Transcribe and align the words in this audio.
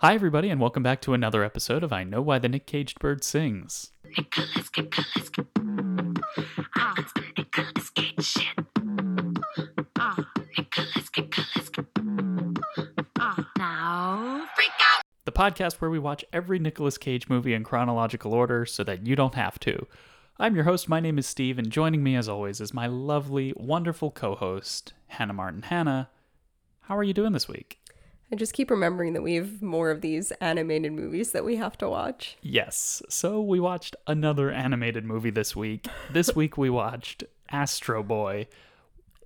Hi, 0.00 0.14
everybody, 0.14 0.48
and 0.48 0.60
welcome 0.60 0.84
back 0.84 1.00
to 1.00 1.12
another 1.12 1.42
episode 1.42 1.82
of 1.82 1.92
I 1.92 2.04
Know 2.04 2.22
Why 2.22 2.38
the 2.38 2.48
Nick 2.48 2.66
Caged 2.66 3.00
Bird 3.00 3.24
Sings. 3.24 3.90
Nicholas, 4.16 4.70
Nicholas, 4.76 5.30
ah, 6.76 6.94
Nicolas 7.36 7.90
Cage 7.90 8.24
shit. 8.24 8.46
Ah, 9.98 10.24
Nicholas, 10.56 11.10
Nicholas, 11.16 11.70
ah. 13.18 13.50
Now, 13.58 14.46
freak 14.54 14.70
out. 14.78 15.02
The 15.24 15.32
podcast 15.32 15.80
where 15.80 15.90
we 15.90 15.98
watch 15.98 16.24
every 16.32 16.60
Nicolas 16.60 16.96
Cage 16.96 17.28
movie 17.28 17.52
in 17.52 17.64
chronological 17.64 18.32
order 18.32 18.64
so 18.66 18.84
that 18.84 19.04
you 19.04 19.16
don't 19.16 19.34
have 19.34 19.58
to. 19.58 19.84
I'm 20.38 20.54
your 20.54 20.62
host, 20.62 20.88
my 20.88 21.00
name 21.00 21.18
is 21.18 21.26
Steve, 21.26 21.58
and 21.58 21.72
joining 21.72 22.04
me 22.04 22.14
as 22.14 22.28
always 22.28 22.60
is 22.60 22.72
my 22.72 22.86
lovely, 22.86 23.52
wonderful 23.56 24.12
co 24.12 24.36
host, 24.36 24.92
Hannah 25.08 25.32
Martin. 25.32 25.62
Hannah, 25.62 26.08
how 26.82 26.96
are 26.96 27.02
you 27.02 27.12
doing 27.12 27.32
this 27.32 27.48
week? 27.48 27.80
I 28.30 28.36
just 28.36 28.52
keep 28.52 28.70
remembering 28.70 29.14
that 29.14 29.22
we 29.22 29.36
have 29.36 29.62
more 29.62 29.90
of 29.90 30.02
these 30.02 30.32
animated 30.32 30.92
movies 30.92 31.32
that 31.32 31.44
we 31.44 31.56
have 31.56 31.78
to 31.78 31.88
watch. 31.88 32.36
Yes, 32.42 33.02
so 33.08 33.40
we 33.40 33.58
watched 33.58 33.96
another 34.06 34.50
animated 34.50 35.04
movie 35.04 35.30
this 35.30 35.56
week. 35.56 35.86
This 36.12 36.36
week 36.36 36.58
we 36.58 36.68
watched 36.68 37.24
Astro 37.50 38.02
Boy. 38.02 38.46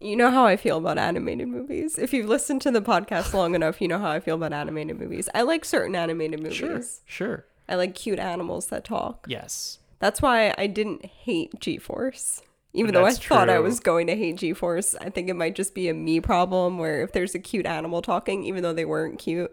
You 0.00 0.16
know 0.16 0.30
how 0.30 0.46
I 0.46 0.56
feel 0.56 0.78
about 0.78 0.98
animated 0.98 1.48
movies. 1.48 1.98
If 1.98 2.12
you've 2.12 2.28
listened 2.28 2.62
to 2.62 2.70
the 2.70 2.82
podcast 2.82 3.34
long 3.34 3.56
enough, 3.56 3.80
you 3.80 3.88
know 3.88 3.98
how 3.98 4.10
I 4.10 4.20
feel 4.20 4.36
about 4.36 4.52
animated 4.52 4.98
movies. 4.98 5.28
I 5.34 5.42
like 5.42 5.64
certain 5.64 5.96
animated 5.96 6.40
movies. 6.40 6.56
Sure, 6.56 6.82
sure. 7.06 7.44
I 7.68 7.74
like 7.74 7.94
cute 7.94 8.18
animals 8.20 8.66
that 8.68 8.84
talk. 8.84 9.26
Yes. 9.28 9.78
That's 9.98 10.22
why 10.22 10.54
I 10.58 10.66
didn't 10.66 11.06
hate 11.06 11.58
G 11.60 11.78
Force. 11.78 12.42
Even 12.74 12.94
though 12.94 13.04
I 13.04 13.10
That's 13.12 13.24
thought 13.24 13.50
I 13.50 13.58
was 13.58 13.80
going 13.80 14.06
to 14.06 14.16
hate 14.16 14.36
G 14.36 14.54
Force, 14.54 14.94
I 14.94 15.10
think 15.10 15.28
it 15.28 15.36
might 15.36 15.54
just 15.54 15.74
be 15.74 15.88
a 15.88 15.94
me 15.94 16.20
problem 16.20 16.78
where 16.78 17.02
if 17.02 17.12
there's 17.12 17.34
a 17.34 17.38
cute 17.38 17.66
animal 17.66 18.00
talking, 18.00 18.44
even 18.44 18.62
though 18.62 18.72
they 18.72 18.86
weren't 18.86 19.18
cute. 19.18 19.52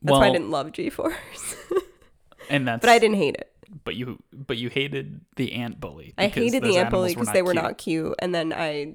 That's 0.00 0.18
why 0.18 0.28
I 0.28 0.30
didn't 0.30 0.50
love 0.50 0.72
G 0.72 0.90
Force. 0.90 1.56
And 2.50 2.66
that's 2.66 2.80
but 2.80 2.90
I 2.90 2.98
didn't 2.98 3.16
hate 3.16 3.36
it. 3.36 3.50
But 3.84 3.96
you 3.96 4.22
but 4.32 4.58
you 4.58 4.68
hated 4.68 5.22
the 5.36 5.52
ant 5.54 5.80
bully. 5.80 6.12
I 6.18 6.26
hated 6.26 6.62
the 6.62 6.76
ant 6.76 6.90
bully 6.90 7.14
because 7.14 7.32
they 7.32 7.42
were 7.42 7.52
cute. 7.52 7.62
not 7.62 7.78
cute, 7.78 8.14
and 8.18 8.34
then 8.34 8.52
I 8.52 8.94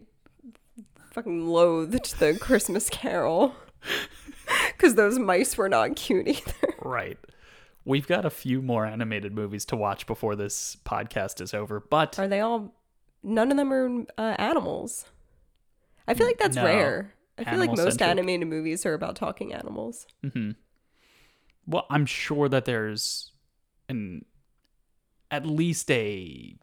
fucking 1.12 1.48
loathed 1.48 2.20
the 2.20 2.38
Christmas 2.40 2.90
Carol 2.90 3.56
because 4.74 4.96
those 4.96 5.18
mice 5.18 5.58
were 5.58 5.70
not 5.70 5.96
cute 5.96 6.28
either. 6.28 6.74
Right. 6.80 7.18
We've 7.86 8.06
got 8.06 8.26
a 8.26 8.30
few 8.30 8.62
more 8.62 8.86
animated 8.86 9.34
movies 9.34 9.64
to 9.66 9.78
watch 9.78 10.06
before 10.08 10.36
this 10.36 10.76
podcast 10.86 11.40
is 11.40 11.54
over, 11.54 11.80
but 11.80 12.20
Are 12.20 12.28
they 12.28 12.42
all? 12.42 12.76
None 13.28 13.52
of 13.52 13.58
them 13.58 13.74
are 13.74 14.06
uh, 14.18 14.36
animals. 14.40 15.06
I 16.08 16.14
feel 16.14 16.26
like 16.26 16.38
that's 16.40 16.56
No. 16.56 16.64
rare. 16.64 17.14
I 17.38 17.44
feel 17.44 17.60
like 17.60 17.76
most 17.76 18.02
animated 18.02 18.48
movies 18.48 18.86
are 18.86 18.94
about 18.96 19.16
talking 19.16 19.54
animals. 19.54 20.08
well, 21.68 21.86
I'm 21.90 22.06
sure 22.06 22.50
that 22.50 22.66
there's 22.66 23.32
an 23.90 24.26
at 25.30 25.46
least 25.46 25.92
a 25.92 26.56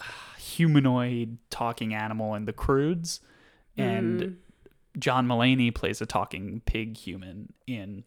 uh, 0.00 0.04
humanoid 0.38 1.38
talking 1.50 1.94
animal 1.94 2.34
in 2.36 2.44
the 2.44 2.52
Croods, 2.52 3.20
and 3.76 4.20
Mm. 4.20 4.36
John 4.98 5.26
Mulaney 5.26 5.74
plays 5.74 6.00
a 6.00 6.06
talking 6.06 6.60
pig 6.64 6.96
human 6.96 7.52
in 7.66 8.04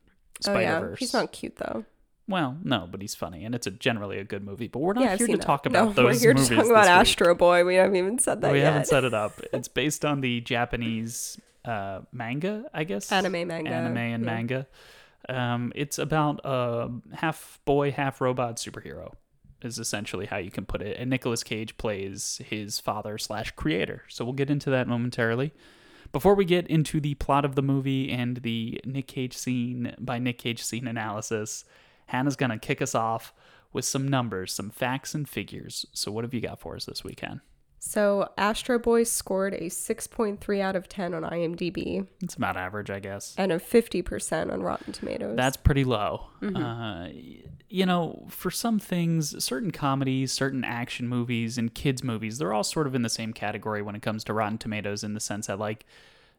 Oh 0.48 0.52
Spider 0.52 0.62
yeah, 0.62 0.80
Verse. 0.80 1.00
he's 1.00 1.14
not 1.14 1.31
cute 1.31 1.58
though. 1.58 1.84
Well, 2.28 2.58
no, 2.64 2.88
but 2.90 3.02
he's 3.02 3.14
funny, 3.14 3.45
and 3.45 3.54
it's 3.54 3.68
a 3.68 3.72
generally 3.72 4.18
a 4.18 4.23
good 4.23 4.44
movie. 4.44 4.68
But 4.68 4.80
we're 4.80 4.94
not 4.94 5.04
yeah, 5.04 5.16
here 5.16 5.28
to 5.28 5.38
talk 5.38 5.68
about 5.68 5.90
no, 5.90 5.94
those 5.94 6.23
we're 6.23 6.34
here 6.34 6.34
to 6.34 6.56
talk 6.56 6.66
about. 6.66 6.88
Astro 6.88 7.36
Boy. 7.36 7.64
We 7.64 7.76
haven't 7.76 7.95
even 7.98 8.18
said 8.18 8.42
that 8.42 8.52
we 8.52 8.59
yet. 8.59 8.66
haven't 8.66 8.88
set 8.88 9.04
it 9.04 9.14
up. 9.14 9.40
It's 9.54 9.68
based 9.68 10.04
on 10.04 10.22
the 10.22 10.42
Japanese 10.42 11.40
uh, 11.64 12.02
manga, 12.12 12.66
I 12.73 12.84
guess. 12.84 13.12
Anime 13.12 13.48
manga, 13.48 13.70
Anime 13.70 13.98
and 13.98 14.23
yeah. 14.23 14.30
manga. 14.30 14.68
Um, 15.30 15.72
it's 15.76 15.98
about 16.00 16.42
a 16.44 16.90
half 17.14 17.59
boy, 17.66 17.92
half 17.92 18.22
robot 18.22 18.58
superhero. 18.58 19.14
Is 19.62 19.80
essentially 19.80 20.26
how 20.26 20.38
you 20.38 20.52
can 20.52 20.66
put 20.66 20.81
it. 20.81 20.98
And 21.00 21.09
Nicolas 21.09 21.44
Cage 21.44 21.78
plays 21.78 22.42
his 22.46 22.80
father 22.80 23.18
slash 23.18 23.52
creator. 23.52 24.03
So 24.09 24.25
we'll 24.25 24.34
get 24.34 24.50
into 24.50 24.69
that 24.72 24.88
momentarily. 24.88 25.53
Before 26.12 26.36
we 26.36 26.46
get 26.46 26.68
into 26.68 27.00
the 27.00 27.16
plot 27.16 27.46
of 27.46 27.56
the 27.56 27.62
movie 27.62 28.12
and 28.12 28.38
the 28.38 28.80
Nick 28.86 29.07
Cage 29.07 29.36
scene 29.36 29.96
by 30.00 30.19
Nick 30.19 30.38
Cage 30.38 30.63
scene 30.63 30.88
analysis, 30.88 31.66
Hannah's 32.08 32.36
gonna 32.36 32.60
kick 32.60 32.82
us 32.82 32.96
off 32.96 33.34
with 33.74 33.86
some 33.86 34.08
numbers, 34.08 34.54
some 34.54 34.70
facts 34.70 35.14
and 35.14 35.28
figures. 35.28 35.86
So 35.92 36.12
what 36.12 36.24
have 36.24 36.34
you 36.34 36.42
got 36.42 36.60
for 36.60 36.76
us 36.76 36.86
this 36.86 37.04
weekend? 37.04 37.42
So 37.78 38.30
Astro 38.38 38.80
Boy 38.80 39.04
scored 39.04 39.54
a 39.54 39.70
6.3 39.70 40.60
out 40.60 40.76
of 40.76 40.90
10 40.90 41.14
on 41.14 41.22
IMDb 41.22 42.08
It's 42.22 42.34
about 42.34 42.58
average, 42.58 42.90
I 42.90 43.00
guess. 43.00 43.36
and 43.38 43.52
a 43.52 43.60
50% 43.60 44.52
on 44.52 44.64
Rotten 44.64 44.92
Tomatoes. 44.92 45.36
That's 45.36 45.58
pretty 45.58 45.84
low. 45.84 46.28
Uh, 46.42 47.10
you 47.70 47.86
know, 47.86 48.26
for 48.30 48.50
some 48.50 48.80
things, 48.80 49.44
certain 49.44 49.70
comedies, 49.72 50.32
certain 50.32 50.64
action 50.64 51.08
movies, 51.08 51.58
and 51.60 51.76
kids' 51.76 52.04
movies, 52.04 52.40
they're 52.40 52.54
all 52.54 52.64
sort 52.64 52.88
of 52.88 52.96
in 52.96 53.02
the 53.04 53.10
same 53.10 53.34
category 53.34 53.82
when 53.84 53.96
it 53.96 54.02
comes 54.02 54.24
to 54.24 54.34
Rotten 54.34 54.58
Tomatoes 54.58 55.04
in 55.04 55.14
the 55.14 55.20
sense 55.20 55.46
that, 55.48 55.60
like, 55.60 55.86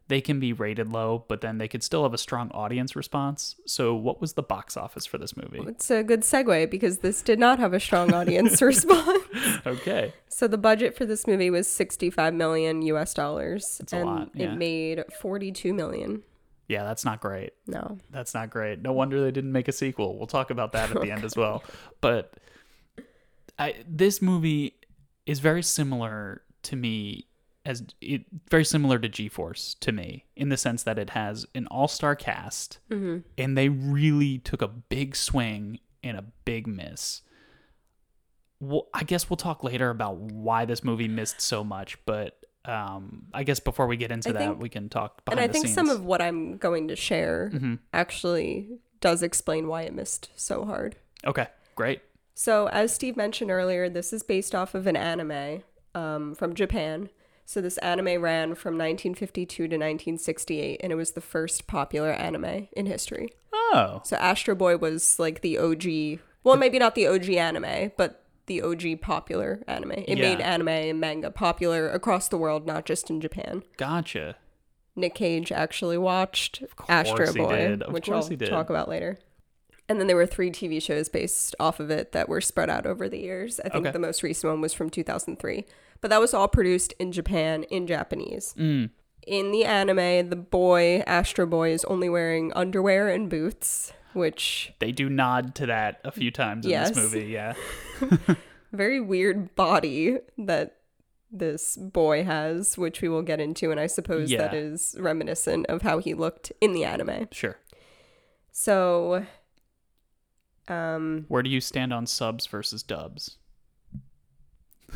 they 0.07 0.21
can 0.21 0.39
be 0.39 0.53
rated 0.53 0.91
low, 0.91 1.25
but 1.27 1.41
then 1.41 1.57
they 1.57 1.67
could 1.67 1.83
still 1.83 2.03
have 2.03 2.13
a 2.13 2.17
strong 2.17 2.49
audience 2.51 2.95
response. 2.95 3.55
So, 3.65 3.93
what 3.93 4.21
was 4.21 4.33
the 4.33 4.43
box 4.43 4.77
office 4.77 5.05
for 5.05 5.17
this 5.17 5.35
movie? 5.35 5.59
It's 5.67 5.91
a 5.91 6.03
good 6.03 6.21
segue 6.21 6.69
because 6.69 6.99
this 6.99 7.21
did 7.21 7.39
not 7.39 7.59
have 7.59 7.73
a 7.73 7.79
strong 7.79 8.13
audience 8.13 8.61
response. 8.61 9.23
Okay. 9.65 10.13
So 10.29 10.47
the 10.47 10.57
budget 10.57 10.95
for 10.95 11.05
this 11.05 11.27
movie 11.27 11.49
was 11.49 11.67
65 11.67 12.33
million 12.33 12.81
US 12.83 13.13
dollars 13.13 13.81
a 13.91 13.95
and 13.95 14.05
lot, 14.05 14.29
yeah. 14.33 14.53
it 14.53 14.57
made 14.57 15.03
42 15.19 15.73
million. 15.73 16.23
Yeah, 16.67 16.83
that's 16.83 17.05
not 17.05 17.21
great. 17.21 17.53
No. 17.65 17.97
That's 18.11 18.33
not 18.33 18.49
great. 18.49 18.81
No 18.81 18.91
wonder 18.91 19.21
they 19.23 19.31
didn't 19.31 19.51
make 19.51 19.67
a 19.67 19.71
sequel. 19.71 20.17
We'll 20.17 20.27
talk 20.27 20.51
about 20.51 20.73
that 20.73 20.91
at 20.91 21.01
the 21.01 21.11
end 21.11 21.23
as 21.23 21.35
well. 21.37 21.63
But 22.01 22.33
I 23.57 23.75
this 23.87 24.21
movie 24.21 24.75
is 25.25 25.39
very 25.39 25.63
similar 25.63 26.41
to 26.63 26.75
me 26.75 27.26
as 27.67 27.83
it 28.01 28.23
very 28.49 28.63
similar 28.65 28.97
to 28.97 29.09
G-Force 29.09 29.75
to 29.81 29.91
me 29.91 30.25
in 30.35 30.49
the 30.49 30.57
sense 30.57 30.83
that 30.83 30.97
it 30.97 31.09
has 31.11 31.45
an 31.53 31.67
all-star 31.67 32.15
cast 32.15 32.79
and 32.89 33.57
they 33.57 33.67
really 33.69 34.37
took 34.39 34.61
a 34.61 34.67
big 34.67 35.15
swing 35.15 35.79
and 36.01 36.17
a 36.17 36.23
big 36.45 36.65
miss. 36.65 37.21
Well, 38.59 38.87
I 38.93 39.03
guess 39.03 39.29
we'll 39.29 39.37
talk 39.37 39.63
later 39.63 39.89
about 39.89 40.17
why 40.17 40.65
this 40.65 40.83
movie 40.83 41.07
missed 41.07 41.41
so 41.41 41.63
much, 41.63 41.97
but 42.05 42.39
um, 42.65 43.27
I 43.33 43.43
guess 43.43 43.59
before 43.59 43.85
we 43.87 43.97
get 43.97 44.11
into 44.11 44.29
I 44.29 44.31
that, 44.33 44.39
think- 44.39 44.61
we 44.61 44.69
can 44.69 44.89
talk 44.89 45.21
And 45.29 45.39
I 45.39 45.47
think 45.47 45.65
scenes. 45.65 45.75
some 45.75 45.89
of 45.89 46.03
what 46.03 46.21
I'm 46.21 46.57
going 46.57 46.87
to 46.87 46.95
share 46.95 47.51
Mm-hmm. 47.53 47.75
actually 47.93 48.79
does 48.99 49.21
explain 49.21 49.67
why 49.67 49.83
it 49.83 49.93
missed 49.93 50.29
so 50.35 50.65
hard. 50.65 50.95
Okay, 51.25 51.47
great. 51.75 52.01
So, 52.33 52.67
as 52.69 52.93
Steve 52.93 53.15
mentioned 53.17 53.51
earlier, 53.51 53.89
this 53.89 54.11
is 54.13 54.23
based 54.23 54.53
off 54.55 54.73
of 54.75 54.85
an 54.87 54.95
anime 54.95 55.63
um, 55.95 56.33
from 56.35 56.53
Japan. 56.55 57.09
So, 57.49 57.61
this 57.61 57.77
anime 57.77 58.21
ran 58.21 58.55
from 58.55 58.73
1952 58.73 59.55
to 59.55 59.63
1968, 59.63 60.81
and 60.83 60.91
it 60.91 60.95
was 60.95 61.11
the 61.11 61.21
first 61.21 61.65
popular 61.65 62.11
anime 62.11 62.67
in 62.73 62.87
history. 62.87 63.29
Oh, 63.53 64.01
So, 64.03 64.17
Astro 64.17 64.53
Boy 64.53 64.75
was 64.75 65.17
like 65.17 65.39
the 65.39 65.57
OG, 65.57 66.19
well, 66.43 66.57
maybe 66.57 66.77
not 66.77 66.93
the 66.93 67.07
OG 67.07 67.29
anime, 67.29 67.93
but 67.95 68.25
the 68.47 68.61
OG 68.61 68.99
popular 68.99 69.63
anime. 69.65 69.93
It 69.93 70.17
made 70.19 70.41
anime 70.41 70.67
and 70.67 70.99
manga 70.99 71.31
popular 71.31 71.89
across 71.89 72.27
the 72.27 72.37
world, 72.37 72.67
not 72.67 72.85
just 72.85 73.09
in 73.09 73.21
Japan. 73.21 73.63
gotcha. 73.77 74.35
Nick 74.97 75.15
Cage 75.15 75.51
actually 75.53 75.97
watched 75.97 76.63
Astro 76.89 77.31
he 77.31 77.39
Boy, 77.39 77.55
did. 77.55 77.81
Of 77.83 77.93
which 77.93 78.09
I'll 78.09 78.27
he 78.27 78.35
did. 78.35 78.49
talk 78.49 78.69
about 78.69 78.89
later. 78.89 79.19
And 79.89 79.99
then 79.99 80.07
there 80.07 80.15
were 80.17 80.25
three 80.25 80.51
TV 80.51 80.81
shows 80.81 81.07
based 81.07 81.55
off 81.59 81.79
of 81.79 81.89
it 81.89 82.11
that 82.11 82.27
were 82.27 82.41
spread 82.41 82.69
out 82.69 82.85
over 82.85 83.07
the 83.07 83.19
years. 83.19 83.59
I 83.61 83.69
think 83.69 83.85
Okay. 83.85 83.91
the 83.91 83.99
most 83.99 84.21
recent 84.21 84.51
one 84.51 84.59
was 84.61 84.73
from 84.73 84.89
2003. 84.89 85.65
But 86.01 86.09
that 86.09 86.19
was 86.19 86.33
all 86.33 86.47
produced 86.49 86.93
in 86.99 87.11
Japan 87.11 87.63
in 87.63 87.87
Japanese. 87.87 88.53
Mm. 88.57 88.89
In 89.25 89.51
the 89.51 89.63
anime, 89.65 90.29
the 90.29 90.35
boy, 90.35 91.03
Astro 91.07 91.45
Boy, 91.45 91.71
is 91.71 91.83
only 91.85 92.09
wearing 92.09 92.51
underwear 92.53 93.07
and 93.09 93.29
boots, 93.29 93.93
which 94.13 94.73
They 94.79 94.91
do 94.91 95.09
nod 95.09 95.55
to 95.55 95.65
that 95.67 95.99
a 96.03 96.11
few 96.11 96.31
times 96.31 96.65
in 96.65 96.71
Yes. 96.71 96.89
this 96.89 96.97
movie. 96.97 97.25
Yeah. 97.27 97.53
very 98.73 98.99
weird 99.01 99.55
body 99.55 100.17
that 100.37 100.75
this 101.31 101.75
boy 101.77 102.23
has, 102.23 102.77
which 102.77 103.01
we 103.01 103.09
will 103.09 103.21
get 103.21 103.39
into, 103.41 103.71
and 103.71 103.79
I 103.79 103.87
suppose 103.87 104.29
that 104.31 104.53
Yeah. 104.53 104.59
is 104.59 104.95
reminiscent 104.99 105.65
of 105.67 105.81
how 105.81 105.99
he 105.99 106.13
looked 106.13 106.51
in 106.61 106.73
the 106.73 106.83
anime. 106.85 107.27
Sure. 107.31 107.57
So, 108.51 109.25
um, 110.67 111.25
Where 111.27 111.43
do 111.43 111.49
you 111.49 111.61
stand 111.61 111.93
on 111.93 112.05
subs 112.07 112.45
versus 112.45 112.83
dubs? 112.83 113.37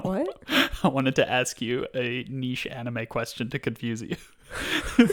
What? 0.00 0.42
I 0.82 0.88
wanted 0.88 1.16
to 1.16 1.30
ask 1.30 1.60
you 1.60 1.86
a 1.94 2.24
niche 2.28 2.66
anime 2.66 3.04
question 3.06 3.50
to 3.50 3.58
confuse 3.58 4.00
you. 4.02 4.16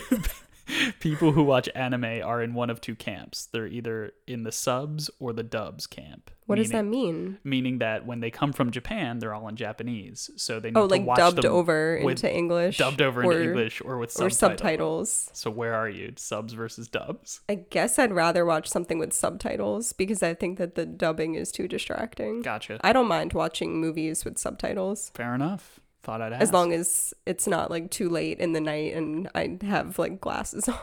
people 1.00 1.32
who 1.32 1.44
watch 1.44 1.70
anime 1.76 2.22
are 2.24 2.42
in 2.42 2.54
one 2.54 2.70
of 2.70 2.82
two 2.82 2.96
camps. 2.96 3.46
They're 3.46 3.68
either 3.68 4.12
in 4.28 4.44
the 4.44 4.52
subs 4.52 5.10
or 5.20 5.34
the 5.34 5.44
dubs 5.44 5.88
camp. 5.88 6.32
What 6.46 6.56
does 6.56 6.72
that 6.72 6.86
mean? 6.86 7.38
Meaning 7.44 7.78
that 7.78 8.08
when 8.08 8.22
they 8.22 8.32
come 8.32 8.54
from 8.54 8.72
Japan, 8.72 9.20
they're 9.20 9.36
all 9.36 9.48
in 9.48 9.56
Japanese, 9.56 10.32
so 10.36 10.60
they 10.60 10.70
need 10.70 10.78
Oh, 10.78 10.88
to 10.88 10.96
like 10.96 11.06
watch 11.06 11.18
dubbed 11.20 11.44
them 11.44 11.52
over 11.54 12.00
with- 12.04 12.24
into 12.24 12.36
English. 12.36 12.78
dubbed 12.80 13.04
over 13.04 13.24
or, 13.24 13.34
into 13.34 13.44
English 13.44 13.82
or 13.86 14.00
with 14.00 14.20
or 14.20 14.32
subtitles. 14.32 15.30
So 15.34 15.52
where 15.52 15.76
are 15.76 15.88
you? 15.90 16.14
Subs 16.16 16.54
versus 16.54 16.88
dubs? 16.88 17.42
I 17.48 17.56
guess 17.56 18.00
I'd 18.00 18.12
rather 18.12 18.46
watch 18.46 18.68
something 18.68 18.98
with 18.98 19.14
subtitles 19.14 19.94
because 19.94 20.24
I 20.24 20.34
think 20.34 20.58
that 20.58 20.74
the 20.74 20.88
dubbing 20.88 21.36
is 21.36 21.52
too 21.52 21.68
distracting. 21.68 22.42
Gotcha. 22.42 22.80
I 22.84 22.94
don't 22.94 23.08
mind 23.08 23.34
watching 23.34 23.80
movies 23.80 24.26
with 24.26 24.40
subtitles 24.40 25.12
Fair 25.14 25.36
enough. 25.36 25.80
Thought 26.04 26.22
I'd 26.22 26.34
ask. 26.34 26.42
as 26.42 26.54
long 26.54 26.72
as 26.72 27.14
it's 27.26 27.46
not 27.46 27.70
like 27.70 27.92
too 27.92 28.10
late 28.10 28.40
in 28.40 28.54
the 28.54 28.62
night 28.62 28.94
and 28.94 29.30
I 29.36 29.58
have 29.64 30.00
like 30.00 30.22
glasses 30.22 30.68
on. 30.70 30.76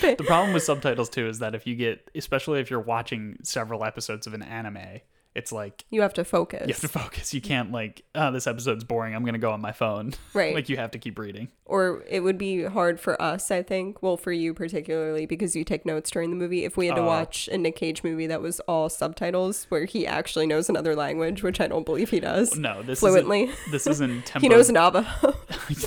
the 0.00 0.24
problem 0.26 0.54
with 0.54 0.62
subtitles 0.62 1.10
too 1.10 1.28
is 1.28 1.38
that 1.40 1.54
if 1.54 1.66
you 1.66 1.76
get, 1.76 2.10
especially 2.14 2.60
if 2.60 2.70
you're 2.70 2.80
watching 2.80 3.36
several 3.42 3.84
episodes 3.84 4.26
of 4.26 4.32
an 4.32 4.42
anime, 4.42 5.00
it's 5.34 5.52
like 5.52 5.84
you 5.90 6.02
have 6.02 6.14
to 6.14 6.24
focus. 6.24 6.62
you 6.66 6.72
have 6.74 6.80
to 6.80 6.88
focus. 6.88 7.32
You 7.32 7.40
can't 7.40 7.70
like, 7.70 8.02
oh, 8.14 8.32
this 8.32 8.46
episode's 8.46 8.82
boring. 8.84 9.14
I'm 9.14 9.24
gonna 9.24 9.38
go 9.38 9.52
on 9.52 9.60
my 9.60 9.72
phone. 9.72 10.12
Right. 10.34 10.54
like 10.54 10.68
you 10.68 10.76
have 10.76 10.92
to 10.92 10.98
keep 10.98 11.18
reading. 11.18 11.48
or 11.64 12.04
it 12.08 12.20
would 12.20 12.38
be 12.38 12.64
hard 12.64 13.00
for 13.00 13.20
us, 13.20 13.50
I 13.50 13.62
think. 13.62 14.02
Well, 14.02 14.16
for 14.16 14.32
you 14.32 14.54
particularly 14.54 15.26
because 15.26 15.54
you 15.56 15.64
take 15.64 15.84
notes 15.86 16.10
during 16.10 16.30
the 16.30 16.36
movie. 16.36 16.64
If 16.64 16.76
we 16.76 16.86
had 16.86 16.96
to 16.96 17.02
Oh. 17.02 17.06
watch 17.06 17.48
a 17.52 17.58
Nick 17.58 17.76
Cage 17.76 18.02
movie 18.04 18.26
that 18.28 18.40
was 18.40 18.60
all 18.60 18.88
subtitles 18.88 19.66
where 19.70 19.84
he 19.84 20.06
actually 20.06 20.46
knows 20.46 20.68
another 20.68 20.94
language, 20.96 21.42
which 21.42 21.60
I 21.60 21.66
don't 21.68 21.84
believe 21.86 22.10
he 22.10 22.20
does 22.20 22.56
No, 22.56 22.82
this 22.82 23.00
fluently. 23.00 23.44
Isn't, 23.44 23.58
this 23.72 23.86
isn't 23.86 24.26
tempo. 24.26 24.40
he 24.46 24.48
knows 24.48 24.70
Navajo. 24.70 25.34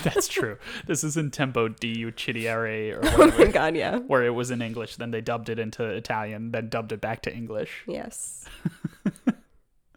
That's 0.04 0.28
true. 0.28 0.58
This 0.88 1.04
isn't 1.04 1.34
tempo 1.34 1.68
di 1.68 1.96
uccidere 2.06 2.96
or 2.96 3.02
oh 3.04 3.38
my 3.38 3.46
god, 3.52 3.76
yeah. 3.76 3.98
where 4.00 4.24
it 4.24 4.30
was 4.34 4.52
in 4.52 4.62
English, 4.62 4.96
then 4.98 5.12
they 5.12 5.22
dubbed 5.22 5.50
it 5.50 5.60
into 5.60 5.84
Italian, 5.84 6.52
then 6.52 6.70
dubbed 6.70 6.92
it 6.92 7.02
back 7.02 7.22
to 7.24 7.34
English. 7.34 7.84
Yes. 7.88 8.46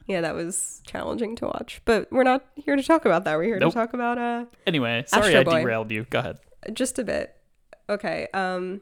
Yeah, 0.06 0.20
that 0.20 0.34
was 0.34 0.80
challenging 0.86 1.36
to 1.36 1.46
watch. 1.46 1.80
But 1.84 2.10
we're 2.12 2.22
not 2.22 2.44
here 2.54 2.76
to 2.76 2.82
talk 2.82 3.04
about 3.04 3.24
that. 3.24 3.36
We're 3.36 3.44
here 3.44 3.58
Nope. 3.58 3.72
to 3.72 3.78
talk 3.78 3.92
about 3.94 4.18
uh 4.18 4.44
Anyway, 4.66 5.04
sorry 5.06 5.34
Astro 5.34 5.40
I 5.40 5.44
Boy. 5.44 5.60
derailed 5.62 5.90
you. 5.90 6.06
Go 6.10 6.18
ahead. 6.20 6.38
just 6.72 6.98
a 6.98 7.04
bit. 7.04 7.34
Okay. 7.88 8.28
Um 8.34 8.80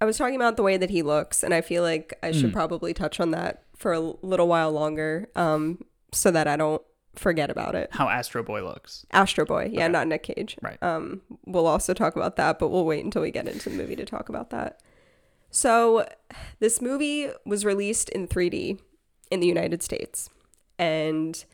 I 0.00 0.04
was 0.04 0.16
talking 0.16 0.36
about 0.36 0.56
the 0.56 0.62
way 0.62 0.76
that 0.76 0.90
he 0.90 1.02
looks 1.02 1.42
and 1.42 1.52
I 1.52 1.60
feel 1.60 1.82
like 1.82 2.14
I 2.22 2.30
should 2.32 2.50
Mm. 2.50 2.52
probably 2.52 2.94
touch 2.94 3.18
on 3.20 3.32
that 3.32 3.64
for 3.76 3.92
a 3.92 4.00
little 4.00 4.46
while 4.48 4.70
longer 4.72 5.28
um 5.36 5.80
so 6.12 6.30
that 6.30 6.46
I 6.48 6.56
don't 6.56 6.82
forget 7.16 7.50
about 7.50 7.74
it. 7.74 7.88
How 7.92 8.08
Astro 8.08 8.42
Boy 8.44 8.62
looks. 8.64 9.04
Astro 9.10 9.44
Boy. 9.44 9.70
Yeah, 9.72 9.84
Okay. 9.84 9.92
not 9.92 10.06
Nick 10.06 10.22
Cage. 10.22 10.56
Right. 10.62 10.80
Um 10.82 11.22
we'll 11.46 11.66
also 11.66 11.94
talk 11.94 12.16
about 12.16 12.36
that, 12.36 12.58
but 12.58 12.68
we'll 12.68 12.84
wait 12.86 13.04
until 13.04 13.22
we 13.22 13.30
get 13.30 13.48
into 13.48 13.68
the 13.70 13.76
movie 13.76 13.96
to 13.96 14.04
talk 14.04 14.28
about 14.28 14.50
that. 14.50 14.80
So, 15.50 16.06
this 16.58 16.80
movie 16.82 17.30
was 17.46 17.64
released 17.64 18.08
in 18.10 18.26
3D 18.28 18.78
in 19.30 19.40
the 19.40 19.46
United 19.46 19.82
States. 19.82 20.28
And 20.78 21.44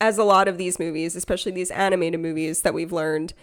as 0.00 0.16
a 0.16 0.24
lot 0.24 0.48
of 0.48 0.56
these 0.56 0.78
movies, 0.78 1.14
especially 1.16 1.52
these 1.52 1.70
animated 1.70 2.20
movies 2.20 2.62
that 2.62 2.72
we've 2.72 2.92
learned, 2.92 3.34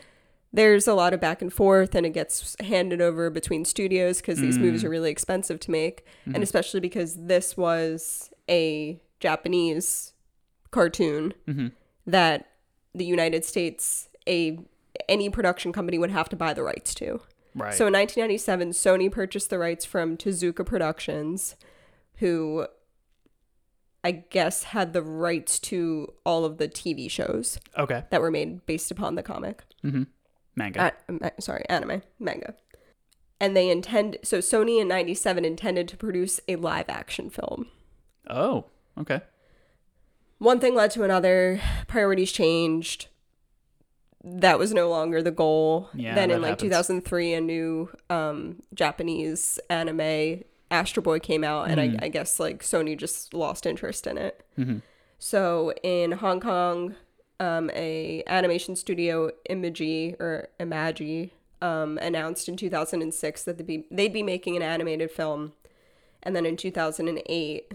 there's 0.54 0.88
a 0.88 0.94
lot 0.94 1.14
of 1.14 1.20
back 1.20 1.42
and 1.42 1.54
forth 1.54 1.94
and 1.94 2.06
it 2.06 2.12
gets 2.14 2.56
handed 2.62 3.02
over 3.02 3.30
between 3.30 3.64
studios 3.66 4.18
because 4.18 4.40
these 4.40 4.58
movies 4.58 4.84
are 4.84 4.90
really 4.90 5.12
expensive 5.12 5.60
to 5.60 5.72
make. 5.72 6.06
And 6.26 6.42
especially 6.42 6.80
because 6.80 7.16
this 7.28 7.56
was 7.58 8.32
a 8.50 9.00
Japanese 9.20 10.14
cartoon 10.72 11.34
Mhm. 11.48 11.74
that 12.08 12.50
the 12.96 13.06
United 13.06 13.44
States, 13.46 14.10
a 14.28 14.58
any 15.08 15.30
production 15.30 15.72
company 15.72 16.00
would 16.00 16.10
have 16.10 16.28
to 16.30 16.36
buy 16.36 16.54
the 16.54 16.64
rights 16.64 16.96
to. 16.96 17.20
Right. 17.56 17.74
So 17.74 17.88
in 17.88 17.94
1997, 17.94 18.72
Sony 18.72 19.12
purchased 19.12 19.50
the 19.50 19.60
rights 19.60 19.86
from 19.86 20.18
Tezuka 20.18 20.66
Productions, 20.66 21.56
who 22.18 22.68
I 24.04 24.12
guess 24.12 24.64
had 24.64 24.94
the 24.94 25.02
rights 25.02 25.60
to 25.60 26.14
all 26.26 26.46
of 26.46 26.58
the 26.58 26.68
TV 26.68 27.10
shows 27.10 27.60
okay. 27.78 28.06
that 28.10 28.22
were 28.22 28.32
made 28.32 28.66
based 28.66 28.92
upon 28.92 29.16
the 29.16 29.24
comic. 29.24 29.64
Mm-hmm. 29.84 30.04
Manga. 30.56 30.94
Uh, 31.10 31.30
sorry, 31.40 31.66
anime, 31.70 32.02
manga. 32.20 32.56
And 33.40 33.56
they 33.56 33.70
intend 33.70 34.18
so 34.24 34.40
Sony 34.40 34.82
in 34.82 34.88
97 34.88 35.46
intended 35.46 35.88
to 35.90 35.98
produce 35.98 36.40
a 36.48 36.56
live 36.56 36.90
action 36.90 37.30
film. 37.30 37.68
oh, 38.30 38.66
okay. 38.98 39.22
One 40.40 40.60
thing 40.60 40.76
led 40.76 40.92
to 40.92 41.04
another, 41.04 41.60
priorities 41.88 42.32
changed. 42.32 43.08
That 44.24 44.60
was 44.60 44.74
no 44.74 44.90
longer 44.90 45.22
the 45.22 45.32
goal. 45.32 45.90
Yeah, 45.94 46.16
then 46.16 46.32
in 46.32 46.42
like 46.42 46.50
happens. 46.52 46.70
2003, 46.72 47.34
a 47.34 47.42
new 47.42 47.90
um, 48.10 48.62
Japanese 48.74 49.60
anime, 49.70 50.44
Astro 50.72 51.02
Boy, 51.04 51.20
came 51.20 51.44
out, 51.44 51.70
and 51.70 51.80
Mm-hmm. 51.80 52.04
I, 52.04 52.06
I 52.06 52.10
guess 52.10 52.40
like 52.40 52.64
Sony 52.64 52.98
just 52.98 53.34
lost 53.34 53.66
interest 53.66 54.08
in 54.08 54.18
it. 54.18 54.44
Mhm. 54.58 54.82
So 55.20 55.74
in 55.84 56.14
Hong 56.14 56.40
Kong, 56.40 56.96
um, 57.40 57.70
a 57.74 58.24
animation 58.28 58.76
studio, 58.76 59.32
Imagi 59.50 60.20
or 60.20 60.50
Imagi, 60.60 61.32
um, 61.62 61.98
announced 62.00 62.50
in 62.50 62.58
2006 62.58 63.44
that 63.44 63.58
they'd 63.58 63.66
be 63.68 63.86
they'd 63.92 64.14
be 64.14 64.24
making 64.24 64.56
an 64.56 64.62
animated 64.64 65.10
film, 65.12 65.54
and 66.24 66.36
then 66.36 66.46
in 66.46 66.58
2008, 66.58 67.74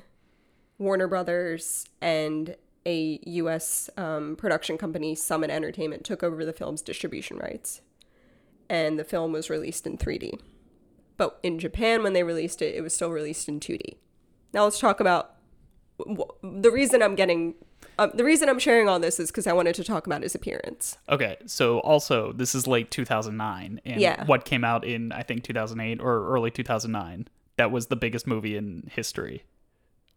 Warner 0.79 1.07
Brothers 1.09 1.87
and 2.01 2.57
a 2.87 3.21
U.S. 3.25 3.89
Um, 3.97 4.37
production 4.37 4.79
company, 4.79 5.15
Summit 5.15 5.51
Entertainment, 5.51 6.05
took 6.05 6.23
over 6.23 6.45
the 6.45 6.53
film's 6.53 6.83
distribution 6.83 7.37
rights, 7.39 7.81
and 8.69 8.99
the 8.99 9.05
film 9.05 9.33
was 9.33 9.49
released 9.51 9.87
in 9.87 9.99
3D. 9.99 10.39
But 11.17 11.39
in 11.43 11.59
Japan, 11.59 12.03
when 12.03 12.13
they 12.15 12.23
released 12.23 12.63
it, 12.63 12.75
it 12.75 12.81
was 12.81 12.95
still 12.95 13.11
released 13.11 13.49
in 13.49 13.61
2D. 13.61 13.97
Now 14.53 14.65
let's 14.65 14.81
talk 14.81 15.01
about 15.01 15.37
the 16.43 16.71
reason 16.71 17.03
I'm 17.03 17.15
getting. 17.15 17.55
Um, 17.99 18.11
the 18.15 18.25
reason 18.25 18.49
I'm 18.49 18.59
sharing 18.59 18.89
all 18.89 18.99
this 18.99 19.21
is 19.21 19.31
because 19.31 19.47
I 19.47 19.53
wanted 19.53 19.75
to 19.77 19.85
talk 19.85 20.07
about 20.07 20.23
his 20.23 20.35
appearance. 20.35 20.97
Okay. 21.09 21.37
So 21.47 21.79
also, 21.81 22.33
this 22.33 22.55
is 22.55 22.67
late 22.67 22.91
2009, 22.91 23.81
and 23.85 24.01
Yeah. 24.01 24.25
what 24.25 24.45
came 24.45 24.65
out 24.65 24.85
in 24.85 25.13
I 25.13 25.23
think 25.23 25.45
2008 25.45 26.01
or 26.01 26.27
early 26.33 26.51
2009. 26.51 27.29
That 27.59 27.71
was 27.71 27.89
the 27.89 27.97
biggest 27.97 28.27
movie 28.27 28.57
in 28.57 28.91
history. 28.93 29.45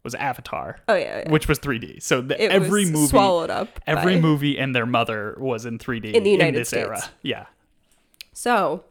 Was 0.06 0.14
Avatar, 0.14 0.78
Oh 0.88 0.94
yeah, 0.94 1.18
yeah. 1.26 1.30
which 1.30 1.48
was 1.48 1.58
3D. 1.58 2.00
So 2.02 2.20
the, 2.20 2.40
every 2.40 2.84
movie, 2.86 3.08
swallowed 3.08 3.50
up. 3.50 3.80
every 3.86 4.14
by- 4.14 4.20
movie 4.20 4.56
and 4.58 4.74
their 4.74 4.86
mother 4.86 5.36
was 5.38 5.66
in 5.66 5.78
3D 5.78 6.14
In 6.14 6.22
the 6.22 6.30
United 6.30 6.60
this 6.60 6.72
era. 6.72 6.98
States. 6.98 7.12
Yeah. 7.22 7.46
So, 8.32 8.84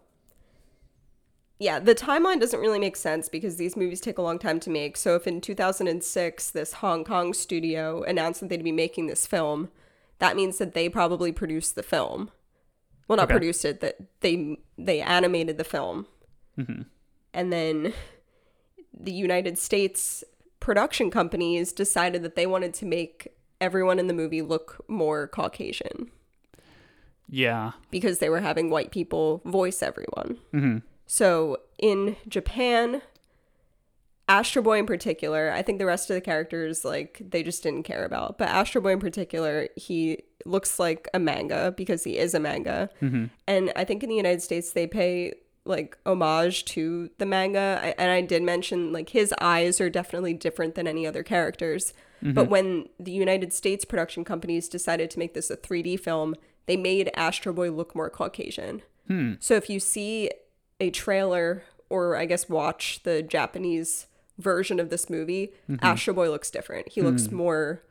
yeah, 1.58 1.80
the 1.80 1.96
timeline 1.96 2.40
doesn't 2.40 2.60
really 2.60 2.80
make 2.80 2.96
sense 2.98 3.30
because 3.30 3.56
these 3.56 3.78
movies 3.78 4.02
take 4.02 4.18
a 4.18 4.22
long 4.22 4.38
time 4.40 4.60
to 4.60 4.70
make. 4.70 4.98
So, 4.98 5.16
if 5.16 5.26
in 5.26 5.40
2006 5.40 6.52
this 6.52 6.74
Hong 6.74 7.04
Kong 7.06 7.34
studio 7.34 8.04
announced 8.04 8.42
that 8.42 8.50
they'd 8.50 8.64
be 8.64 8.72
making 8.74 9.08
this 9.08 9.26
film, 9.26 9.70
that 10.20 10.36
means 10.36 10.58
that 10.58 10.74
they 10.74 10.90
probably 10.90 11.32
produced 11.32 11.76
the 11.76 11.84
film. 11.84 12.30
Well, 13.08 13.16
not 13.18 13.26
Okay. 13.26 13.36
produced 13.36 13.64
it; 13.64 13.80
that 13.82 13.96
they 14.22 14.58
they 14.78 15.00
animated 15.00 15.58
the 15.58 15.64
film, 15.64 16.08
Mm-hmm. 16.58 16.82
and 17.34 17.54
then 17.54 17.94
the 18.98 19.14
United 19.14 19.58
States 19.58 20.24
production 20.66 21.12
companies 21.12 21.72
decided 21.72 22.24
that 22.24 22.36
they 22.36 22.48
wanted 22.48 22.74
to 22.74 22.88
make 22.88 23.28
everyone 23.62 24.00
in 24.00 24.08
the 24.08 24.16
movie 24.16 24.42
look 24.42 24.84
more 24.88 25.28
Caucasian 25.28 26.10
Yeah. 27.30 27.74
because 27.92 28.18
they 28.18 28.30
were 28.30 28.40
having 28.40 28.72
white 28.72 28.90
people 28.90 29.44
voice 29.46 29.84
everyone. 29.84 30.40
Mm-hmm. 30.52 30.78
So 31.06 31.58
in 31.78 32.16
Japan, 32.28 33.04
Astro 34.28 34.64
Boy 34.64 34.80
in 34.80 34.88
particular, 34.88 35.52
I 35.52 35.62
think 35.62 35.78
the 35.78 35.86
rest 35.86 36.10
of 36.10 36.16
the 36.16 36.22
characters 36.22 36.84
like 36.84 37.22
they 37.30 37.44
just 37.44 37.62
didn't 37.62 37.84
care 37.84 38.04
about. 38.04 38.40
But 38.40 38.48
Astro 38.50 38.82
Boy 38.82 38.94
in 38.94 39.00
particular, 39.00 39.70
he 39.76 40.24
looks 40.46 40.80
like 40.80 41.08
a 41.14 41.20
manga 41.20 41.76
because 41.78 42.04
he 42.04 42.18
is 42.18 42.34
a 42.34 42.40
manga. 42.40 42.90
And 43.48 43.72
I 43.76 43.84
think 43.84 44.02
in 44.02 44.10
the 44.10 44.16
United 44.16 44.42
States 44.42 44.72
they 44.72 44.88
pay 44.88 45.36
like 45.66 45.98
homage 46.06 46.64
to 46.66 47.10
the 47.18 47.26
manga. 47.26 47.80
I, 47.82 47.88
and 47.98 48.12
I 48.12 48.22
did 48.22 48.44
mention 48.44 48.94
like 48.94 49.10
his 49.10 49.34
eyes 49.42 49.82
are 49.82 49.90
definitely 49.90 50.34
different 50.34 50.76
than 50.76 50.88
any 50.88 51.06
other 51.06 51.24
characters. 51.24 51.94
But 52.22 52.44
mm-hmm. 52.44 52.52
when 52.52 52.90
the 53.00 53.12
United 53.12 53.54
States 53.54 53.86
production 53.86 54.24
companies 54.24 54.68
decided 54.68 55.12
to 55.12 55.20
make 55.20 55.34
this 55.34 55.52
a 55.52 55.58
3D 55.58 56.00
film, 56.00 56.36
they 56.66 56.78
made 56.78 57.12
Astro 57.16 57.54
Boy 57.54 57.70
look 57.72 57.94
more 57.94 58.10
Caucasian. 58.10 58.82
Hmm. 59.08 59.34
So 59.40 59.54
if 59.56 59.70
you 59.70 59.80
see 59.80 60.32
a 60.80 60.90
trailer 60.90 61.64
or 61.90 62.16
I 62.16 62.26
guess 62.26 62.50
watch 62.50 63.02
the 63.04 63.22
Japanese 63.22 64.08
version 64.40 64.80
of 64.80 64.90
this 64.90 65.10
movie, 65.10 65.54
mm-hmm. 65.70 65.86
Astro 65.86 66.14
Boy 66.16 66.32
looks 66.32 66.50
different. 66.50 66.90
He 66.90 67.02
looks 67.02 67.28
hmm. 67.28 67.36
more 67.36 67.84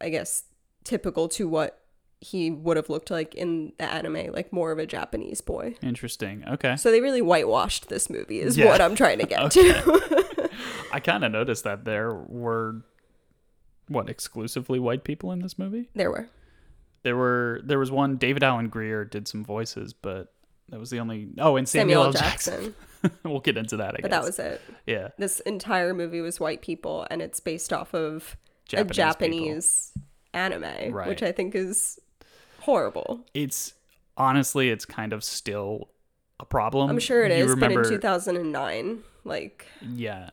I 0.00 0.08
guess 0.08 0.44
typical 0.84 1.28
to 1.28 1.48
what 1.48 1.82
he 2.20 2.50
would 2.50 2.76
have 2.76 2.88
looked 2.90 3.10
like 3.10 3.34
in 3.34 3.72
the 3.78 3.84
anime, 3.84 4.32
like 4.32 4.52
more 4.52 4.72
of 4.72 4.78
a 4.78 4.86
Japanese 4.86 5.40
boy. 5.40 5.76
Interesting. 5.82 6.44
Okay. 6.48 6.76
So 6.76 6.90
they 6.90 7.00
really 7.00 7.22
whitewashed 7.22 7.88
this 7.88 8.10
movie 8.10 8.40
is 8.40 8.56
Yeah. 8.58 8.66
what 8.66 8.80
I'm 8.80 8.94
trying 8.96 9.18
to 9.20 9.26
get 9.26 9.50
to. 9.52 10.50
I 10.92 11.00
kind 11.00 11.24
of 11.24 11.30
noticed 11.32 11.64
that 11.64 11.84
there 11.84 12.12
were 12.12 12.82
what 13.88 14.08
exclusively 14.08 14.78
white 14.78 15.04
people 15.04 15.32
in 15.32 15.40
this 15.40 15.58
movie. 15.58 15.88
there 15.94 16.10
were. 16.10 16.28
There 17.04 17.16
were 17.16 17.60
there 17.64 17.78
was 17.78 17.90
one 17.92 18.16
David 18.16 18.42
Alan 18.42 18.68
Grier 18.68 19.04
did 19.04 19.28
some 19.28 19.44
voices, 19.44 19.92
but 19.92 20.32
that 20.70 20.80
was 20.80 20.90
the 20.90 20.98
only. 20.98 21.28
Oh, 21.38 21.56
and 21.56 21.68
Samuel, 21.68 22.02
Samuel 22.02 22.04
L. 22.06 22.12
Jackson. 22.12 22.74
Jackson. 23.02 23.18
we'll 23.30 23.40
get 23.40 23.56
into 23.56 23.76
that. 23.76 23.94
I 23.94 23.98
But 24.02 24.10
guess. 24.10 24.10
that 24.10 24.24
was 24.24 24.38
it. 24.40 24.60
yeah. 24.86 25.08
This 25.16 25.38
entire 25.40 25.94
movie 25.94 26.20
was 26.20 26.40
white 26.40 26.60
people, 26.60 27.06
and 27.10 27.22
it's 27.22 27.38
based 27.38 27.72
off 27.72 27.94
of 27.94 28.36
Japanese 28.66 28.90
a 28.90 28.94
Japanese 28.94 29.92
anime, 30.34 30.92
Right. 30.92 31.08
which 31.08 31.22
I 31.22 31.30
think 31.32 31.54
is 31.54 31.98
horrible. 32.68 33.20
It's 33.34 33.74
honestly, 34.16 34.68
it's 34.70 34.84
kind 34.84 35.12
of 35.12 35.24
still 35.24 35.88
a 36.40 36.44
problem. 36.44 36.90
I'm 36.90 36.98
sure 36.98 37.24
it 37.24 37.36
You 37.36 37.44
is, 37.44 37.50
Remember, 37.50 37.82
but 37.82 37.86
in 37.92 37.94
2009, 37.98 39.02
like 39.24 39.66
yeah, 39.94 40.30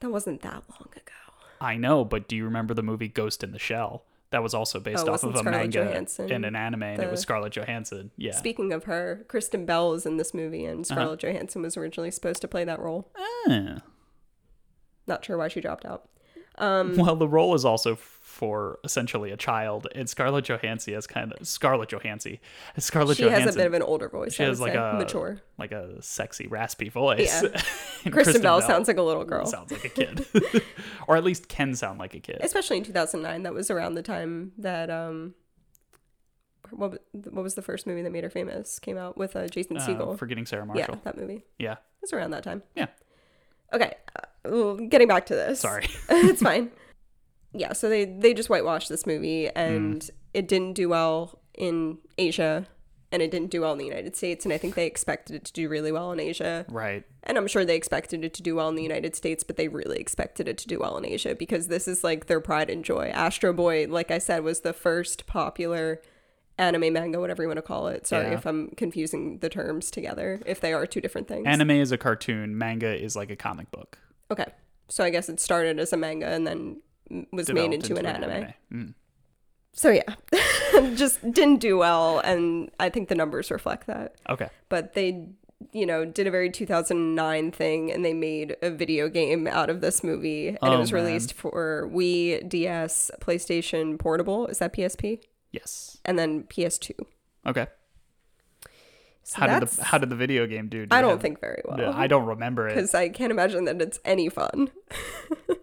that 0.00 0.10
wasn't 0.10 0.42
that 0.42 0.62
long 0.70 0.88
ago. 0.92 1.12
I 1.60 1.76
know. 1.76 2.04
But 2.04 2.28
do 2.28 2.36
you 2.36 2.44
remember 2.44 2.74
the 2.74 2.82
movie 2.82 3.08
Ghost 3.08 3.42
in 3.42 3.52
the 3.52 3.58
Shell? 3.58 4.04
That 4.30 4.42
was 4.42 4.54
also 4.54 4.80
based 4.80 5.06
Oh, 5.08 5.12
off 5.14 5.22
of 5.22 5.34
a 5.34 5.38
Scarlett 5.38 5.60
manga 5.62 5.84
Johansson 5.84 6.30
and 6.32 6.44
an 6.44 6.56
anime, 6.56 6.82
and 6.82 7.02
it 7.02 7.10
was 7.10 7.20
Scarlett 7.20 7.52
Johansson. 7.54 8.10
Yeah. 8.16 8.32
Speaking 8.32 8.72
of 8.72 8.84
her, 8.84 9.24
Kristen 9.28 9.64
Bell 9.64 9.94
is 9.94 10.04
in 10.04 10.16
this 10.16 10.34
movie, 10.34 10.64
Uh-huh. 10.66 10.72
and 10.74 10.86
Scarlett 10.86 11.20
Johansson 11.20 11.62
was 11.62 11.76
originally 11.76 12.10
supposed 12.10 12.40
to 12.42 12.48
play 12.48 12.64
that 12.64 12.80
role. 12.80 13.08
Ah. 13.48 13.78
Not 15.06 15.24
sure 15.24 15.38
why 15.38 15.48
she 15.48 15.60
dropped 15.60 15.84
out. 15.86 16.08
Um, 16.58 16.96
Well, 16.96 17.16
the 17.16 17.28
role 17.28 17.54
is 17.54 17.66
also 17.66 17.96
for 18.36 18.78
essentially 18.84 19.30
a 19.30 19.36
child, 19.36 19.88
and 19.94 20.08
Scarlett 20.10 20.44
Johansson 20.44 20.92
has 20.92 21.06
kind 21.06 21.32
of 21.32 21.48
Scarlett 21.48 21.88
Johansson. 21.88 22.38
Scarlett 22.76 23.16
she 23.16 23.22
Johansson. 23.22 23.46
has 23.46 23.54
a 23.54 23.58
bit 23.58 23.66
of 23.66 23.72
an 23.74 23.82
older 23.82 24.08
voice. 24.10 24.34
she 24.34 24.44
I 24.44 24.48
has 24.48 24.60
like 24.60 24.74
say. 24.74 24.78
a 24.78 24.92
mature. 24.92 25.40
like 25.56 25.72
a 25.72 26.00
sexy, 26.02 26.46
raspy 26.46 26.90
voice. 26.90 27.42
Yeah. 27.42 27.60
And 28.04 28.12
Kristen, 28.12 28.42
Bell, 28.42 28.60
sounds 28.60 28.88
like 28.88 28.98
a 28.98 29.02
little 29.02 29.24
girl. 29.24 29.46
sounds 29.46 29.72
like 29.72 29.84
a 29.86 29.88
kid, 29.88 30.26
or 31.08 31.16
at 31.16 31.24
least 31.24 31.48
can 31.48 31.74
sound 31.74 31.98
like 31.98 32.14
a 32.14 32.20
kid. 32.20 32.38
especially 32.42 32.76
in 32.76 32.84
2009 32.84 33.42
that 33.44 33.54
was 33.54 33.70
around 33.70 33.94
the 33.94 34.02
time 34.02 34.52
that 34.58 34.90
um 34.90 35.34
what 36.70 37.00
what 37.12 37.42
was 37.42 37.54
the 37.54 37.62
first 37.62 37.86
movie 37.86 38.02
that 38.02 38.10
made 38.10 38.24
her 38.24 38.30
famous 38.30 38.78
came 38.78 38.98
out 38.98 39.16
with 39.16 39.36
uh, 39.36 39.46
Jason 39.46 39.76
Uh, 39.76 39.86
Segel 39.86 40.18
forgetting 40.18 40.44
Sarah 40.46 40.66
Marshall. 40.66 40.94
yeah 40.96 41.00
that 41.04 41.16
movie 41.16 41.44
Yeah. 41.58 41.72
it 41.72 41.78
was 42.02 42.12
around 42.12 42.32
that 42.32 42.42
time 42.42 42.62
Yeah. 42.74 42.86
okay 43.72 43.94
uh, 44.44 44.74
getting 44.88 45.06
back 45.08 45.26
to 45.26 45.34
this 45.34 45.60
Sorry. 45.60 45.86
it's 46.10 46.42
fine 46.42 46.70
yeah 47.56 47.72
so 47.72 47.88
they 47.88 48.04
they 48.04 48.32
just 48.34 48.48
whitewashed 48.48 48.88
this 48.88 49.06
movie 49.06 49.48
and 49.50 50.02
Mm. 50.02 50.10
it 50.34 50.48
didn't 50.48 50.74
do 50.74 50.88
well 50.88 51.40
in 51.54 51.98
Asia 52.18 52.66
and 53.12 53.22
it 53.22 53.30
didn't 53.30 53.50
do 53.50 53.60
well 53.62 53.72
in 53.72 53.78
the 53.78 53.84
United 53.84 54.14
States 54.16 54.44
and 54.44 54.52
I 54.52 54.58
think 54.58 54.74
they 54.74 54.86
expected 54.86 55.36
it 55.36 55.44
to 55.44 55.52
do 55.52 55.68
really 55.68 55.92
well 55.92 56.12
in 56.12 56.20
Asia 56.20 56.66
right. 56.68 57.04
and 57.22 57.38
I'm 57.38 57.46
sure 57.46 57.64
they 57.64 57.76
expected 57.76 58.24
it 58.24 58.34
to 58.34 58.42
do 58.42 58.54
well 58.56 58.68
in 58.68 58.74
the 58.74 58.82
United 58.82 59.14
States, 59.16 59.42
but 59.44 59.56
they 59.56 59.68
really 59.68 59.98
expected 59.98 60.48
it 60.48 60.58
to 60.58 60.66
do 60.68 60.78
well 60.80 60.96
in 60.98 61.06
Asia 61.06 61.34
because 61.34 61.68
this 61.68 61.86
is 61.88 62.02
like 62.04 62.26
their 62.26 62.40
pride 62.40 62.68
and 62.68 62.84
joy. 62.84 63.06
Astro 63.14 63.52
Boy, 63.52 63.86
like 63.88 64.10
I 64.10 64.18
said, 64.18 64.42
was 64.42 64.60
the 64.60 64.72
first 64.72 65.26
popular 65.26 66.02
anime 66.58 66.92
manga, 66.92 67.20
whatever 67.20 67.42
you 67.42 67.48
want 67.48 67.58
to 67.58 67.62
call 67.62 67.86
it. 67.88 68.06
Sorry 68.06 68.26
Yeah. 68.28 68.34
if 68.34 68.46
I'm 68.46 68.70
confusing 68.76 69.38
the 69.38 69.48
terms 69.48 69.90
together, 69.90 70.40
if 70.46 70.60
they 70.60 70.72
are 70.72 70.86
two 70.86 71.00
different 71.00 71.28
things. 71.28 71.46
Anime 71.46 71.70
is 71.72 71.92
a 71.92 71.98
cartoon. 71.98 72.56
Manga 72.58 72.92
is 73.02 73.14
like 73.14 73.30
a 73.30 73.36
comic 73.36 73.70
book. 73.70 73.98
okay. 74.30 74.46
So 74.88 75.02
I 75.04 75.10
guess 75.10 75.28
it 75.28 75.40
started 75.40 75.78
as 75.80 75.92
a 75.92 75.96
manga 75.96 76.26
and 76.28 76.46
then 76.46 76.80
was 77.32 77.48
made 77.48 77.70
developed 77.70 77.74
into, 77.74 77.96
an, 77.96 78.06
anime. 78.06 78.52
Mm. 78.72 78.94
So 79.72 79.90
yeah, 79.90 80.14
just 80.94 81.20
didn't 81.32 81.58
do 81.58 81.76
well. 81.78 82.18
And 82.20 82.70
I 82.80 82.88
think 82.88 83.08
the 83.08 83.14
numbers 83.14 83.50
reflect 83.50 83.86
that. 83.86 84.14
Okay. 84.28 84.48
but 84.68 84.94
they 84.94 85.28
you 85.72 85.86
know 85.86 86.04
did 86.04 86.26
a 86.26 86.30
very 86.30 86.50
2009 86.50 87.50
thing 87.50 87.90
and 87.90 88.04
they 88.04 88.12
made 88.12 88.56
a 88.60 88.70
video 88.70 89.08
game 89.08 89.46
out 89.46 89.70
of 89.70 89.80
this 89.80 90.04
movie 90.04 90.48
and 90.48 90.56
it 90.56 90.60
Oh, 90.62 90.78
was 90.78 90.92
man. 90.92 91.02
released 91.04 91.32
for 91.32 91.88
Wii, 91.92 92.46
DS, 92.46 93.10
PlayStation 93.20 93.98
Portable, 93.98 94.46
is 94.48 94.58
that 94.58 94.74
PSP? 94.74 95.20
Yes. 95.52 95.96
And 96.04 96.18
then 96.18 96.42
PS2. 96.44 96.92
Okay. 97.46 97.66
So 99.28 99.40
How 99.40 99.58
did 99.58 99.68
the 99.68 99.82
how 99.84 99.98
did 99.98 100.08
the 100.08 100.14
video 100.14 100.46
game 100.46 100.68
do? 100.68 100.86
Do 100.86 100.94
I 100.96 101.00
don't 101.00 101.10
have- 101.10 101.20
think 101.20 101.40
very 101.40 101.60
well. 101.64 101.92
I 101.92 102.06
don't 102.06 102.26
remember 102.26 102.68
it. 102.68 102.76
because 102.76 102.94
I 102.94 103.08
can't 103.08 103.32
imagine 103.32 103.64
that 103.64 103.82
it's 103.82 103.98
any 104.04 104.28
fun. 104.28 104.70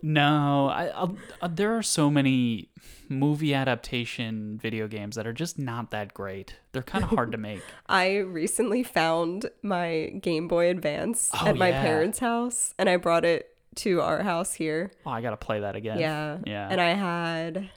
No, 0.05 0.67
I, 0.67 0.87
I'll, 0.87 1.15
uh, 1.41 1.47
there 1.47 1.77
are 1.77 1.81
so 1.81 2.11
many 2.11 2.67
movie 3.07 3.53
adaptation 3.53 4.59
video 4.61 4.85
games 4.89 5.15
that 5.15 5.25
are 5.25 5.31
just 5.31 5.57
not 5.57 5.91
that 5.91 6.13
great. 6.13 6.57
They're 6.73 6.83
kind 6.83 7.05
of 7.05 7.11
hard 7.11 7.31
to 7.31 7.37
make. 7.37 7.61
I 7.87 8.17
recently 8.17 8.83
found 8.83 9.49
my 9.61 10.07
Game 10.21 10.49
Boy 10.49 10.69
Advance 10.69 11.29
Oh, 11.33 11.47
at 11.47 11.55
my 11.55 11.69
yeah. 11.69 11.81
parents' 11.81 12.19
house 12.19 12.73
and 12.77 12.89
I 12.89 12.97
brought 12.97 13.23
it 13.23 13.55
to 13.75 14.01
our 14.01 14.23
house 14.23 14.51
here. 14.55 14.91
Oh, 15.05 15.11
I 15.11 15.21
gotta 15.21 15.37
play 15.37 15.61
that 15.61 15.77
again. 15.77 15.99
Yeah. 15.99 16.39
Yeah. 16.45 16.67
And 16.69 16.81
I 16.81 16.89
had 16.95 17.69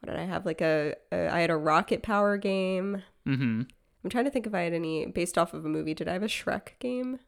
what 0.00 0.10
did 0.12 0.16
I 0.16 0.24
have? 0.26 0.44
Like 0.44 0.60
a, 0.60 0.94
a 1.10 1.28
I 1.34 1.40
had 1.40 1.48
a 1.50 1.56
rocket 1.56 2.02
power 2.02 2.36
game. 2.36 3.02
mm-hmm. 3.26 3.62
I'm 4.04 4.10
trying 4.10 4.24
to 4.24 4.30
think 4.30 4.46
if 4.46 4.54
I 4.54 4.60
had 4.62 4.72
any 4.72 5.06
based 5.06 5.36
off 5.38 5.52
of 5.54 5.64
a 5.64 5.68
movie. 5.68 5.94
Did 5.94 6.08
I 6.08 6.12
have 6.12 6.22
a 6.22 6.26
Shrek 6.28 6.78
game? 6.78 7.18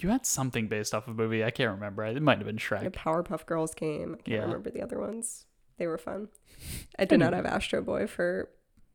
You 0.00 0.08
had 0.10 0.24
something 0.26 0.68
based 0.68 0.94
off 0.94 1.06
of 1.08 1.18
a 1.18 1.22
movie. 1.22 1.44
I 1.44 1.50
can't 1.50 1.70
remember. 1.72 2.04
It 2.04 2.22
might 2.22 2.38
have 2.38 2.46
been 2.46 2.56
had 2.58 2.86
a 2.86 2.90
Powerpuff 2.90 3.44
Girls 3.46 3.74
game. 3.74 4.14
I 4.18 4.22
can't 4.22 4.28
Yeah. 4.28 4.42
remember 4.42 4.70
the 4.70 4.82
other 4.82 4.98
ones. 4.98 5.46
They 5.78 5.86
were 5.86 5.98
fun. 5.98 6.28
I 6.98 7.04
did 7.04 7.18
not 7.20 7.32
have 7.32 7.46
Astro 7.46 7.82
Boy 7.82 8.06
for. 8.06 8.48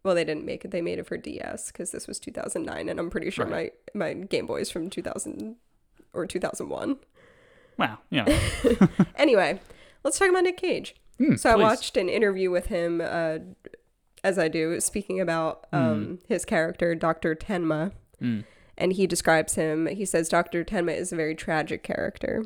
Well, 0.04 0.14
they 0.14 0.24
didn't 0.24 0.46
make 0.46 0.64
it. 0.66 0.70
They 0.72 0.82
made 0.82 1.00
it 1.00 1.08
for 1.08 1.18
DS 1.18 1.72
because 1.72 1.92
this 1.92 2.06
was 2.08 2.20
2009, 2.20 2.90
and 2.90 3.00
I'm 3.00 3.10
pretty 3.10 3.32
sure 3.32 3.46
Right. 3.48 3.74
my 3.94 4.14
my 4.14 4.14
Game 4.14 4.46
Boy's 4.46 4.70
from 4.70 4.90
2000 4.90 5.56
or 6.14 6.26
2001. 6.28 6.98
Wow. 7.78 7.98
Yeah. 8.10 8.26
Anyway, 9.16 9.60
let's 10.04 10.20
talk 10.20 10.30
about 10.30 10.44
Nick 10.44 10.58
Cage. 10.58 10.96
Hmm, 11.18 11.36
so 11.36 11.50
I 11.50 11.56
watched 11.56 11.98
an 11.98 12.10
interview 12.10 12.52
with 12.52 12.68
him, 12.68 13.02
uh, 13.04 13.40
as 14.26 14.40
I 14.40 14.48
do, 14.48 14.80
speaking 14.80 15.22
about 15.22 15.68
um, 15.72 16.18
his 16.28 16.46
character, 16.46 16.96
Dr. 16.96 17.36
Tenma. 17.36 17.92
Mm. 18.20 18.44
And 18.76 18.94
he 18.94 19.06
describes 19.06 19.54
him, 19.54 19.86
he 19.86 20.04
says, 20.04 20.28
Dr. 20.30 20.66
Tenma 20.66 20.98
is 20.98 21.14
a 21.14 21.16
very 21.16 21.36
tragic 21.36 21.84
character. 21.84 22.44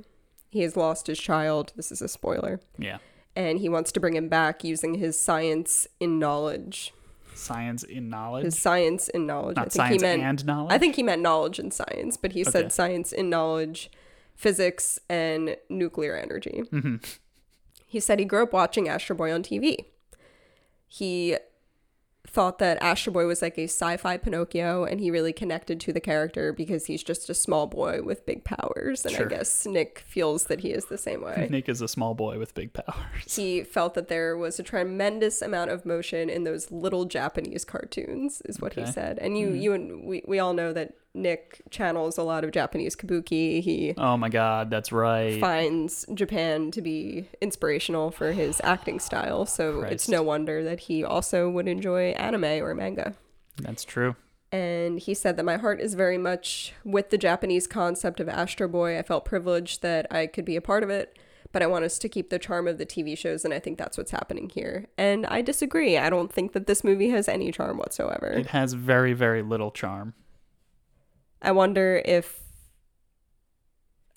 He 0.50 0.62
has 0.62 0.76
lost 0.76 1.08
his 1.08 1.18
child. 1.18 1.72
This 1.78 1.90
is 1.92 2.02
a 2.02 2.10
spoiler. 2.10 2.60
Yeah. 2.78 2.98
And 3.36 3.60
he 3.60 3.70
wants 3.70 3.92
to 3.94 4.00
bring 4.00 4.16
him 4.16 4.28
back 4.28 4.64
using 4.64 4.96
his 4.96 5.18
science 5.18 5.88
in 6.02 6.20
knowledge. 6.20 6.94
Science 7.34 7.84
in 7.84 8.10
knowledge. 8.10 8.44
His 8.44 8.60
science 8.60 9.08
in 9.08 9.26
knowledge. 9.26 9.56
Not 9.56 9.68
I 9.68 9.70
think 9.70 9.74
science 9.74 10.02
he 10.02 10.08
meant, 10.08 10.22
and 10.24 10.46
knowledge. 10.46 10.74
I 10.74 10.78
think 10.78 10.96
he 10.98 11.04
meant 11.04 11.22
knowledge 11.22 11.60
and 11.60 11.74
science, 11.74 12.18
but 12.18 12.34
he 12.34 12.42
Okay. 12.42 12.52
said 12.52 12.74
science 12.74 13.14
in 13.14 13.30
knowledge, 13.30 13.90
physics, 14.36 15.00
and 15.08 15.56
nuclear 15.70 16.18
energy. 16.18 16.64
Mm-hmm. 16.74 16.98
He 17.88 18.00
said 18.02 18.20
he 18.20 18.26
grew 18.26 18.44
up 18.44 18.52
watching 18.52 18.90
Astro 18.90 19.16
Boy 19.16 19.34
on 19.34 19.44
TV. 19.44 19.86
He 20.88 21.38
thought 22.30 22.60
that 22.60 22.82
Astro 22.82 23.12
Boy 23.12 23.26
was 23.26 23.42
like 23.42 23.58
a 23.58 23.64
sci-fi 23.64 24.18
Pinocchio, 24.18 24.86
and 24.86 25.00
he 25.00 25.12
really 25.12 25.34
connected 25.34 25.80
to 25.82 25.94
the 25.94 26.00
character 26.00 26.54
because 26.54 26.86
he's 26.86 27.04
just 27.04 27.30
a 27.30 27.34
small 27.34 27.68
boy 27.68 28.02
with 28.02 28.26
big 28.26 28.44
powers. 28.44 29.06
And 29.06 29.16
Sure. 29.16 29.26
I 29.26 29.30
guess 29.30 29.66
Nick 29.66 30.00
feels 30.00 30.46
that 30.46 30.62
he 30.62 30.72
is 30.72 30.86
the 30.86 30.98
same 30.98 31.22
way. 31.22 31.48
Nick 31.50 31.68
is 31.68 31.82
a 31.82 31.88
small 31.88 32.14
boy 32.14 32.40
with 32.40 32.54
big 32.54 32.74
powers. 32.74 33.36
he 33.36 33.64
felt 33.64 33.94
that 33.96 34.08
there 34.08 34.38
was 34.38 34.60
a 34.60 34.64
tremendous 34.64 35.42
amount 35.42 35.72
of 35.72 35.86
motion 35.86 36.30
in 36.30 36.44
those 36.44 36.72
little 36.72 37.06
Japanese 37.06 37.66
cartoons, 37.66 38.42
is 38.46 38.60
what 38.60 38.74
he 38.74 38.86
said. 38.86 39.18
And 39.20 39.38
you, 39.38 39.48
mm-hmm. 39.48 39.62
you 39.62 39.74
and 39.74 40.06
we, 40.06 40.24
we 40.28 40.40
all 40.40 40.54
know 40.54 40.72
that 40.74 40.94
Nick 41.13 41.62
channels 41.70 42.18
a 42.18 42.24
lot 42.24 42.44
of 42.44 42.51
Japanese 42.51 42.96
kabuki. 42.96 43.62
He 43.62 43.94
Oh 43.98 44.18
my 44.18 44.30
god, 44.30 44.70
that's 44.70 44.92
right. 44.92 45.39
finds 45.39 46.06
Japan 46.13 46.72
to 46.72 46.82
be 46.82 47.28
inspirational 47.42 48.12
for 48.12 48.32
his 48.32 48.62
acting 48.63 49.00
style, 49.00 49.46
so 49.46 49.82
it's 49.82 50.08
no 50.08 50.22
wonder 50.22 50.63
that 50.63 50.82
he 50.82 51.04
also 51.04 51.50
would 51.50 51.68
enjoy 51.68 52.12
anime 52.12 52.63
or 52.63 52.74
manga. 52.74 53.16
That's 53.58 53.84
true. 53.84 54.16
And 54.51 55.00
he 55.00 55.13
said 55.13 55.38
that 55.38 55.46
my 55.46 55.58
heart 55.58 55.80
is 55.80 55.94
very 55.94 56.18
much 56.18 56.74
with 56.84 57.12
the 57.12 57.18
Japanese 57.18 57.68
concept 57.68 58.20
of 58.20 58.28
Astro 58.28 58.68
Boy. 58.68 58.98
I 58.98 59.04
felt 59.04 59.25
privileged 59.25 59.82
that 59.84 60.08
I 60.12 60.25
could 60.28 60.46
be 60.46 60.56
a 60.56 60.62
part 60.62 60.82
of 60.82 60.89
it, 60.89 61.18
but 61.51 61.62
I 61.62 61.68
want 61.68 61.86
us 61.86 62.00
to 62.00 62.10
keep 62.10 62.30
the 62.30 62.39
charm 62.39 62.68
of 62.68 62.80
the 62.80 62.86
TV 62.86 63.16
shows, 63.18 63.46
and 63.46 63.54
I 63.54 63.60
think 63.60 63.78
that's 63.78 63.98
what's 63.98 64.12
happening 64.12 64.50
here. 64.50 64.88
And 64.98 65.25
I 65.28 65.42
disagree. 65.42 65.98
I 65.98 66.10
don't 66.10 66.34
think 66.34 66.54
that 66.54 66.66
this 66.66 66.84
movie 66.84 67.10
has 67.10 67.28
any 67.28 67.51
charm 67.51 67.78
whatsoever. 67.78 68.28
It 68.28 68.48
has 68.48 68.74
very, 68.74 69.13
very 69.13 69.44
little 69.44 69.70
charm. 69.70 70.13
I 71.41 71.51
wonder 71.51 72.01
if 72.05 72.41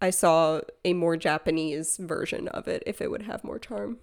I 0.01 0.11
saw 0.11 0.61
a 0.85 0.95
more 0.95 1.17
Japanese 1.17 1.97
version 1.97 2.49
of 2.49 2.67
it, 2.67 2.83
if 2.87 3.01
it 3.01 3.11
would 3.11 3.23
have 3.23 3.45
more 3.45 3.59
charm. 3.59 3.99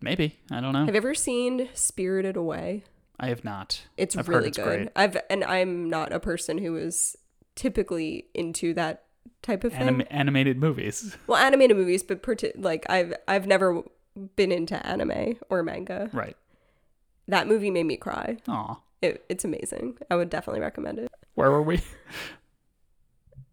Maybe. 0.00 0.40
I 0.50 0.60
don't 0.60 0.72
know. 0.72 0.84
Have 0.84 0.94
you 0.94 0.98
ever 0.98 1.14
seen 1.14 1.68
Spirited 1.74 2.36
Away? 2.36 2.82
I 3.20 3.28
have 3.28 3.44
not. 3.44 3.82
It's 3.96 4.16
I've 4.16 4.28
really 4.28 4.48
it's 4.48 4.58
good. 4.58 4.64
great. 4.64 4.88
I've 4.96 5.16
and 5.30 5.44
I'm 5.44 5.88
not 5.88 6.12
a 6.12 6.18
person 6.18 6.58
who 6.58 6.76
is 6.76 7.16
typically 7.54 8.26
into 8.34 8.74
that 8.74 9.04
type 9.42 9.62
of 9.62 9.72
thing. 9.72 9.82
Anim- 9.82 10.06
animated 10.10 10.58
movies. 10.58 11.16
well, 11.28 11.38
animated 11.38 11.76
movies, 11.76 12.02
but 12.02 12.26
like 12.56 12.84
I've 12.90 13.14
I've 13.28 13.46
never 13.46 13.82
been 14.34 14.50
into 14.50 14.84
anime 14.84 15.36
or 15.48 15.62
manga. 15.62 16.10
Right. 16.12 16.36
That 17.28 17.46
movie 17.46 17.70
made 17.70 17.86
me 17.86 17.96
cry. 17.96 18.38
Aw. 18.48 18.80
It, 19.00 19.24
it's 19.28 19.44
amazing. 19.44 19.98
I 20.10 20.16
would 20.16 20.30
definitely 20.30 20.60
recommend 20.60 20.98
it. 20.98 21.10
Where 21.34 21.50
were 21.50 21.62
we? 21.62 21.80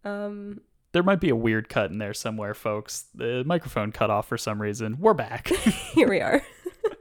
Um, 0.02 0.62
There 0.92 1.02
might 1.02 1.20
be 1.20 1.28
a 1.28 1.36
weird 1.36 1.68
cut 1.68 1.90
in 1.90 1.98
there 1.98 2.14
somewhere, 2.14 2.54
folks. 2.54 3.04
The 3.14 3.44
microphone 3.44 3.92
cut 3.92 4.08
off 4.08 4.26
for 4.26 4.38
some 4.38 4.62
reason. 4.62 4.96
We're 4.98 5.12
back. 5.12 5.48
here 5.92 6.08
we 6.08 6.22
are. 6.22 6.40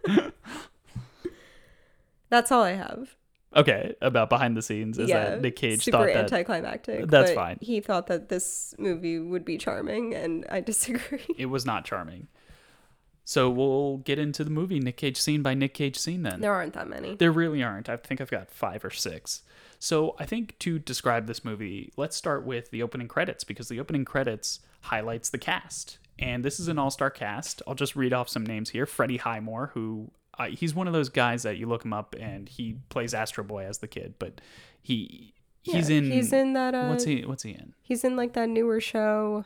That's 2.30 2.52
all 2.52 2.62
I 2.62 2.74
have. 2.74 3.16
Okay, 3.56 3.96
about 4.02 4.30
behind 4.30 4.58
the 4.58 4.62
scenes 4.62 5.00
is 5.00 5.08
yeah, 5.08 5.30
that 5.30 5.42
Nick 5.42 5.56
Cage 5.56 5.84
super 5.86 6.00
thought 6.00 6.08
that 6.08 6.18
anticlimactic. 6.18 7.08
That's 7.08 7.32
fine. 7.32 7.58
He 7.62 7.80
thought 7.80 8.08
that 8.08 8.28
this 8.28 8.76
movie 8.78 9.18
would 9.18 9.46
be 9.46 9.58
charming, 9.58 10.14
and 10.14 10.46
I 10.50 10.60
disagree. 10.60 11.26
it 11.38 11.46
was 11.46 11.66
not 11.66 11.86
charming. 11.86 12.28
So 13.30 13.48
we'll 13.48 13.98
get 13.98 14.18
into 14.18 14.44
the 14.44 14.50
movie 14.50 14.80
Nick 14.80 14.98
Cage 14.98 15.22
scene 15.22 15.44
by 15.44 15.54
Nick 15.54 15.76
Cage 15.76 16.00
scene 16.00 16.24
then. 16.24 16.42
there 16.42 16.52
aren't 16.52 16.74
that 16.74 16.88
many. 16.90 17.14
There 17.14 17.32
really 17.32 17.62
aren't. 17.62 17.88
I 17.88 17.96
think 17.96 18.22
I've 18.22 18.32
got 18.32 18.50
five 18.50 18.84
or 18.84 18.90
six. 18.90 19.44
So 19.78 20.16
I 20.18 20.26
think 20.26 20.58
to 20.58 20.80
describe 20.80 21.28
this 21.28 21.46
movie, 21.46 21.94
let's 21.96 22.16
start 22.16 22.44
with 22.44 22.72
the 22.72 22.82
opening 22.82 23.08
credits 23.08 23.44
because 23.44 23.68
the 23.68 23.80
opening 23.80 24.04
credits 24.04 24.62
highlights 24.82 25.30
the 25.30 25.38
cast. 25.38 26.00
And 26.18 26.44
this 26.44 26.60
is 26.60 26.70
an 26.70 26.80
all 26.80 26.90
star 26.90 27.12
cast. 27.12 27.62
I'll 27.68 27.76
just 27.76 27.96
read 27.96 28.14
off 28.14 28.30
some 28.30 28.44
names 28.44 28.72
here. 28.72 28.88
Freddie 28.88 29.18
Highmore, 29.18 29.70
who 29.76 30.10
uh, 30.40 30.46
he's 30.46 30.74
one 30.74 30.88
of 30.88 30.94
those 30.94 31.10
guys 31.10 31.44
that 31.44 31.58
you 31.58 31.68
look 31.68 31.86
him 31.86 31.94
up 31.94 32.16
and 32.20 32.50
he 32.50 32.78
plays 32.90 33.14
Astro 33.14 33.44
Boy 33.44 33.64
as 33.64 33.78
the 33.78 33.88
kid, 33.88 34.16
but 34.18 34.42
he 34.82 35.36
he's 35.62 35.88
Yeah, 35.92 35.98
in 35.98 36.12
He's 36.12 36.34
in 36.34 36.54
that. 36.54 36.74
Uh, 36.74 36.88
what's 36.88 37.04
he 37.04 37.22
what's 37.26 37.44
he 37.44 37.52
in? 37.52 37.76
He's 37.84 38.04
in 38.04 38.16
like 38.16 38.34
that 38.34 38.50
newer 38.50 38.82
show. 38.82 39.46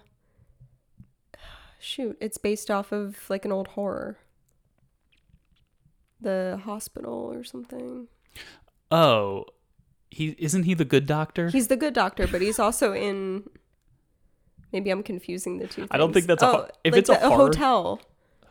Shoot, 1.84 2.18
it's 2.22 2.38
based 2.38 2.72
off 2.72 2.94
of 2.94 3.30
like 3.30 3.44
an 3.44 3.52
old 3.52 3.68
horror. 3.68 4.18
The 6.22 6.62
hospital 6.64 7.30
or 7.34 7.44
something. 7.44 8.08
Oh, 8.90 9.48
he 10.10 10.34
isn't 10.40 10.64
he 10.64 10.76
the 10.76 10.86
good 10.86 11.06
doctor? 11.06 11.50
He's 11.50 11.68
the 11.68 11.76
good 11.76 11.94
doctor, 11.94 12.26
but 12.26 12.42
he's 12.42 12.58
also 12.58 12.94
in. 12.94 13.50
Maybe 14.72 14.92
I'm 14.92 15.04
confusing 15.04 15.58
the 15.58 15.68
two. 15.68 15.82
Things. 15.82 15.90
I 15.92 15.98
don't 15.98 16.14
think 16.14 16.26
that's 16.26 16.42
a 16.42 16.48
oh, 16.48 16.52
ho- 16.52 16.68
if 16.86 16.94
like 16.94 17.00
it's 17.00 17.10
a 17.10 17.14
the, 17.14 17.20
horror- 17.28 17.48
hotel, 17.48 18.00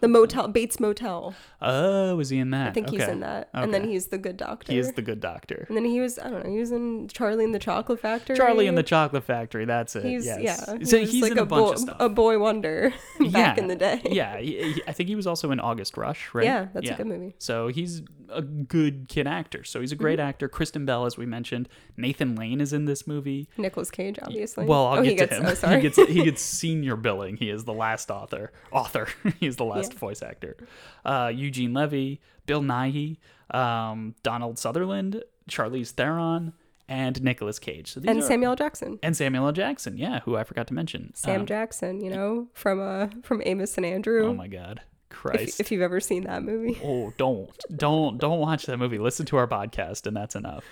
the 0.03 0.09
motel, 0.09 0.49
Bates 0.49 0.79
Motel. 0.79 1.35
oh, 1.63 2.19
is 2.21 2.29
he 2.29 2.39
in 2.39 2.51
that? 2.51 2.69
I 2.69 2.73
think 2.73 2.91
he's 2.91 3.01
Okay. 3.01 3.13
in 3.13 3.21
that, 3.21 3.49
and 3.55 3.73
then 3.73 3.83
Okay. 3.83 3.93
he's 3.93 4.09
the 4.09 4.19
good 4.19 4.37
doctor. 4.37 4.71
he 4.73 4.79
is 4.79 4.93
the 4.93 5.01
good 5.01 5.21
doctor. 5.21 5.65
And 5.69 5.77
then 5.77 5.85
he 5.87 6.01
was, 6.01 6.19
I 6.19 6.29
don't 6.29 6.45
know, 6.45 6.51
he 6.51 6.59
was 6.59 6.73
in 6.73 7.09
Charlie 7.09 7.45
and 7.45 7.55
the 7.55 7.59
Chocolate 7.59 8.01
Factory. 8.01 8.37
Charlie 8.37 8.67
and 8.67 8.77
the 8.77 8.83
Chocolate 8.83 9.25
Factory. 9.25 9.65
That's 9.65 9.97
it. 9.97 10.05
He's 10.05 10.27
yes. 10.27 10.41
yeah, 10.43 10.57
So 10.85 10.97
he 10.99 11.03
was 11.05 11.13
he's 11.13 11.23
like 11.23 11.33
in 11.33 11.39
a, 11.39 11.43
a, 11.43 11.47
bunch 11.47 11.67
boy, 11.67 11.73
of 11.73 11.79
stuff. 11.79 11.97
a 12.01 12.09
boy 12.09 12.39
wonder 12.39 12.93
back 13.31 13.57
in 13.59 13.69
the 13.69 13.77
day. 13.77 14.03
yeah, 14.05 14.37
he- 14.39 14.73
he- 14.75 14.83
I 14.87 14.93
think 14.93 15.09
he 15.09 15.15
was 15.17 15.27
also 15.27 15.51
in 15.53 15.61
August 15.61 15.97
Rush, 15.97 16.35
right? 16.35 16.45
Yeah, 16.45 16.67
that's 16.75 16.91
a 16.91 16.95
good 16.95 17.07
movie. 17.07 17.35
So 17.39 17.69
he's 17.69 18.03
a 18.31 18.43
good 18.43 19.09
kid 19.09 19.27
actor. 19.27 19.65
So 19.65 19.81
he's 19.81 19.93
a 19.93 19.97
great 19.97 20.19
Mm-hmm. 20.19 20.29
actor. 20.29 20.49
Kristen 20.49 20.85
Bell, 20.85 21.07
as 21.07 21.17
we 21.17 21.27
mentioned. 21.27 21.69
Nathan 21.97 22.35
Lane 22.37 22.61
is 22.61 22.73
in 22.73 22.85
this 22.85 23.07
movie. 23.07 23.49
Nicolas 23.57 23.91
Cage, 23.91 24.19
obviously. 24.23 24.67
Well, 24.67 24.87
I'll 24.87 24.99
oh, 24.99 25.03
get 25.03 25.11
he 25.13 25.17
to 25.19 25.27
gets, 25.27 25.37
him. 25.39 25.47
Oh, 25.47 25.55
sorry. 25.55 25.77
he 25.77 25.83
gets 25.83 25.97
he 25.97 26.25
gets 26.25 26.43
senior 26.43 26.97
billing. 26.97 27.37
He 27.37 27.51
is 27.51 27.65
the 27.65 27.73
last 27.73 28.11
author. 28.11 28.53
Author. 28.71 29.09
he 29.41 29.47
is 29.47 29.57
the 29.57 29.65
last 29.65 29.93
Yeah. 29.93 29.99
voice 29.99 30.23
actor. 30.23 30.57
Uh, 31.05 31.33
Eugene 31.35 31.73
Levy, 31.75 32.21
Bill 32.47 32.63
Nighy, 32.63 33.19
um, 33.51 34.15
Donald 34.23 34.59
Sutherland, 34.59 35.23
Charlize 35.51 35.91
Theron, 35.91 36.53
and 36.89 37.23
Nicolas 37.23 37.59
Cage. 37.59 37.93
So 37.93 38.01
these 38.01 38.11
and 38.11 38.19
are- 38.19 38.23
Samuel 38.27 38.51
L. 38.53 38.57
Jackson. 38.57 38.99
and 39.03 39.17
Samuel 39.17 39.47
L. 39.47 39.53
Jackson. 39.53 39.97
Yeah, 39.97 40.21
who 40.21 40.37
I 40.37 40.45
forgot 40.45 40.67
to 40.69 40.75
mention. 40.75 41.13
Sam 41.15 41.41
Um, 41.41 41.47
Jackson, 41.47 42.01
you 42.01 42.11
know, 42.11 42.49
from 42.55 42.81
uh 42.81 43.09
from 43.23 43.43
Amos 43.47 43.77
and 43.77 43.87
Andrew. 43.87 44.27
Oh 44.27 44.35
my 44.35 44.49
God, 44.49 44.81
Christ. 45.13 45.61
if, 45.61 45.67
if 45.67 45.73
you've 45.73 45.83
ever 45.83 46.01
seen 46.01 46.25
that 46.25 46.43
movie. 46.43 46.79
Oh, 46.83 47.13
don't, 47.17 47.51
don't, 47.75 48.19
don't 48.19 48.41
watch 48.41 48.67
that 48.67 48.79
movie. 48.79 48.99
Listen 48.99 49.27
to 49.27 49.37
our 49.37 49.47
podcast, 49.47 50.07
and 50.07 50.17
that's 50.17 50.35
enough. 50.35 50.65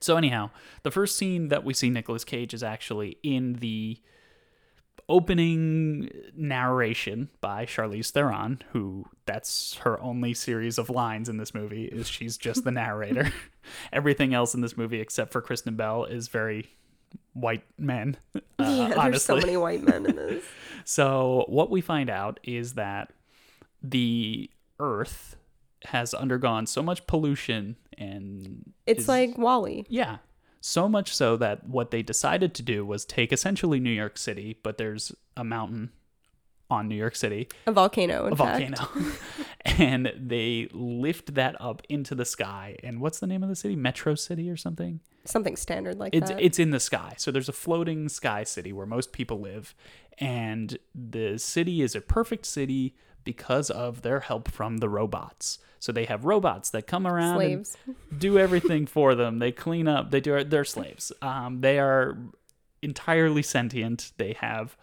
So 0.00 0.16
anyhow, 0.16 0.50
the 0.82 0.90
first 0.90 1.16
scene 1.16 1.48
that 1.48 1.64
we 1.64 1.74
see 1.74 1.90
Nicolas 1.90 2.24
Cage 2.24 2.54
is 2.54 2.62
actually 2.62 3.18
in 3.22 3.54
the 3.54 3.98
opening 5.08 6.10
narration 6.36 7.28
by 7.40 7.64
Charlize 7.64 8.10
Theron, 8.10 8.62
who 8.72 9.06
that's 9.24 9.76
her 9.78 10.00
only 10.00 10.34
series 10.34 10.78
of 10.78 10.90
lines 10.90 11.28
in 11.28 11.36
this 11.36 11.54
movie 11.54 11.84
is 11.84 12.08
she's 12.08 12.36
just 12.36 12.64
the 12.64 12.70
narrator. 12.72 13.32
Everything 13.92 14.34
else 14.34 14.54
in 14.54 14.60
this 14.60 14.76
movie, 14.76 15.00
except 15.00 15.32
for 15.32 15.40
Kristen 15.40 15.76
Bell, 15.76 16.04
is 16.04 16.28
very 16.28 16.70
white 17.34 17.64
men. 17.78 18.16
Uh, 18.58 18.64
yeah, 18.64 18.86
there's 18.88 18.98
honestly. 18.98 19.18
so 19.40 19.46
many 19.46 19.56
white 19.58 19.82
men 19.82 20.06
in 20.06 20.16
this. 20.16 20.42
So 20.86 21.44
what 21.48 21.68
we 21.70 21.82
find 21.82 22.08
out 22.08 22.40
is 22.42 22.72
that 22.74 23.12
the 23.82 24.48
Earth 24.80 25.36
has 25.84 26.14
undergone 26.14 26.66
so 26.66 26.82
much 26.82 27.06
pollution 27.06 27.76
and 27.98 28.72
It's 28.86 29.02
is- 29.02 29.08
like 29.08 29.36
WALL-E. 29.36 29.84
yeah, 29.90 30.18
so 30.62 30.88
much 30.88 31.14
so 31.14 31.36
that 31.36 31.68
what 31.68 31.90
they 31.90 32.02
decided 32.02 32.54
to 32.54 32.62
do 32.62 32.84
was 32.86 33.04
take 33.04 33.30
essentially 33.32 33.78
New 33.78 33.90
York 33.90 34.16
City, 34.16 34.58
but 34.62 34.78
there's 34.78 35.12
a 35.36 35.44
mountain 35.44 35.90
on 36.70 36.88
New 36.88 36.96
York 36.96 37.14
City, 37.14 37.48
A 37.66 37.72
volcano, 37.72 38.26
in 38.26 38.32
a 38.32 38.36
volcano, 38.36 38.88
and 39.64 40.12
they 40.16 40.68
lift 40.72 41.34
that 41.34 41.60
up 41.60 41.82
into 41.88 42.14
the 42.14 42.24
sky. 42.24 42.76
And 42.82 43.00
what's 43.00 43.20
the 43.20 43.26
name 43.26 43.42
of 43.42 43.48
the 43.48 43.56
city? 43.56 43.76
Metro 43.76 44.14
City 44.14 44.50
or 44.50 44.56
something? 44.56 45.00
Something 45.24 45.56
standard 45.56 45.98
like 45.98 46.14
it's 46.14 46.30
that. 46.30 46.40
it's 46.40 46.58
in 46.58 46.70
the 46.70 46.80
sky. 46.80 47.14
So 47.18 47.30
there's 47.30 47.48
a 47.48 47.52
floating 47.52 48.08
sky 48.08 48.44
city 48.44 48.72
where 48.72 48.86
most 48.86 49.12
people 49.12 49.40
live, 49.40 49.74
and 50.18 50.78
the 50.94 51.38
city 51.38 51.82
is 51.82 51.94
a 51.94 52.00
perfect 52.00 52.46
city 52.46 52.94
because 53.24 53.70
of 53.70 54.02
their 54.02 54.20
help 54.20 54.48
from 54.48 54.78
the 54.78 54.88
robots. 54.88 55.58
So 55.78 55.92
they 55.92 56.04
have 56.06 56.24
robots 56.24 56.70
that 56.70 56.86
come 56.86 57.06
around 57.06 57.36
Slaves. 57.36 57.76
and 57.86 57.96
do 58.18 58.38
everything 58.38 58.86
for 58.86 59.14
them. 59.14 59.38
They 59.38 59.52
clean 59.52 59.86
up. 59.88 60.10
They 60.10 60.20
do. 60.20 60.42
They're 60.42 60.64
slaves. 60.64 61.12
Um, 61.22 61.60
they 61.60 61.78
are 61.78 62.16
entirely 62.82 63.42
sentient. 63.42 64.12
They 64.16 64.34
have 64.40 64.76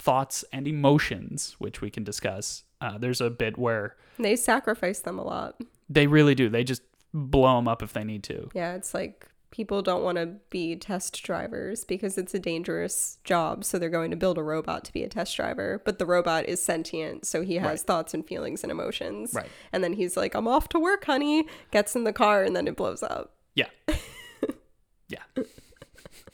thoughts 0.00 0.44
and 0.52 0.66
emotions, 0.66 1.54
which 1.58 1.80
we 1.80 1.90
can 1.90 2.02
discuss. 2.04 2.64
Uh, 2.80 2.96
there's 2.98 3.20
a 3.20 3.28
bit 3.30 3.58
where 3.58 3.96
They 4.18 4.34
sacrifice 4.36 5.00
them 5.00 5.18
a 5.18 5.22
lot. 5.22 5.60
they 5.88 6.06
really 6.06 6.34
do. 6.34 6.48
They 6.48 6.64
just 6.64 6.82
blow 7.12 7.56
them 7.56 7.68
up 7.68 7.82
if 7.82 7.92
they 7.92 8.04
need 8.04 8.22
to. 8.24 8.48
Yeah, 8.54 8.74
it's 8.74 8.94
like 8.94 9.26
people 9.50 9.82
don't 9.82 10.02
want 10.04 10.16
to 10.16 10.26
be 10.48 10.76
test 10.76 11.22
drivers 11.24 11.84
because 11.84 12.16
it's 12.16 12.32
a 12.34 12.38
dangerous 12.38 13.18
job. 13.24 13.64
So 13.64 13.78
they're 13.78 13.90
going 13.90 14.12
to 14.12 14.16
build 14.16 14.38
a 14.38 14.42
robot 14.42 14.84
to 14.84 14.92
be 14.92 15.02
a 15.02 15.08
test 15.08 15.36
driver. 15.36 15.82
But 15.84 15.98
the 15.98 16.06
robot 16.06 16.48
is 16.48 16.62
sentient. 16.64 17.26
So 17.26 17.42
he 17.42 17.56
has 17.56 17.66
Right. 17.66 17.80
thoughts 17.80 18.14
and 18.14 18.24
feelings 18.26 18.62
and 18.62 18.70
emotions. 18.70 19.34
Right. 19.34 19.48
And 19.72 19.82
then 19.84 19.92
he's 19.94 20.16
like, 20.16 20.34
I'm 20.34 20.46
off 20.48 20.68
to 20.70 20.78
work, 20.78 21.04
honey. 21.04 21.46
Gets 21.72 21.96
in 21.96 22.04
the 22.04 22.12
car 22.12 22.44
and 22.44 22.54
then 22.54 22.68
it 22.68 22.76
blows 22.76 23.02
up. 23.02 23.34
Yeah. 23.56 23.66
yeah. 25.08 25.18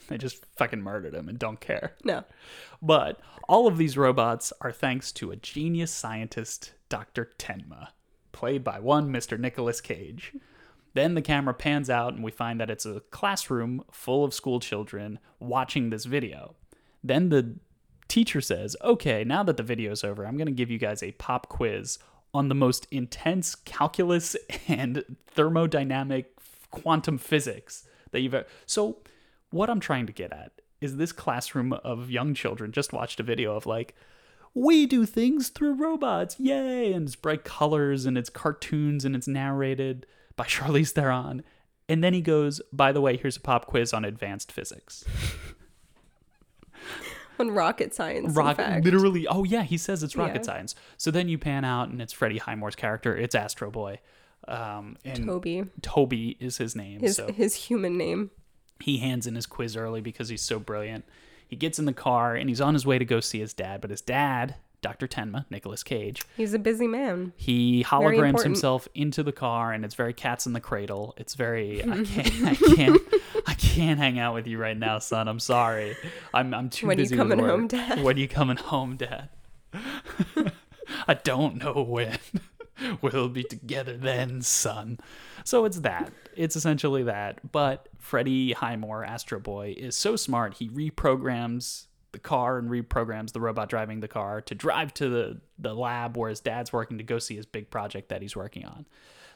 They 0.07 0.17
just 0.17 0.45
fucking 0.57 0.81
murdered 0.81 1.13
him 1.13 1.29
and 1.29 1.37
don't 1.37 1.59
care. 1.59 1.95
No. 2.03 2.23
But 2.81 3.19
all 3.47 3.67
of 3.67 3.77
these 3.77 3.97
robots 3.97 4.53
are 4.61 4.71
thanks 4.71 5.11
to 5.13 5.31
a 5.31 5.35
genius 5.35 5.91
scientist, 5.91 6.73
Dr. 6.89 7.31
Tenma, 7.37 7.89
played 8.31 8.63
by 8.63 8.79
one 8.79 9.11
Mr. 9.11 9.39
Nicolas 9.39 9.81
Cage. 9.81 10.33
Then 10.93 11.13
the 11.13 11.21
camera 11.21 11.53
pans 11.53 11.89
out 11.89 12.13
and 12.13 12.23
we 12.23 12.31
find 12.31 12.59
that 12.59 12.69
it's 12.69 12.85
a 12.85 13.01
classroom 13.11 13.83
full 13.91 14.23
of 14.23 14.33
school 14.33 14.59
children 14.59 15.19
watching 15.39 15.89
this 15.89 16.05
video. 16.05 16.55
Then 17.03 17.29
the 17.29 17.55
teacher 18.07 18.41
says, 18.41 18.75
Okay, 18.83 19.23
now 19.23 19.43
that 19.43 19.57
the 19.57 19.63
video's 19.63 20.03
over, 20.03 20.25
I'm 20.25 20.37
going 20.37 20.47
to 20.47 20.51
give 20.51 20.71
you 20.71 20.77
guys 20.77 21.03
a 21.03 21.11
pop 21.13 21.49
quiz 21.49 21.99
on 22.33 22.49
the 22.49 22.55
most 22.55 22.87
intense 22.91 23.55
calculus 23.55 24.35
and 24.67 25.03
thermodynamic 25.35 26.25
quantum 26.71 27.17
physics 27.17 27.87
that 28.11 28.21
you've 28.21 28.33
ever. 28.33 28.47
So, 28.65 28.97
what 29.51 29.69
I'm 29.69 29.79
trying 29.79 30.07
to 30.07 30.13
get 30.13 30.31
at 30.31 30.51
is 30.81 30.97
this 30.97 31.11
classroom 31.11 31.73
of 31.73 32.09
young 32.11 32.33
children 32.33 32.71
just 32.71 32.93
watched 32.93 33.19
a 33.19 33.23
video 33.23 33.55
of 33.55 33.65
like, 33.65 33.95
we 34.53 34.85
do 34.85 35.05
things 35.05 35.49
through 35.49 35.73
robots, 35.73 36.39
yay! 36.39 36.93
And 36.93 37.07
it's 37.07 37.15
bright 37.15 37.43
colors 37.43 38.05
and 38.05 38.17
it's 38.17 38.29
cartoons 38.29 39.05
and 39.05 39.15
it's 39.15 39.27
narrated 39.27 40.05
by 40.35 40.43
Charlize 40.47 40.91
Theron. 40.91 41.43
And 41.89 42.03
then 42.03 42.13
he 42.13 42.21
goes, 42.21 42.61
by 42.73 42.91
the 42.91 42.99
way, 43.01 43.17
here's 43.17 43.37
a 43.37 43.41
pop 43.41 43.65
quiz 43.65 43.93
on 43.93 44.03
advanced 44.03 44.51
physics. 44.51 45.05
On 47.39 47.51
rocket 47.51 47.93
science. 47.93 48.35
Rocket, 48.35 48.83
literally. 48.83 49.27
Oh 49.27 49.43
yeah, 49.43 49.61
he 49.61 49.77
says 49.77 50.01
it's 50.01 50.15
rocket 50.15 50.37
Yeah. 50.37 50.41
science. 50.41 50.73
So 50.97 51.11
then 51.11 51.29
you 51.29 51.37
pan 51.37 51.63
out 51.63 51.89
and 51.89 52.01
it's 52.01 52.11
Freddie 52.11 52.39
Highmore's 52.39 52.75
character. 52.75 53.15
It's 53.15 53.35
Astro 53.35 53.69
Boy, 53.69 53.99
um, 54.47 54.97
and 55.05 55.23
Toby. 55.23 55.65
Toby 55.83 56.35
is 56.39 56.57
his 56.57 56.75
name. 56.75 56.99
His, 57.01 57.15
so 57.17 57.31
his 57.31 57.53
human 57.53 57.95
name. 57.95 58.31
He 58.81 58.97
hands 58.97 59.27
in 59.27 59.35
his 59.35 59.45
quiz 59.45 59.75
early 59.75 60.01
because 60.01 60.29
he's 60.29 60.41
so 60.41 60.59
brilliant. 60.59 61.05
He 61.47 61.55
gets 61.55 61.79
in 61.79 61.85
the 61.85 61.93
car 61.93 62.35
and 62.35 62.49
he's 62.49 62.61
on 62.61 62.73
his 62.73 62.85
way 62.85 62.97
to 62.99 63.05
go 63.05 63.19
see 63.19 63.39
his 63.39 63.53
dad, 63.53 63.79
but 63.81 63.89
his 63.89 64.01
dad, 64.01 64.55
Dr. 64.81 65.07
Tenma, 65.07 65.45
Nicolas 65.49 65.81
Cage, 65.81 66.23
He's 66.35 66.53
a 66.53 66.59
busy 66.59 66.87
man. 66.87 67.31
he 67.37 67.83
holograms 67.83 68.43
himself 68.43 68.87
into 68.93 69.23
the 69.23 69.31
car 69.31 69.71
and 69.71 69.83
it's 69.85 69.95
very 69.95 70.13
cats 70.13 70.45
in 70.45 70.53
the 70.53 70.59
cradle. 70.59 71.13
It's 71.17 71.35
very 71.35 71.81
I 71.83 72.03
can't 72.03 72.45
I 72.47 72.55
can't 72.55 73.01
I 73.47 73.53
can't 73.53 73.97
hang 73.99 74.19
out 74.19 74.33
with 74.33 74.45
you 74.45 74.57
right 74.59 74.77
now, 74.77 74.99
son. 74.99 75.27
I'm 75.27 75.39
sorry. 75.39 75.95
I'm 76.33 76.53
I'm 76.53 76.69
too 76.69 76.87
busy. 76.87 77.15
When 77.17 77.27
you 77.29 77.35
coming 77.35 77.45
home, 77.45 77.67
Dad? 77.67 78.03
When 78.03 78.17
you 78.17 78.27
coming 78.27 78.57
home, 78.57 78.97
dad? 78.97 79.29
I 81.07 81.13
don't 81.15 81.55
know 81.63 81.83
when. 81.87 82.17
We'll 83.01 83.29
be 83.29 83.43
together 83.43 83.97
then, 83.97 84.41
son. 84.41 84.99
So 85.43 85.65
it's 85.65 85.79
that. 85.79 86.11
It's 86.35 86.55
essentially 86.55 87.03
that. 87.03 87.51
But 87.51 87.89
Freddie 87.97 88.53
Highmore, 88.53 89.03
Astro 89.03 89.39
Boy, 89.39 89.75
is 89.77 89.95
so 89.95 90.15
smart. 90.15 90.55
He 90.55 90.69
reprograms 90.69 91.85
the 92.11 92.19
car 92.19 92.57
and 92.57 92.69
reprograms 92.69 93.33
the 93.33 93.41
robot 93.41 93.69
driving 93.69 93.99
the 93.99 94.07
car 94.07 94.41
to 94.41 94.55
drive 94.55 94.93
to 94.95 95.09
the, 95.09 95.41
the 95.59 95.73
lab 95.73 96.17
where 96.17 96.29
his 96.29 96.39
dad's 96.39 96.71
working 96.71 96.97
to 96.97 97.03
go 97.03 97.19
see 97.19 97.35
his 97.35 97.45
big 97.45 97.69
project 97.69 98.09
that 98.09 98.21
he's 98.21 98.35
working 98.35 98.65
on. 98.65 98.85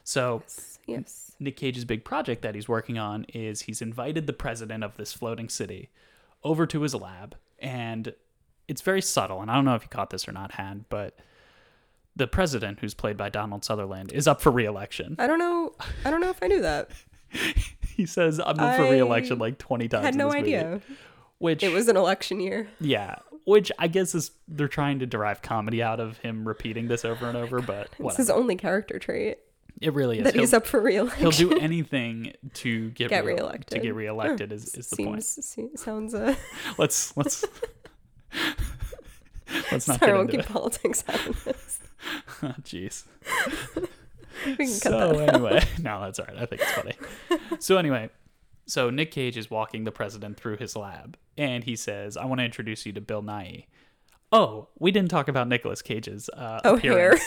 So 0.04 0.42
Yes. 0.86 1.32
Nick 1.38 1.56
Cage's 1.56 1.84
big 1.84 2.04
project 2.04 2.42
that 2.42 2.54
he's 2.54 2.68
working 2.68 2.98
on 2.98 3.24
is 3.32 3.62
he's 3.62 3.82
invited 3.82 4.26
the 4.26 4.32
president 4.32 4.84
of 4.84 4.96
this 4.96 5.12
floating 5.12 5.48
city 5.48 5.90
over 6.44 6.66
to 6.66 6.82
his 6.82 6.94
lab, 6.94 7.36
and 7.58 8.14
it's 8.68 8.80
very 8.80 9.02
subtle. 9.02 9.42
And 9.42 9.50
I 9.50 9.54
don't 9.54 9.64
know 9.64 9.74
if 9.74 9.82
you 9.82 9.88
caught 9.88 10.10
this 10.10 10.26
or 10.26 10.32
not, 10.32 10.52
Han, 10.52 10.84
but 10.88 11.18
the 12.16 12.26
president, 12.26 12.80
who's 12.80 12.94
played 12.94 13.16
by 13.16 13.28
Donald 13.28 13.64
Sutherland, 13.64 14.12
is 14.12 14.26
up 14.28 14.40
for 14.40 14.50
re-election. 14.52 15.16
I 15.18 15.26
don't 15.26 15.38
know. 15.38 15.72
I 16.04 16.10
don't 16.10 16.20
know 16.20 16.30
if 16.30 16.38
I 16.42 16.46
knew 16.48 16.62
that. 16.62 16.90
He 17.94 18.06
says, 18.06 18.40
"I'm 18.40 18.58
up 18.58 18.76
for 18.76 18.84
I 18.84 18.90
re-election" 18.90 19.38
like 19.38 19.58
20 19.58 19.86
times. 19.88 20.04
Had 20.06 20.14
no 20.14 20.28
this 20.28 20.36
movie. 20.36 20.56
idea. 20.56 20.80
Which 21.38 21.62
It 21.62 21.72
was 21.72 21.88
an 21.88 21.96
election 21.98 22.40
year. 22.40 22.66
yeah, 22.80 23.16
which 23.44 23.70
I 23.78 23.86
guess 23.88 24.14
is 24.14 24.30
they're 24.48 24.66
trying 24.66 25.00
to 25.00 25.06
derive 25.06 25.42
comedy 25.42 25.82
out 25.82 26.00
of 26.00 26.16
him 26.18 26.48
repeating 26.48 26.88
this 26.88 27.04
over 27.04 27.28
and 27.28 27.36
over, 27.36 27.60
but 27.60 27.90
It's 27.98 28.16
his 28.16 28.30
only 28.30 28.56
character 28.56 28.98
trait 28.98 29.38
it 29.82 29.92
really 29.92 30.18
is. 30.20 30.24
that 30.24 30.34
he's 30.34 30.50
He'll- 30.52 30.56
up 30.58 30.66
for 30.66 30.80
re-election. 30.80 31.20
He'll 31.20 31.30
do 31.50 31.58
anything 31.58 32.32
to 32.54 32.88
get, 32.92 33.10
Get 33.10 33.24
re- 33.26 33.34
reelected. 33.34 33.68
To 33.68 33.78
get 33.86 33.94
reelected 33.94 34.52
is, 34.52 34.74
is 34.74 34.88
the 34.88 34.96
point. 35.04 35.22
Seems 35.22 35.46
se- 35.46 35.68
sounds. 35.76 36.14
Uh, 36.14 36.34
Let's 36.78 37.14
let's 37.14 37.44
let's 39.70 39.86
not 39.88 40.00
sorry, 40.00 40.12
get 40.12 40.20
into 40.20 40.30
keep 40.32 40.40
it. 40.40 40.46
politics 40.48 41.04
out 41.08 41.26
of 41.26 41.44
this. 41.44 41.78
Oh, 42.42 42.54
Jeez. 42.62 43.04
We 44.46 44.56
can 44.56 44.66
cut 44.66 44.80
So 44.80 45.18
anyway, 45.18 45.62
no, 45.82 46.00
that's 46.00 46.18
all 46.18 46.24
right. 46.26 46.38
I 46.38 46.46
think 46.46 46.62
it's 46.62 46.72
funny. 46.72 46.94
So 47.60 47.76
anyway, 47.76 48.08
so 48.66 48.88
Nick 48.88 49.10
Cage 49.10 49.36
is 49.36 49.50
walking 49.50 49.84
the 49.84 49.92
president 49.92 50.38
through 50.38 50.56
his 50.56 50.74
lab, 50.74 51.18
and 51.36 51.62
he 51.62 51.76
says, 51.76 52.16
"I 52.16 52.24
want 52.24 52.40
to 52.40 52.44
introduce 52.44 52.86
you 52.86 52.92
to 52.94 53.00
Bill 53.02 53.20
Nye." 53.20 53.66
Oh, 54.32 54.68
we 54.78 54.90
didn't 54.90 55.10
talk 55.10 55.28
about 55.28 55.48
Nicolas 55.48 55.82
Cage's 55.82 56.30
uh, 56.30 56.60
Oh, 56.64 56.76
appearance. 56.76 57.22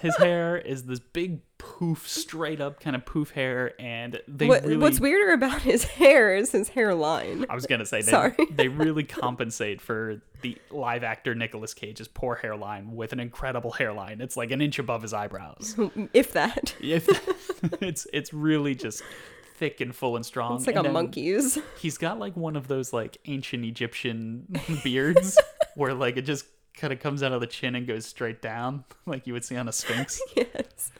His 0.00 0.16
hair 0.16 0.56
is 0.56 0.84
this 0.84 0.98
big 1.00 1.40
poof, 1.58 2.08
straight 2.08 2.60
up 2.60 2.80
kind 2.80 2.94
of 2.94 3.04
poof 3.04 3.30
hair, 3.30 3.72
and 3.80 4.20
they 4.28 4.46
What, 4.46 4.62
really. 4.62 4.76
What's 4.76 5.00
weirder 5.00 5.32
about 5.32 5.62
his 5.62 5.84
hair 5.84 6.34
is 6.34 6.52
his 6.52 6.68
hairline. 6.70 7.46
I 7.48 7.54
was 7.54 7.66
gonna 7.66 7.86
say 7.86 8.02
they, 8.02 8.10
Sorry. 8.10 8.34
they 8.50 8.68
really 8.68 9.04
compensate 9.04 9.80
for 9.80 10.20
the 10.42 10.56
live 10.70 11.02
actor 11.02 11.34
Nicolas 11.34 11.74
Cage's 11.74 12.08
poor 12.08 12.36
hairline 12.36 12.94
with 12.94 13.12
an 13.12 13.20
incredible 13.20 13.72
hairline. 13.72 14.20
It's 14.20 14.36
like 14.36 14.50
an 14.50 14.60
inch 14.60 14.78
above 14.78 15.02
his 15.02 15.12
eyebrows. 15.12 15.76
If 16.14 16.32
that. 16.32 16.74
If 16.80 17.08
it's 17.82 18.06
it's 18.12 18.32
really 18.32 18.74
just 18.74 19.02
thick 19.56 19.80
and 19.80 19.94
full 19.94 20.16
and 20.16 20.24
strong. 20.24 20.56
It's 20.56 20.66
like 20.66 20.76
And 20.76 20.86
a 20.86 20.92
monkey's. 20.92 21.58
He's 21.80 21.98
got 21.98 22.18
like 22.18 22.36
one 22.36 22.54
of 22.56 22.68
those 22.68 22.92
like 22.92 23.18
ancient 23.26 23.64
Egyptian 23.64 24.46
beards 24.84 25.36
where 25.74 25.94
like 25.94 26.16
it 26.16 26.22
just 26.22 26.46
kind 26.78 26.92
of 26.92 27.00
comes 27.00 27.22
out 27.22 27.32
of 27.32 27.40
the 27.40 27.46
chin 27.46 27.74
and 27.74 27.86
goes 27.86 28.06
straight 28.06 28.40
down, 28.40 28.84
like 29.06 29.26
you 29.26 29.32
would 29.32 29.44
see 29.44 29.56
on 29.56 29.68
a 29.68 29.72
sphinx. 29.72 30.20
yes. 30.36 30.90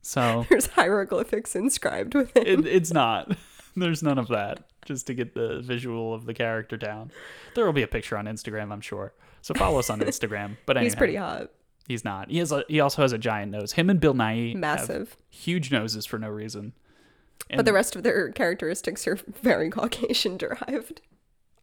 So 0.00 0.46
There's 0.50 0.66
hieroglyphics 0.66 1.54
inscribed 1.54 2.14
with 2.14 2.36
it. 2.36 2.46
it, 2.46 2.66
it's 2.66 2.92
not. 2.92 3.36
There's 3.76 4.02
none 4.02 4.18
of 4.18 4.28
that. 4.28 4.64
Just 4.84 5.06
to 5.06 5.14
get 5.14 5.34
the 5.34 5.60
visual 5.60 6.12
of 6.12 6.26
the 6.26 6.34
character 6.34 6.76
down. 6.76 7.12
There 7.54 7.64
will 7.64 7.72
be 7.72 7.82
a 7.82 7.88
picture 7.88 8.16
on 8.16 8.26
Instagram, 8.26 8.72
I'm 8.72 8.80
sure. 8.80 9.12
So 9.40 9.54
follow 9.54 9.78
us 9.78 9.88
on 9.90 10.00
Instagram. 10.00 10.56
But 10.66 10.82
He's 10.82 10.96
pretty 10.96 11.14
hot. 11.14 11.50
He's 11.86 12.04
not. 12.04 12.30
He 12.30 12.38
has. 12.38 12.50
A, 12.50 12.64
he 12.68 12.80
also 12.80 13.02
has 13.02 13.12
a 13.12 13.18
giant 13.18 13.52
nose. 13.52 13.72
Him 13.72 13.90
and 13.90 14.00
Bill 14.00 14.14
Nye 14.14 14.48
have 14.50 14.56
Massive. 14.56 15.16
huge 15.30 15.70
noses 15.70 16.04
for 16.04 16.18
no 16.18 16.28
reason. 16.28 16.72
But 17.54 17.64
the 17.64 17.72
rest 17.72 17.94
of 17.96 18.02
their 18.02 18.30
characteristics 18.32 19.06
are 19.06 19.16
very 19.40 19.70
Caucasian 19.70 20.36
derived. 20.36 21.00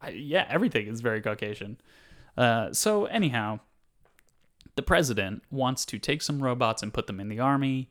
I, 0.01 0.09
yeah, 0.09 0.45
everything 0.49 0.87
is 0.87 1.01
very 1.01 1.21
Caucasian. 1.21 1.77
Uh, 2.37 2.71
so 2.73 3.05
anyhow, 3.05 3.59
the 4.75 4.81
president 4.81 5.43
wants 5.51 5.85
to 5.85 5.99
take 5.99 6.21
some 6.21 6.41
robots 6.41 6.81
and 6.83 6.93
put 6.93 7.07
them 7.07 7.19
in 7.19 7.29
the 7.29 7.39
army. 7.39 7.89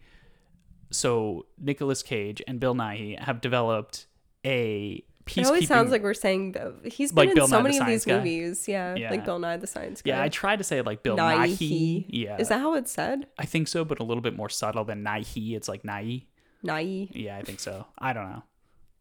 So 0.90 1.46
Nicolas 1.58 2.02
Cage 2.02 2.42
and 2.48 2.58
Bill 2.60 2.74
Nighy 2.74 3.18
have 3.18 3.40
developed 3.40 4.06
a 4.44 5.04
peacekeeping. 5.26 5.38
It 5.42 5.46
always 5.46 5.68
sounds 5.68 5.90
like 5.90 6.02
we're 6.02 6.14
saying 6.14 6.54
he's 6.84 7.12
been 7.12 7.16
Like 7.16 7.28
in 7.30 7.34
Bill 7.34 7.46
so 7.48 7.56
Nye 7.56 7.62
the 7.62 7.68
many 7.68 7.78
of 7.78 7.86
these 7.86 8.04
Guy? 8.06 8.16
movies. 8.16 8.66
Yeah, 8.68 8.94
Yeah. 8.94 9.10
like 9.10 9.24
Bill 9.26 9.38
Nye 9.38 9.58
the 9.58 9.66
Science 9.66 10.00
Guy. 10.00 10.12
yeah, 10.12 10.22
I 10.22 10.30
tried 10.30 10.56
to 10.56 10.64
say 10.64 10.78
it 10.78 10.86
like 10.86 11.02
Bill 11.02 11.16
Nighy. 11.16 11.58
Nighy. 11.58 12.04
Yeah, 12.08 12.38
Is 12.38 12.48
that 12.48 12.60
how 12.60 12.72
it's 12.74 12.90
said? 12.90 13.26
I 13.38 13.44
think 13.44 13.68
so, 13.68 13.84
but 13.84 13.98
a 13.98 14.02
little 14.04 14.22
bit 14.22 14.34
more 14.34 14.48
subtle 14.48 14.84
than 14.84 15.04
Nighy. 15.04 15.54
It's 15.54 15.68
like 15.68 15.82
Nighy. 15.82 16.24
Nighy. 16.64 17.10
Yeah, 17.12 17.36
I 17.36 17.42
think 17.42 17.60
so. 17.60 17.86
I 17.98 18.14
don't 18.14 18.30
know. 18.30 18.42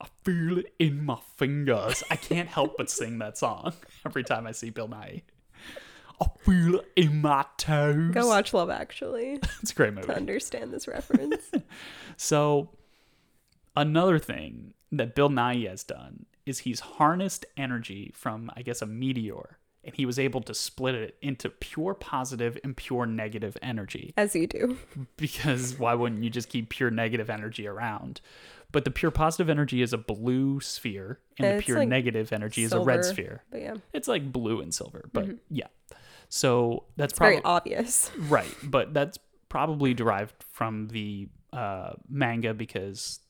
I 0.01 0.07
feel 0.23 0.59
it 0.59 0.73
in 0.79 1.03
my 1.05 1.17
fingers. 1.37 2.03
I 2.11 2.15
can't 2.15 2.49
help 2.49 2.75
but 2.77 2.89
sing 2.89 3.17
that 3.19 3.37
song 3.37 3.73
every 4.05 4.23
time 4.23 4.45
I 4.45 4.51
see 4.51 4.69
Bill 4.69 4.87
Nye. 4.87 5.23
I 6.21 6.25
feel 6.43 6.79
it 6.79 6.91
in 6.95 7.21
my 7.21 7.45
toes. 7.57 8.11
Go 8.13 8.27
watch 8.27 8.53
Love 8.53 8.69
Actually 8.71 9.39
It's 9.61 9.71
a 9.71 9.75
great 9.75 9.93
movie. 9.93 10.07
to 10.07 10.15
understand 10.15 10.73
this 10.73 10.87
reference. 10.87 11.51
So, 12.17 12.69
another 13.75 14.17
thing 14.19 14.73
that 14.91 15.13
Bill 15.15 15.29
Nye 15.29 15.65
has 15.67 15.83
done 15.83 16.25
is 16.45 16.59
he's 16.59 16.79
harnessed 16.79 17.45
energy 17.57 18.11
from, 18.15 18.49
I 18.55 18.61
guess, 18.63 18.81
a 18.81 18.85
meteor, 18.87 19.59
and 19.83 19.93
he 19.95 20.05
was 20.05 20.17
able 20.17 20.41
to 20.41 20.53
split 20.55 20.95
it 20.95 21.15
into 21.21 21.49
pure 21.49 21.93
positive 21.93 22.57
and 22.63 22.75
pure 22.75 23.05
negative 23.05 23.55
energy. 23.61 24.13
As 24.17 24.35
you 24.35 24.47
do. 24.47 24.77
because 25.17 25.77
why 25.77 25.93
wouldn't 25.93 26.23
you 26.23 26.29
just 26.29 26.49
keep 26.49 26.69
pure 26.69 26.89
negative 26.89 27.29
energy 27.29 27.67
around? 27.67 28.21
But 28.71 28.83
the 28.83 28.91
pure 28.91 29.11
positive 29.11 29.49
energy 29.49 29.81
is 29.81 29.93
a 29.93 29.97
blue 29.97 30.59
sphere, 30.59 31.19
and 31.39 31.57
the 31.57 31.63
pure 31.63 31.79
like 31.79 31.87
negative 31.87 32.33
energy 32.33 32.63
is 32.63 32.73
a 32.73 32.79
red 32.79 33.05
sphere. 33.05 33.43
But 33.49 33.61
yeah, 33.61 33.75
It's 33.93 34.07
like 34.07 34.31
blue 34.31 34.59
and 34.61 34.73
silver, 34.73 35.09
but 35.13 35.29
yeah. 35.49 35.67
So 36.29 36.83
that's 36.97 37.13
it's 37.13 37.19
very 37.19 37.39
probably 37.39 37.45
obvious. 37.45 38.11
right, 38.27 38.53
but 38.63 38.93
that's 38.93 39.17
probably 39.49 39.93
derived 39.93 40.43
from 40.51 40.89
the 40.89 41.29
uh, 41.53 41.93
manga 42.09 42.53
because 42.53 43.21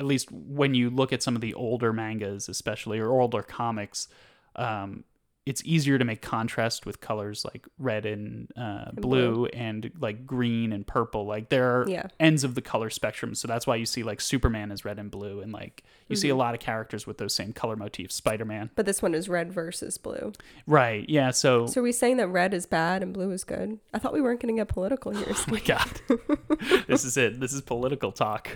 at 0.00 0.06
least 0.06 0.32
when 0.32 0.74
you 0.74 0.90
look 0.90 1.12
at 1.12 1.22
some 1.22 1.36
of 1.36 1.40
the 1.40 1.54
older 1.54 1.92
mangas, 1.92 2.48
especially 2.48 2.98
or 2.98 3.20
older 3.20 3.42
comics, 3.42 4.08
um, 4.56 5.04
it's 5.46 5.60
easier 5.66 5.98
to 5.98 6.06
make 6.06 6.22
contrast 6.22 6.86
with 6.86 7.02
colors 7.02 7.44
like 7.44 7.66
red 7.78 8.06
and, 8.06 8.50
uh, 8.56 8.90
blue, 8.92 9.44
and 9.46 9.90
like 10.00 10.26
green 10.26 10.72
and 10.72 10.86
purple. 10.86 11.26
Like 11.26 11.50
there 11.50 11.80
are 11.82 11.86
Yeah. 11.86 12.06
ends 12.18 12.44
of 12.44 12.54
the 12.54 12.62
color 12.62 12.88
spectrum, 12.88 13.34
so 13.34 13.46
that's 13.46 13.66
why 13.66 13.76
you 13.76 13.84
see 13.84 14.02
like 14.02 14.22
Superman 14.22 14.72
is 14.72 14.86
red 14.86 14.98
and 14.98 15.10
blue, 15.10 15.40
and 15.42 15.52
like 15.52 15.82
you 16.08 16.16
see 16.16 16.30
a 16.30 16.34
lot 16.34 16.54
of 16.54 16.60
characters 16.60 17.06
with 17.06 17.18
those 17.18 17.34
same 17.34 17.52
color 17.52 17.76
motifs. 17.76 18.14
Spider 18.14 18.46
Man, 18.46 18.70
But 18.74 18.86
this 18.86 19.02
one 19.02 19.14
is 19.14 19.28
red 19.28 19.52
versus 19.52 19.98
blue. 19.98 20.32
right? 20.66 21.04
Yeah. 21.10 21.30
So, 21.30 21.66
So 21.66 21.80
are 21.82 21.84
we 21.84 21.92
saying 21.92 22.16
that 22.16 22.28
red 22.28 22.54
is 22.54 22.64
bad 22.64 23.02
and 23.02 23.12
blue 23.12 23.30
is 23.30 23.44
good? 23.44 23.78
I 23.92 23.98
thought 23.98 24.14
we 24.14 24.22
weren't 24.22 24.40
going 24.40 24.54
to 24.56 24.58
get 24.60 24.68
political 24.68 25.12
here. 25.16 25.26
oh 25.28 25.44
my 25.48 25.60
god, 25.60 25.90
this 26.88 27.04
is 27.04 27.18
it. 27.18 27.38
This 27.40 27.52
is 27.52 27.60
political 27.60 28.12
talk. 28.12 28.48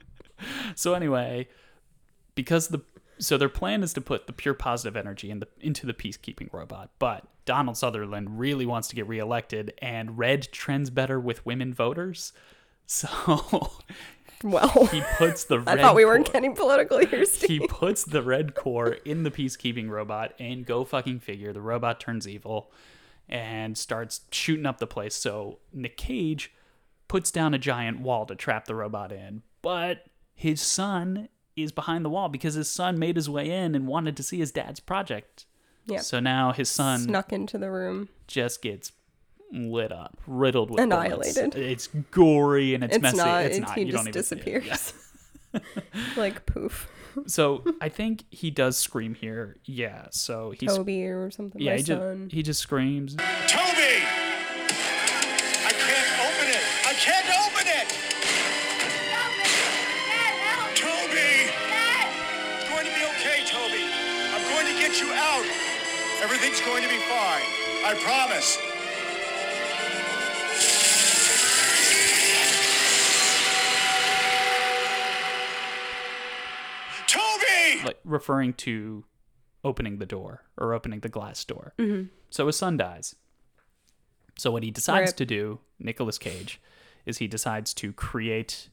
so 0.74 0.94
anyway, 0.94 1.46
because 2.34 2.68
the 2.68 2.80
so 3.18 3.38
their 3.38 3.48
plan 3.48 3.82
is 3.82 3.92
to 3.94 4.00
put 4.00 4.26
the 4.26 4.32
pure 4.32 4.54
positive 4.54 4.96
energy 4.96 5.30
in 5.30 5.40
the 5.40 5.48
into 5.60 5.86
the 5.86 5.94
peacekeeping 5.94 6.52
robot, 6.52 6.90
but 6.98 7.24
Donald 7.44 7.76
Sutherland 7.76 8.38
really 8.38 8.66
wants 8.66 8.88
to 8.88 8.96
get 8.96 9.06
reelected, 9.08 9.72
and 9.78 10.18
red 10.18 10.50
trends 10.52 10.90
better 10.90 11.18
with 11.20 11.44
women 11.46 11.72
voters. 11.72 12.32
So 12.88 13.08
well, 14.44 14.86
he 14.92 15.02
puts 15.18 15.42
the 15.42 15.60
I 15.66 15.76
thought 15.76 15.96
we 15.96 16.04
weren't 16.04 16.32
getting 16.32 16.54
political 16.54 17.04
here, 17.04 17.24
Steve. 17.24 17.62
he 17.62 17.66
puts 17.66 18.04
the 18.04 18.22
red 18.22 18.54
core 18.54 18.92
in 19.04 19.24
the 19.24 19.30
peacekeeping 19.32 19.88
robot, 19.88 20.34
and 20.38 20.64
go 20.64 20.84
fucking 20.84 21.18
figure, 21.18 21.52
the 21.52 21.60
robot 21.60 21.98
turns 21.98 22.28
evil 22.28 22.70
and 23.28 23.76
starts 23.76 24.20
shooting 24.30 24.66
up 24.66 24.78
the 24.78 24.86
place. 24.86 25.16
So 25.16 25.58
Nick 25.72 25.96
Cage 25.96 26.52
puts 27.08 27.30
down 27.32 27.54
a 27.54 27.58
giant 27.58 28.00
wall 28.00 28.24
to 28.26 28.36
trap 28.36 28.66
the 28.66 28.74
robot 28.76 29.10
in, 29.10 29.42
but 29.62 30.04
his 30.32 30.60
son 30.60 31.28
is 31.56 31.72
behind 31.72 32.04
the 32.04 32.10
wall 32.10 32.28
because 32.28 32.54
his 32.54 32.70
son 32.70 32.98
made 32.98 33.16
his 33.16 33.28
way 33.28 33.50
in 33.50 33.74
and 33.74 33.86
wanted 33.86 34.16
to 34.18 34.22
see 34.22 34.38
his 34.38 34.52
dad's 34.52 34.78
project. 34.80 35.46
Yeah. 35.86 36.00
So 36.00 36.20
now 36.20 36.52
his 36.52 36.68
son 36.68 37.00
Snuck 37.00 37.32
into 37.32 37.58
the 37.58 37.70
room. 37.70 38.08
just 38.26 38.60
gets 38.62 38.92
lit 39.52 39.92
up, 39.92 40.18
riddled 40.26 40.70
with 40.70 40.80
Annihilated. 40.80 41.52
bullets. 41.52 41.56
It's 41.56 41.86
gory 42.10 42.74
and 42.74 42.82
it's, 42.84 42.96
It's 42.96 43.02
messy. 43.02 43.16
not. 43.18 43.44
it's 43.44 43.56
it- 43.56 43.60
not. 43.60 43.74
He 43.78 43.80
you 43.82 43.86
just 43.92 43.96
don't 43.96 44.08
even 44.08 44.12
disappears. 44.12 44.92
Yeah. 45.52 45.60
like 46.16 46.44
poof. 46.46 46.88
So 47.26 47.64
I 47.80 47.88
think 47.88 48.24
he 48.30 48.50
does 48.50 48.76
scream 48.76 49.14
here. 49.14 49.56
Yeah. 49.64 50.08
So 50.10 50.50
he's 50.50 50.68
Toby 50.76 51.02
or 51.04 51.30
something. 51.30 51.62
yeah. 51.62 51.70
my 51.70 51.76
He 51.78 51.82
just 51.82 52.32
he 52.32 52.42
just 52.42 52.60
screams. 52.60 53.16
Toby! 53.46 54.25
Out. 65.16 65.44
Everything's 66.22 66.60
going 66.60 66.82
to 66.82 66.88
be 66.88 66.98
fine. 66.98 67.42
I 67.84 67.94
promise. 68.02 68.58
Toby! 77.06 77.84
like 77.84 77.98
referring 78.04 78.52
to 78.54 79.04
opening 79.64 79.98
the 79.98 80.06
door 80.06 80.42
or 80.56 80.72
opening 80.74 81.00
the 81.00 81.08
glass 81.08 81.44
door. 81.44 81.74
Mm-hmm. 81.78 82.08
So 82.30 82.46
his 82.46 82.56
son 82.56 82.76
dies. 82.76 83.14
So 84.38 84.50
what 84.50 84.62
he 84.62 84.70
decides 84.70 85.10
Rip. 85.10 85.16
to 85.16 85.26
do, 85.26 85.60
Nicolas 85.78 86.18
Cage, 86.18 86.60
is 87.04 87.18
he 87.18 87.26
decides 87.26 87.72
to 87.74 87.92
create 87.92 88.68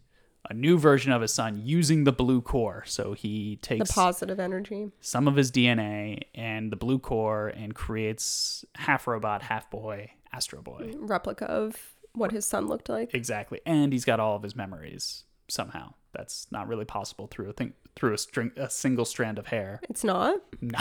a 0.50 0.54
new 0.54 0.78
version 0.78 1.12
of 1.12 1.22
his 1.22 1.34
son 1.34 1.62
using 1.64 2.04
the 2.04 2.12
blue 2.12 2.42
core. 2.42 2.84
So 2.86 3.14
he 3.14 3.58
takes 3.62 3.88
The 3.90 3.94
positive 3.94 4.40
energy. 4.40 4.92
some 5.00 5.28
of 5.28 5.36
his 5.36 5.52
DNA 5.52 6.24
and 6.36 6.72
the 6.72 6.76
blue 6.76 7.00
core 7.00 7.48
and 7.48 7.74
creates 7.74 8.66
half 8.76 9.08
robot, 9.08 9.42
half 9.44 9.70
boy, 9.72 10.12
Astro 10.34 10.62
Boy. 10.62 10.92
Replica 10.98 11.46
of 11.46 11.76
what 12.14 12.32
his 12.32 12.46
son 12.46 12.68
looked 12.68 12.90
like. 12.90 13.14
Exactly. 13.14 13.62
And 13.66 13.94
he's 13.94 14.04
got 14.06 14.20
all 14.20 14.36
of 14.36 14.44
his 14.44 14.56
memories 14.56 15.24
somehow. 15.48 15.94
That's 16.14 16.48
not 16.52 16.68
really 16.68 16.86
possible 16.86 17.28
through 17.28 17.50
a 17.50 17.54
thing 17.54 17.74
through 17.96 18.14
a 18.14 18.18
string 18.18 18.52
a 18.58 18.70
single 18.70 19.06
strand 19.06 19.38
of 19.40 19.48
hair. 19.48 19.80
It's 19.90 20.04
not. 20.04 20.40
No. 20.62 20.80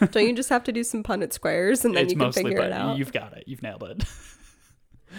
Don't 0.12 0.26
you 0.26 0.32
just 0.34 0.48
have 0.50 0.64
to 0.64 0.72
do 0.72 0.84
some 0.84 1.02
Punnett 1.02 1.32
squares 1.32 1.84
and 1.84 1.94
then 1.96 2.04
it's 2.04 2.12
you 2.14 2.18
can 2.20 2.32
figure 2.32 2.56
but 2.56 2.66
it 2.66 2.72
out? 2.72 2.96
you've 2.98 3.12
got 3.12 3.36
it. 3.36 3.44
You've 3.46 3.62
nailed 3.62 3.82
it. 3.82 4.04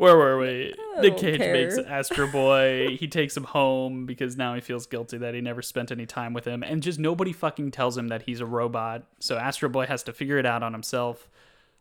Where 0.00 0.16
were 0.16 0.38
we? 0.38 0.74
Nick 1.02 1.18
Cage 1.18 1.36
care. 1.36 1.52
makes 1.52 1.76
Astro 1.86 2.26
Boy. 2.26 2.96
he 2.98 3.06
takes 3.06 3.36
him 3.36 3.44
home 3.44 4.06
because 4.06 4.34
now 4.34 4.54
he 4.54 4.62
feels 4.62 4.86
guilty 4.86 5.18
that 5.18 5.34
he 5.34 5.42
never 5.42 5.60
spent 5.60 5.92
any 5.92 6.06
time 6.06 6.32
with 6.32 6.46
him. 6.46 6.62
And 6.62 6.82
just 6.82 6.98
nobody 6.98 7.34
fucking 7.34 7.72
tells 7.72 7.98
him 7.98 8.08
that 8.08 8.22
he's 8.22 8.40
a 8.40 8.46
robot. 8.46 9.02
So 9.18 9.36
Astro 9.36 9.68
Boy 9.68 9.84
has 9.84 10.02
to 10.04 10.14
figure 10.14 10.38
it 10.38 10.46
out 10.46 10.62
on 10.62 10.72
himself, 10.72 11.28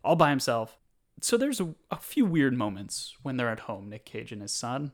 all 0.03 0.17
by 0.17 0.31
himself. 0.31 0.77
So 1.21 1.37
there's 1.37 1.61
a, 1.61 1.73
a 1.91 1.95
few 1.95 2.25
weird 2.25 2.57
moments 2.57 3.15
when 3.23 3.37
they're 3.37 3.49
at 3.49 3.61
home, 3.61 3.89
Nick 3.89 4.03
Cage 4.03 4.33
and 4.33 4.41
his 4.41 4.51
son. 4.51 4.91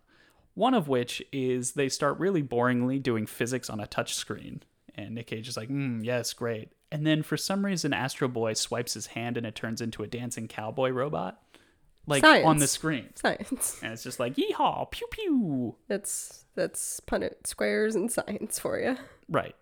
One 0.54 0.76
of 0.76 0.88
which 0.88 1.24
is 1.32 1.72
they 1.72 1.90
start 1.90 2.20
really 2.20 2.44
boringly 2.44 3.02
doing 3.02 3.26
physics 3.26 3.72
on 3.72 3.80
a 3.80 3.88
touch 3.88 4.14
screen. 4.14 4.62
And 4.94 5.16
Nick 5.16 5.28
Cage 5.28 5.48
is 5.48 5.58
like, 5.58 5.70
mm, 5.70 6.06
yes, 6.06 6.32
great. 6.34 6.74
And 6.92 7.08
then 7.08 7.24
for 7.24 7.38
some 7.38 7.66
reason, 7.66 7.92
Astro 7.92 8.28
Boy 8.28 8.54
swipes 8.54 8.94
his 8.94 9.08
hand 9.08 9.36
and 9.36 9.48
it 9.48 9.56
turns 9.56 9.82
into 9.82 10.04
a 10.04 10.08
dancing 10.08 10.48
cowboy 10.48 10.92
robot. 10.92 11.42
Like 12.08 12.24
on 12.24 12.58
the 12.58 12.68
screen. 12.68 13.10
Science. 13.16 13.80
And 13.82 13.92
it's 13.94 14.04
just 14.04 14.20
like, 14.20 14.36
yeehaw, 14.36 14.92
pew 14.92 15.08
pew. 15.10 15.76
That's 15.88 16.46
that's 16.56 17.00
Punnett 17.02 17.48
squares 17.48 17.96
and 17.96 18.12
science 18.12 18.60
for 18.60 18.80
you. 18.80 18.98
Right. 19.30 19.56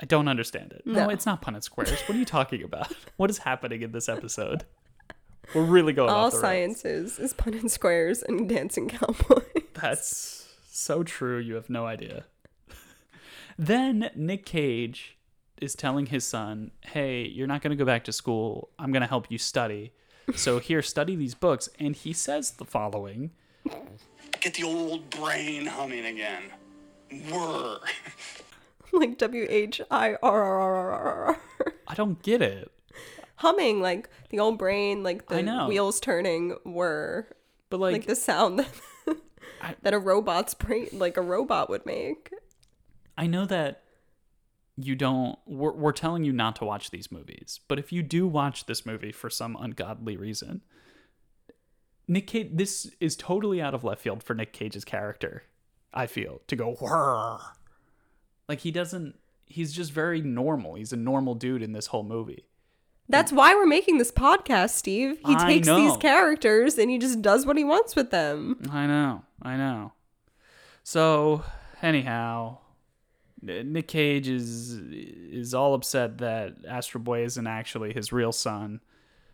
I 0.00 0.04
don't 0.06 0.28
understand 0.28 0.72
it. 0.72 0.82
No, 0.86 1.04
No. 1.04 1.08
it's 1.10 1.24
not 1.24 1.40
Punnett 1.42 1.62
Squares. 1.62 1.90
What 2.02 2.16
are 2.16 2.18
you 2.18 2.24
talking 2.26 2.62
about? 2.62 2.92
what 3.16 3.30
is 3.30 3.38
happening 3.38 3.80
in 3.82 3.92
this 3.92 4.08
episode? 4.10 4.64
We're 5.54 5.64
really 5.64 5.92
going 5.94 6.10
All 6.10 6.26
off 6.26 6.32
the 6.32 6.40
rails. 6.42 6.84
is 6.84 7.18
is 7.18 7.32
Punnett 7.32 7.70
squares 7.70 8.22
and 8.22 8.48
dancing 8.48 8.88
cowboy. 8.88 9.42
That's 9.74 10.48
so 10.70 11.02
true. 11.02 11.38
You 11.38 11.54
have 11.54 11.70
no 11.70 11.86
idea. 11.86 12.24
then 13.58 14.10
Nick 14.14 14.44
Cage 14.44 15.16
is 15.60 15.74
telling 15.74 16.06
his 16.06 16.24
son, 16.24 16.72
"Hey, 16.82 17.24
you're 17.26 17.46
not 17.46 17.62
going 17.62 17.70
to 17.70 17.76
go 17.76 17.84
back 17.86 18.04
to 18.04 18.12
school. 18.12 18.70
I'm 18.78 18.92
going 18.92 19.02
to 19.02 19.06
help 19.08 19.30
you 19.30 19.38
study. 19.38 19.92
So 20.34 20.58
here, 20.58 20.82
study 20.82 21.16
these 21.16 21.34
books." 21.34 21.68
And 21.78 21.94
he 21.94 22.12
says 22.12 22.52
the 22.52 22.64
following: 22.64 23.30
Get 24.40 24.54
the 24.54 24.64
old 24.64 25.08
brain 25.10 25.66
humming 25.66 26.04
again. 26.06 26.42
Whir. 27.30 27.78
like 28.92 29.18
W 29.18 29.46
H 29.48 29.80
I 29.90 30.16
R 30.22 30.42
R 30.42 30.60
R 30.60 30.90
R 30.90 31.24
R. 31.26 31.72
"I 31.86 31.94
don't 31.94 32.22
get 32.22 32.42
it." 32.42 32.70
Humming 33.36 33.80
like 33.82 34.08
the 34.30 34.40
old 34.40 34.58
brain, 34.58 35.02
like 35.02 35.26
the 35.28 35.42
know. 35.42 35.68
wheels 35.68 36.00
turning 36.00 36.56
were 36.64 37.28
But 37.68 37.80
like, 37.80 37.92
like, 37.92 38.06
the 38.06 38.16
sound 38.16 38.58
that, 38.60 38.68
I- 39.60 39.76
that 39.82 39.92
a 39.92 39.98
robot's 39.98 40.54
brain 40.54 40.88
like 40.92 41.16
a 41.18 41.22
robot 41.22 41.68
would 41.68 41.84
make. 41.84 42.30
I 43.18 43.26
know 43.26 43.44
that 43.46 43.82
you 44.76 44.94
don't. 44.94 45.38
We're, 45.46 45.72
we're 45.72 45.92
telling 45.92 46.24
you 46.24 46.32
not 46.32 46.56
to 46.56 46.64
watch 46.64 46.90
these 46.90 47.10
movies, 47.10 47.60
but 47.68 47.78
if 47.78 47.92
you 47.92 48.02
do 48.02 48.26
watch 48.26 48.66
this 48.66 48.84
movie 48.84 49.12
for 49.12 49.30
some 49.30 49.56
ungodly 49.58 50.16
reason, 50.16 50.62
Nick 52.08 52.26
Cage, 52.26 52.50
this 52.52 52.90
is 53.00 53.16
totally 53.16 53.60
out 53.60 53.74
of 53.74 53.84
left 53.84 54.02
field 54.02 54.22
for 54.22 54.34
Nick 54.34 54.52
Cage's 54.52 54.84
character. 54.84 55.44
I 55.92 56.06
feel 56.06 56.42
to 56.48 56.56
go 56.56 56.74
whir. 56.74 57.38
Like 58.48 58.60
he 58.60 58.70
doesn't. 58.70 59.16
He's 59.46 59.72
just 59.72 59.92
very 59.92 60.20
normal. 60.20 60.74
He's 60.74 60.92
a 60.92 60.96
normal 60.96 61.34
dude 61.34 61.62
in 61.62 61.72
this 61.72 61.86
whole 61.86 62.02
movie. 62.02 62.46
That's 63.08 63.32
why 63.32 63.54
we're 63.54 63.66
making 63.66 63.98
this 63.98 64.10
podcast, 64.10 64.70
Steve. 64.70 65.18
He 65.24 65.34
I 65.34 65.46
takes 65.46 65.68
these 65.68 65.96
characters 65.96 66.76
and 66.76 66.90
he 66.90 66.98
just 66.98 67.22
does 67.22 67.46
what 67.46 67.56
he 67.56 67.62
wants 67.62 67.94
with 67.94 68.10
them. 68.10 68.58
I 68.70 68.86
know. 68.86 69.22
I 69.40 69.56
know. 69.56 69.92
So 70.82 71.44
anyhow, 71.82 72.58
Nick 73.46 73.88
Cage 73.88 74.28
is 74.28 74.72
is 74.72 75.54
all 75.54 75.74
upset 75.74 76.18
that 76.18 76.54
Astro 76.68 77.00
Boy 77.00 77.24
isn't 77.24 77.46
actually 77.46 77.92
his 77.92 78.12
real 78.12 78.32
son. 78.32 78.80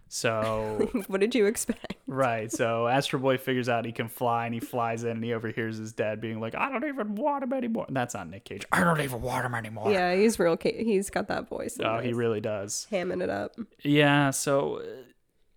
So 0.08 0.90
what 1.06 1.20
did 1.20 1.34
you 1.34 1.46
expect? 1.46 1.94
right, 2.06 2.52
so 2.52 2.86
Astro 2.86 3.18
Boy 3.18 3.38
figures 3.38 3.70
out 3.70 3.86
he 3.86 3.92
can 3.92 4.08
fly 4.08 4.44
and 4.44 4.52
he 4.52 4.60
flies 4.60 5.04
in 5.04 5.12
and 5.12 5.24
he 5.24 5.32
overhears 5.32 5.78
his 5.78 5.94
dad 5.94 6.20
being 6.20 6.38
like, 6.38 6.54
"I 6.54 6.70
don't 6.70 6.84
even 6.84 7.14
want 7.14 7.44
him 7.44 7.54
anymore." 7.54 7.86
That's 7.88 8.12
not 8.12 8.28
Nick 8.28 8.44
Cage. 8.44 8.66
I 8.70 8.84
don't 8.84 9.00
even 9.00 9.22
want 9.22 9.46
him 9.46 9.54
anymore. 9.54 9.90
Yeah, 9.90 10.14
he's 10.14 10.38
real. 10.38 10.58
Ca- 10.58 10.84
he's 10.84 11.08
got 11.08 11.28
that 11.28 11.48
voice. 11.48 11.78
Oh, 11.82 11.98
he 12.00 12.12
really 12.12 12.42
does. 12.42 12.86
hamming 12.92 13.22
it 13.22 13.30
up. 13.30 13.56
Yeah, 13.82 14.30
so 14.30 14.80
uh, 14.80 14.82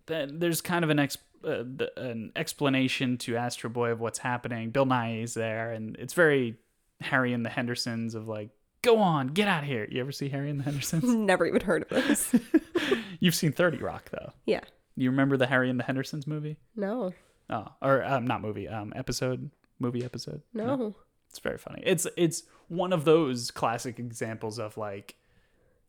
then 0.06 0.38
there's 0.38 0.62
kind 0.62 0.84
of 0.84 0.90
an 0.90 1.00
ex- 1.00 1.18
uh, 1.44 1.62
th- 1.78 1.90
an 1.98 2.32
explanation 2.34 3.18
to 3.18 3.36
Astro 3.36 3.68
Boy 3.68 3.90
of 3.90 4.00
what's 4.00 4.20
happening. 4.20 4.70
Bill 4.70 4.86
Nye 4.86 5.18
is 5.20 5.34
there, 5.34 5.70
and 5.72 5.96
it's 5.96 6.14
very 6.14 6.56
Harry 7.00 7.32
and 7.32 7.44
the 7.44 7.50
Hendersons 7.50 8.14
of 8.14 8.28
like, 8.28 8.50
go 8.82 8.98
on, 8.98 9.28
get 9.28 9.48
out 9.48 9.62
of 9.62 9.68
here. 9.68 9.86
You 9.90 10.00
ever 10.00 10.12
see 10.12 10.28
Harry 10.28 10.50
and 10.50 10.60
the 10.60 10.64
Hendersons? 10.64 11.04
Never 11.04 11.46
even 11.46 11.60
heard 11.62 11.82
of 11.82 11.88
this. 11.88 12.34
You've 13.20 13.34
seen 13.34 13.52
Thirty 13.52 13.78
Rock 13.78 14.10
though. 14.10 14.32
yeah. 14.46 14.60
You 14.98 15.10
remember 15.10 15.36
the 15.36 15.46
Harry 15.46 15.68
and 15.68 15.78
the 15.78 15.84
Hendersons 15.84 16.26
movie? 16.26 16.56
No. 16.74 17.12
Oh, 17.50 17.66
or 17.82 18.02
um, 18.02 18.26
not 18.26 18.40
movie, 18.40 18.66
um, 18.66 18.94
episode, 18.96 19.50
movie 19.78 20.02
episode. 20.02 20.40
No. 20.54 20.94
It's 21.28 21.38
very 21.38 21.58
funny. 21.58 21.82
It's 21.84 22.06
it's 22.16 22.44
one 22.68 22.92
of 22.94 23.04
those 23.04 23.50
classic 23.50 23.98
examples 23.98 24.58
of 24.58 24.78
like 24.78 25.16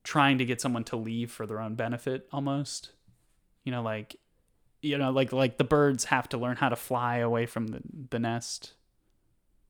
trying 0.04 0.38
to 0.40 0.46
get 0.46 0.60
someone 0.60 0.84
to 0.86 0.98
leave 0.98 1.32
for 1.32 1.46
their 1.48 1.62
own 1.62 1.76
benefit 1.76 2.28
almost. 2.34 2.92
You 3.64 3.72
know, 3.72 3.82
like 3.82 4.18
you 4.82 4.98
know, 4.98 5.12
like 5.12 5.32
like 5.32 5.58
the 5.58 5.64
birds 5.64 6.06
have 6.06 6.28
to 6.30 6.38
learn 6.38 6.58
how 6.58 6.68
to 6.70 6.76
fly 6.76 7.18
away 7.18 7.46
from 7.46 7.68
the, 7.68 7.80
the 8.10 8.20
nest. 8.20 8.74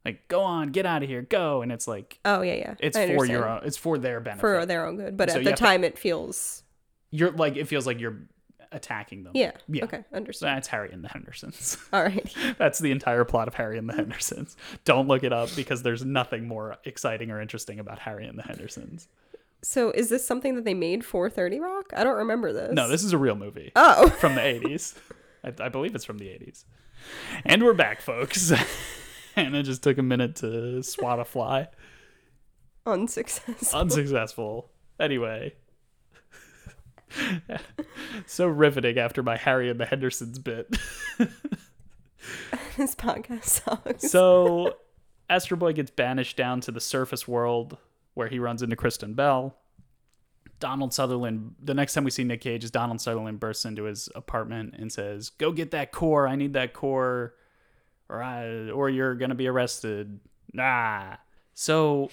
Like, 0.08 0.28
go 0.30 0.42
on, 0.42 0.70
get 0.72 0.86
out 0.86 1.04
of 1.04 1.10
here, 1.10 1.22
go. 1.22 1.62
And 1.62 1.72
it's 1.72 1.88
like 1.88 2.18
Oh 2.26 2.42
yeah, 2.42 2.54
yeah. 2.56 2.76
it's 2.80 2.98
I 2.98 3.14
for 3.16 3.26
your 3.26 3.48
own 3.48 3.62
it's 3.66 3.78
for 3.78 3.98
their 3.98 4.20
benefit. 4.20 4.40
for 4.42 4.66
their 4.66 4.86
own 4.86 4.96
good, 4.98 5.18
but 5.18 5.30
So 5.30 5.38
at 5.38 5.44
the 5.44 5.50
have 5.52 5.60
to- 5.60 5.64
time 5.66 5.84
it 5.84 6.00
feels 6.00 6.64
you're 7.12 7.32
like 7.32 7.56
it 7.58 7.66
feels 7.68 7.86
like 7.86 8.00
you're 8.00 8.18
attacking 8.72 9.24
them. 9.24 9.32
yeah. 9.36 9.52
Yeah. 9.70 9.84
Okay, 9.86 10.04
understand. 10.14 10.56
that's 10.58 10.68
Harry 10.68 10.92
and 10.92 11.04
the 11.04 11.08
Hendersons. 11.10 11.78
All 11.94 12.04
right. 12.04 12.34
That's 12.58 12.80
the 12.80 12.92
entire 12.92 13.24
plot 13.24 13.48
of 13.48 13.54
Harry 13.54 13.78
and 13.78 13.88
the 13.90 13.94
Hendersons. 13.94 14.58
Don't 14.86 15.08
look 15.08 15.24
it 15.24 15.32
up 15.32 15.50
because 15.56 15.84
there's 15.84 16.04
nothing 16.04 16.48
more 16.48 16.78
exciting 16.84 17.32
or 17.32 17.40
interesting 17.42 17.80
about 17.80 18.00
Harry 18.00 18.26
and 18.28 18.38
the 18.38 18.44
Hendersons. 18.44 19.08
So 19.64 19.92
is 19.92 20.10
this 20.10 20.26
something 20.28 20.56
that 20.56 20.66
they 20.66 20.74
made 20.74 21.04
for 21.06 21.30
Thirty 21.30 21.60
Rock? 21.60 21.92
I 21.96 22.04
don't 22.04 22.18
remember 22.18 22.52
this. 22.54 22.74
No, 22.74 22.88
this 22.88 23.04
is 23.04 23.14
a 23.14 23.18
real 23.18 23.36
movie 23.36 23.72
Oh. 23.76 24.10
from 24.10 24.36
the 24.36 24.42
80s. 24.42 24.96
I, 25.44 25.54
I 25.66 25.70
believe 25.70 25.96
it's 25.96 26.06
from 26.06 26.18
the 26.20 26.28
80s. 26.28 26.64
And 27.46 27.64
we're 27.64 27.74
back, 27.74 28.02
folks. 28.02 28.52
Hannah 29.38 29.62
just 29.62 29.84
took 29.84 30.00
a 30.00 30.04
minute 30.04 30.38
to 30.38 30.82
swat 30.82 31.20
a 31.20 31.26
fly. 31.26 31.68
Unsuccessful. 32.88 33.80
Unsuccessful. 33.80 34.72
Anyway. 35.00 35.54
so 38.26 38.48
riveting 38.48 38.98
after 38.98 39.22
my 39.22 39.38
Harry 39.38 39.70
and 39.70 39.80
the 39.80 39.86
Hendersons 39.86 40.40
bit. 40.40 40.76
this 42.78 42.96
podcast 42.96 43.44
sucks. 43.44 44.10
so 44.10 44.76
Astro 45.30 45.56
Boy 45.56 45.74
gets 45.74 45.92
banished 45.92 46.36
down 46.36 46.60
to 46.62 46.72
the 46.72 46.82
surface 46.82 47.28
world 47.28 47.78
where 48.16 48.30
he 48.30 48.40
runs 48.40 48.64
into 48.64 48.76
Kristen 48.76 49.14
Bell. 49.14 49.56
Donald 50.60 50.96
Sutherland, 50.96 51.54
the 51.62 51.76
next 51.76 51.94
time 51.94 52.04
we 52.04 52.10
see 52.10 52.24
Nick 52.24 52.42
Cage 52.42 52.64
is 52.64 52.72
Donald 52.72 53.00
Sutherland 53.02 53.40
bursts 53.40 53.66
into 53.66 53.84
his 53.84 54.10
apartment 54.16 54.74
and 54.80 54.92
says, 54.92 55.30
Go 55.30 55.52
get 55.52 55.70
that 55.70 55.92
core. 55.92 56.28
I 56.28 56.36
need 56.36 56.54
that 56.54 56.74
core 56.74 57.36
or 58.10 58.22
I, 58.22 58.70
or 58.70 58.90
you're 58.90 59.16
going 59.16 59.30
to 59.30 59.36
be 59.36 59.48
arrested. 59.48 60.20
Nah. 60.54 61.18
So 61.54 62.10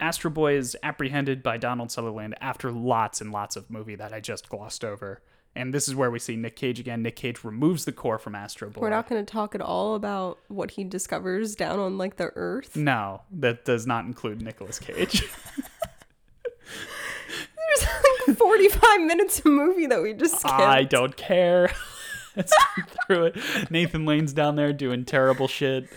Astro 0.00 0.30
Boy 0.30 0.56
is 0.56 0.76
apprehended 0.82 1.42
by 1.42 1.56
Donald 1.56 1.90
Sutherland 1.90 2.36
after 2.40 2.70
lots 2.70 3.20
and 3.20 3.32
lots 3.32 3.56
of 3.56 3.70
movie 3.70 3.96
that 3.96 4.12
I 4.12 4.20
just 4.20 4.48
glossed 4.48 4.84
over. 4.84 5.22
And 5.56 5.74
this 5.74 5.88
is 5.88 5.94
where 5.94 6.10
we 6.10 6.18
see 6.20 6.36
Nick 6.36 6.54
Cage 6.56 6.78
again. 6.78 7.02
Nick 7.02 7.16
Cage 7.16 7.42
removes 7.42 7.84
the 7.84 7.90
core 7.92 8.18
from 8.18 8.34
Astro 8.34 8.70
Boy. 8.70 8.80
We're 8.80 8.90
not 8.90 9.08
going 9.08 9.24
to 9.24 9.30
talk 9.30 9.54
at 9.54 9.60
all 9.60 9.94
about 9.96 10.38
what 10.48 10.72
he 10.72 10.84
discovers 10.84 11.56
down 11.56 11.80
on 11.80 11.98
like 11.98 12.16
the 12.16 12.30
Earth. 12.36 12.76
No, 12.76 13.22
that 13.32 13.64
does 13.64 13.86
not 13.86 14.04
include 14.04 14.40
Nicolas 14.40 14.78
Cage. 14.78 15.24
There's 17.78 17.88
like 18.28 18.36
45 18.36 19.00
minutes 19.02 19.40
of 19.40 19.46
movie 19.46 19.86
that 19.86 20.02
we 20.02 20.14
just 20.14 20.38
skipped. 20.38 20.54
I 20.54 20.84
don't 20.84 21.16
care. 21.16 21.70
Through 23.06 23.26
it. 23.26 23.70
Nathan 23.70 24.04
Lane's 24.04 24.32
down 24.32 24.56
there 24.56 24.72
doing 24.72 25.04
terrible 25.04 25.48
shit. 25.48 25.88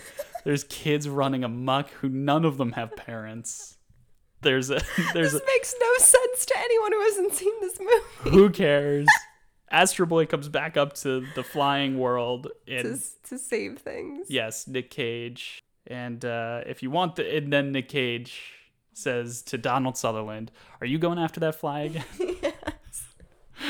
There's 0.44 0.64
kids 0.64 1.08
running 1.08 1.44
amok 1.44 1.90
who 1.90 2.08
none 2.08 2.44
of 2.44 2.58
them 2.58 2.72
have 2.72 2.96
parents. 2.96 3.76
There's 4.40 4.70
a 4.70 4.80
there's 5.14 5.34
a 5.34 5.38
This 5.38 5.46
makes 5.46 5.74
no 5.80 5.98
sense 5.98 6.46
to 6.46 6.54
anyone 6.58 6.92
who 6.92 7.00
hasn't 7.02 7.32
seen 7.34 7.52
this 7.60 7.78
movie. 7.78 8.36
who 8.36 8.50
cares? 8.64 9.06
Astro 9.70 10.04
Boy 10.04 10.26
comes 10.26 10.48
back 10.48 10.76
up 10.76 10.92
to 10.96 11.24
the 11.34 11.42
flying 11.42 11.98
world 11.98 12.48
and 12.68 13.00
to, 13.00 13.28
to 13.30 13.38
save 13.38 13.78
things. 13.78 14.26
yes, 14.28 14.66
Nick 14.68 14.90
Cage. 14.90 15.60
And 15.86 16.24
uh, 16.24 16.60
if 16.66 16.82
you 16.82 16.90
want 16.90 17.16
the, 17.16 17.36
and 17.36 17.52
then 17.52 17.72
Nick 17.72 17.88
Cage 17.88 18.52
says 18.92 19.42
to 19.42 19.56
Donald 19.58 19.96
Sutherland, 19.96 20.52
"Are 20.80 20.86
you 20.86 20.98
going 20.98 21.18
after 21.18 21.40
that 21.40 21.54
fly 21.54 21.80
again?" 21.82 22.04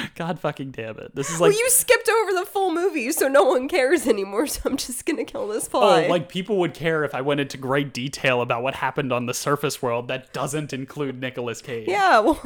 God 0.15 0.39
fucking 0.39 0.71
damn 0.71 0.99
it! 0.99 1.15
This 1.15 1.31
is 1.31 1.41
like 1.41 1.51
well, 1.51 1.59
you 1.59 1.71
skipped 1.71 2.09
over 2.09 2.33
the 2.33 2.47
full 2.47 2.73
movie, 2.73 3.11
so 3.13 3.29
no 3.29 3.45
one 3.45 3.69
cares 3.69 4.07
anymore. 4.09 4.47
So 4.47 4.61
I'm 4.65 4.77
just 4.77 5.07
gonna 5.07 5.25
kill 5.25 5.49
this 5.49 5.67
oh, 5.73 5.81
fly. 5.81 6.05
Oh, 6.05 6.09
like 6.09 6.29
people 6.29 6.59
would 6.59 6.75
care 6.75 7.05
if 7.05 7.15
I 7.15 7.21
went 7.21 7.41
into 7.41 7.57
great 7.57 7.93
detail 7.93 8.41
about 8.41 8.63
what 8.63 8.75
happened 8.75 9.13
on 9.13 9.27
the 9.27 9.35
surface 9.35 9.81
world 9.81 10.09
that 10.09 10.33
doesn't 10.33 10.73
include 10.73 11.21
Nicolas 11.21 11.61
Cage. 11.63 11.89
yeah. 11.89 12.13
Well, 12.23 12.41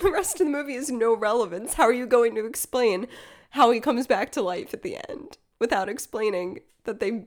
the 0.00 0.10
rest 0.12 0.40
of 0.40 0.46
the 0.46 0.52
movie 0.52 0.74
is 0.74 0.90
no 0.90 1.14
relevance. 1.14 1.74
How 1.74 1.84
are 1.84 1.92
you 1.92 2.06
going 2.06 2.34
to 2.34 2.46
explain 2.46 3.06
how 3.50 3.70
he 3.70 3.80
comes 3.80 4.06
back 4.06 4.32
to 4.32 4.42
life 4.42 4.74
at 4.74 4.82
the 4.82 4.96
end 5.08 5.38
without 5.58 5.88
explaining 5.88 6.60
that 6.84 7.00
they 7.00 7.26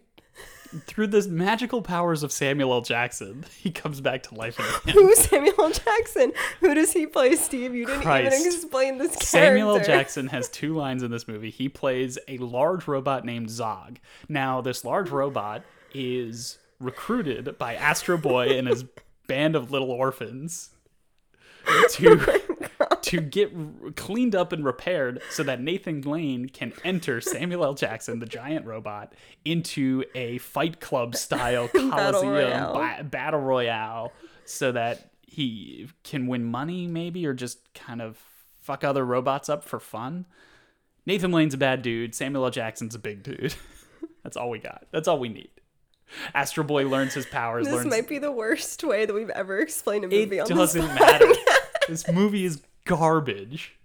Through 0.87 1.07
the 1.07 1.27
magical 1.29 1.81
powers 1.81 2.23
of 2.23 2.31
Samuel 2.31 2.73
L. 2.73 2.81
Jackson, 2.81 3.45
he 3.57 3.71
comes 3.71 4.01
back 4.01 4.23
to 4.23 4.35
life 4.35 4.57
again. 4.59 4.93
Who's 4.93 5.19
Samuel 5.19 5.55
L. 5.59 5.71
Jackson? 5.71 6.33
Who 6.59 6.73
does 6.73 6.93
he 6.93 7.05
play, 7.05 7.35
Steve? 7.35 7.75
You 7.75 7.85
didn't 7.85 8.01
Christ. 8.01 8.39
even 8.39 8.53
explain 8.53 8.97
this 8.97 9.11
character. 9.11 9.25
Samuel 9.25 9.77
L. 9.77 9.83
Jackson 9.83 10.27
has 10.27 10.49
two 10.49 10.73
lines 10.75 11.03
in 11.03 11.11
this 11.11 11.27
movie. 11.27 11.49
He 11.49 11.69
plays 11.69 12.17
a 12.27 12.37
large 12.39 12.87
robot 12.87 13.25
named 13.25 13.49
Zog. 13.49 13.99
Now, 14.27 14.61
this 14.61 14.83
large 14.83 15.09
robot 15.09 15.63
is 15.93 16.57
recruited 16.79 17.57
by 17.57 17.75
Astro 17.75 18.17
Boy 18.17 18.57
and 18.57 18.67
his 18.67 18.83
band 19.27 19.55
of 19.55 19.71
little 19.71 19.91
orphans 19.91 20.71
to 21.91 22.41
to 23.03 23.21
get 23.21 23.51
r- 23.55 23.91
cleaned 23.91 24.35
up 24.35 24.51
and 24.51 24.65
repaired 24.65 25.21
so 25.29 25.43
that 25.43 25.61
Nathan 25.61 26.01
Lane 26.01 26.49
can 26.49 26.73
enter 26.83 27.21
Samuel 27.21 27.63
L. 27.63 27.73
Jackson, 27.73 28.19
the 28.19 28.25
giant 28.25 28.65
robot, 28.65 29.13
into 29.45 30.03
a 30.15 30.37
Fight 30.39 30.79
Club 30.79 31.15
style 31.15 31.67
Coliseum 31.73 32.29
royale. 32.33 32.73
ba- 32.73 33.03
battle 33.03 33.39
royale, 33.41 34.11
so 34.45 34.71
that 34.71 35.11
he 35.21 35.89
can 36.03 36.27
win 36.27 36.43
money, 36.43 36.87
maybe, 36.87 37.25
or 37.25 37.33
just 37.33 37.73
kind 37.73 38.01
of 38.01 38.17
fuck 38.61 38.83
other 38.83 39.05
robots 39.05 39.49
up 39.49 39.63
for 39.63 39.79
fun. 39.79 40.25
Nathan 41.05 41.31
Lane's 41.31 41.53
a 41.53 41.57
bad 41.57 41.81
dude. 41.81 42.15
Samuel 42.15 42.45
L. 42.45 42.51
Jackson's 42.51 42.95
a 42.95 42.99
big 42.99 43.23
dude. 43.23 43.55
That's 44.23 44.37
all 44.37 44.49
we 44.49 44.59
got. 44.59 44.85
That's 44.91 45.07
all 45.09 45.19
we 45.19 45.27
need. 45.29 45.49
Astro 46.33 46.63
Boy 46.63 46.87
learns 46.87 47.13
his 47.13 47.25
powers. 47.25 47.65
This 47.65 47.73
learns 47.73 47.87
might 47.89 48.07
be 48.07 48.19
the 48.19 48.31
worst 48.31 48.83
way 48.83 49.05
that 49.05 49.13
we've 49.13 49.29
ever 49.31 49.57
explained 49.59 50.05
a 50.05 50.07
movie 50.07 50.37
it 50.37 50.41
on 50.41 50.47
this 50.47 50.73
doesn't 50.73 50.81
podcast. 50.87 50.99
matter. 50.99 51.25
this 51.89 52.07
movie 52.09 52.45
is 52.45 52.61
garbage. 52.85 53.75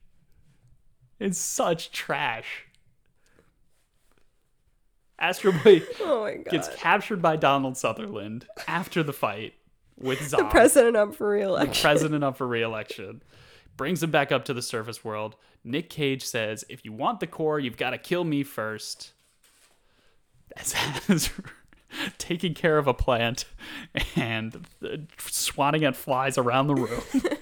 It's 1.19 1.39
such 1.39 1.91
trash. 1.93 2.65
Astro 5.19 5.53
Boy 5.53 5.83
Oh 6.01 6.23
my 6.23 6.35
god. 6.37 6.47
gets 6.47 6.69
captured 6.77 7.21
by 7.21 7.37
Donald 7.37 7.77
Sutherland 7.77 8.47
after 8.69 9.03
the 9.03 9.13
fight 9.13 9.55
with 9.99 10.31
the 10.31 10.45
president 10.45 10.97
up 10.97 11.15
for 11.15 11.29
reelection. 11.29 11.81
president 11.83 12.23
up 12.25 12.37
for 12.37 12.47
re-election. 12.47 13.23
Brings 13.77 14.03
him 14.03 14.11
back 14.13 14.31
up 14.31 14.45
to 14.47 14.55
the 14.55 14.63
surface 14.63 15.05
world. 15.05 15.35
Nick 15.65 15.91
Cage 15.91 16.25
says, 16.25 16.65
"If 16.69 16.85
you 16.85 16.93
want 16.93 17.19
the 17.21 17.27
core, 17.27 17.59
you've 17.59 17.77
got 17.77 17.91
to 17.91 17.99
kill 17.99 18.23
me 18.25 18.45
first. 18.45 19.13
As, 20.57 20.75
as 21.09 21.31
taking 22.19 22.55
care 22.55 22.79
of 22.79 22.87
a 22.87 22.95
plant 22.95 23.45
and 24.15 24.67
uh, 24.85 24.99
swatting 25.19 25.85
at 25.85 25.97
flies 25.97 26.39
around 26.39 26.69
the 26.69 26.75
room. 26.75 27.03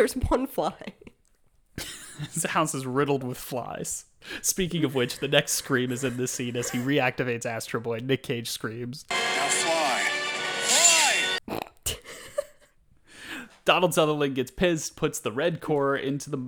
There's 0.00 0.14
one 0.14 0.46
fly. 0.46 0.94
His 2.32 2.44
house 2.44 2.74
is 2.74 2.86
riddled 2.86 3.22
with 3.22 3.36
flies. 3.36 4.06
Speaking 4.40 4.82
of 4.82 4.94
which, 4.94 5.18
the 5.18 5.28
next 5.28 5.52
scream 5.52 5.92
is 5.92 6.04
in 6.04 6.16
this 6.16 6.32
scene 6.32 6.56
as 6.56 6.70
he 6.70 6.78
reactivates 6.78 7.44
Astro 7.44 7.80
Boy. 7.80 7.98
Nick 8.02 8.22
Cage 8.22 8.48
screams. 8.48 9.04
Now 9.10 9.48
fly. 9.48 10.00
Fly! 11.50 11.58
Donald 13.66 13.92
Sutherland 13.92 14.36
gets 14.36 14.50
pissed, 14.50 14.96
puts 14.96 15.18
the 15.18 15.32
red 15.32 15.60
core 15.60 15.96
into 15.96 16.30
the 16.30 16.38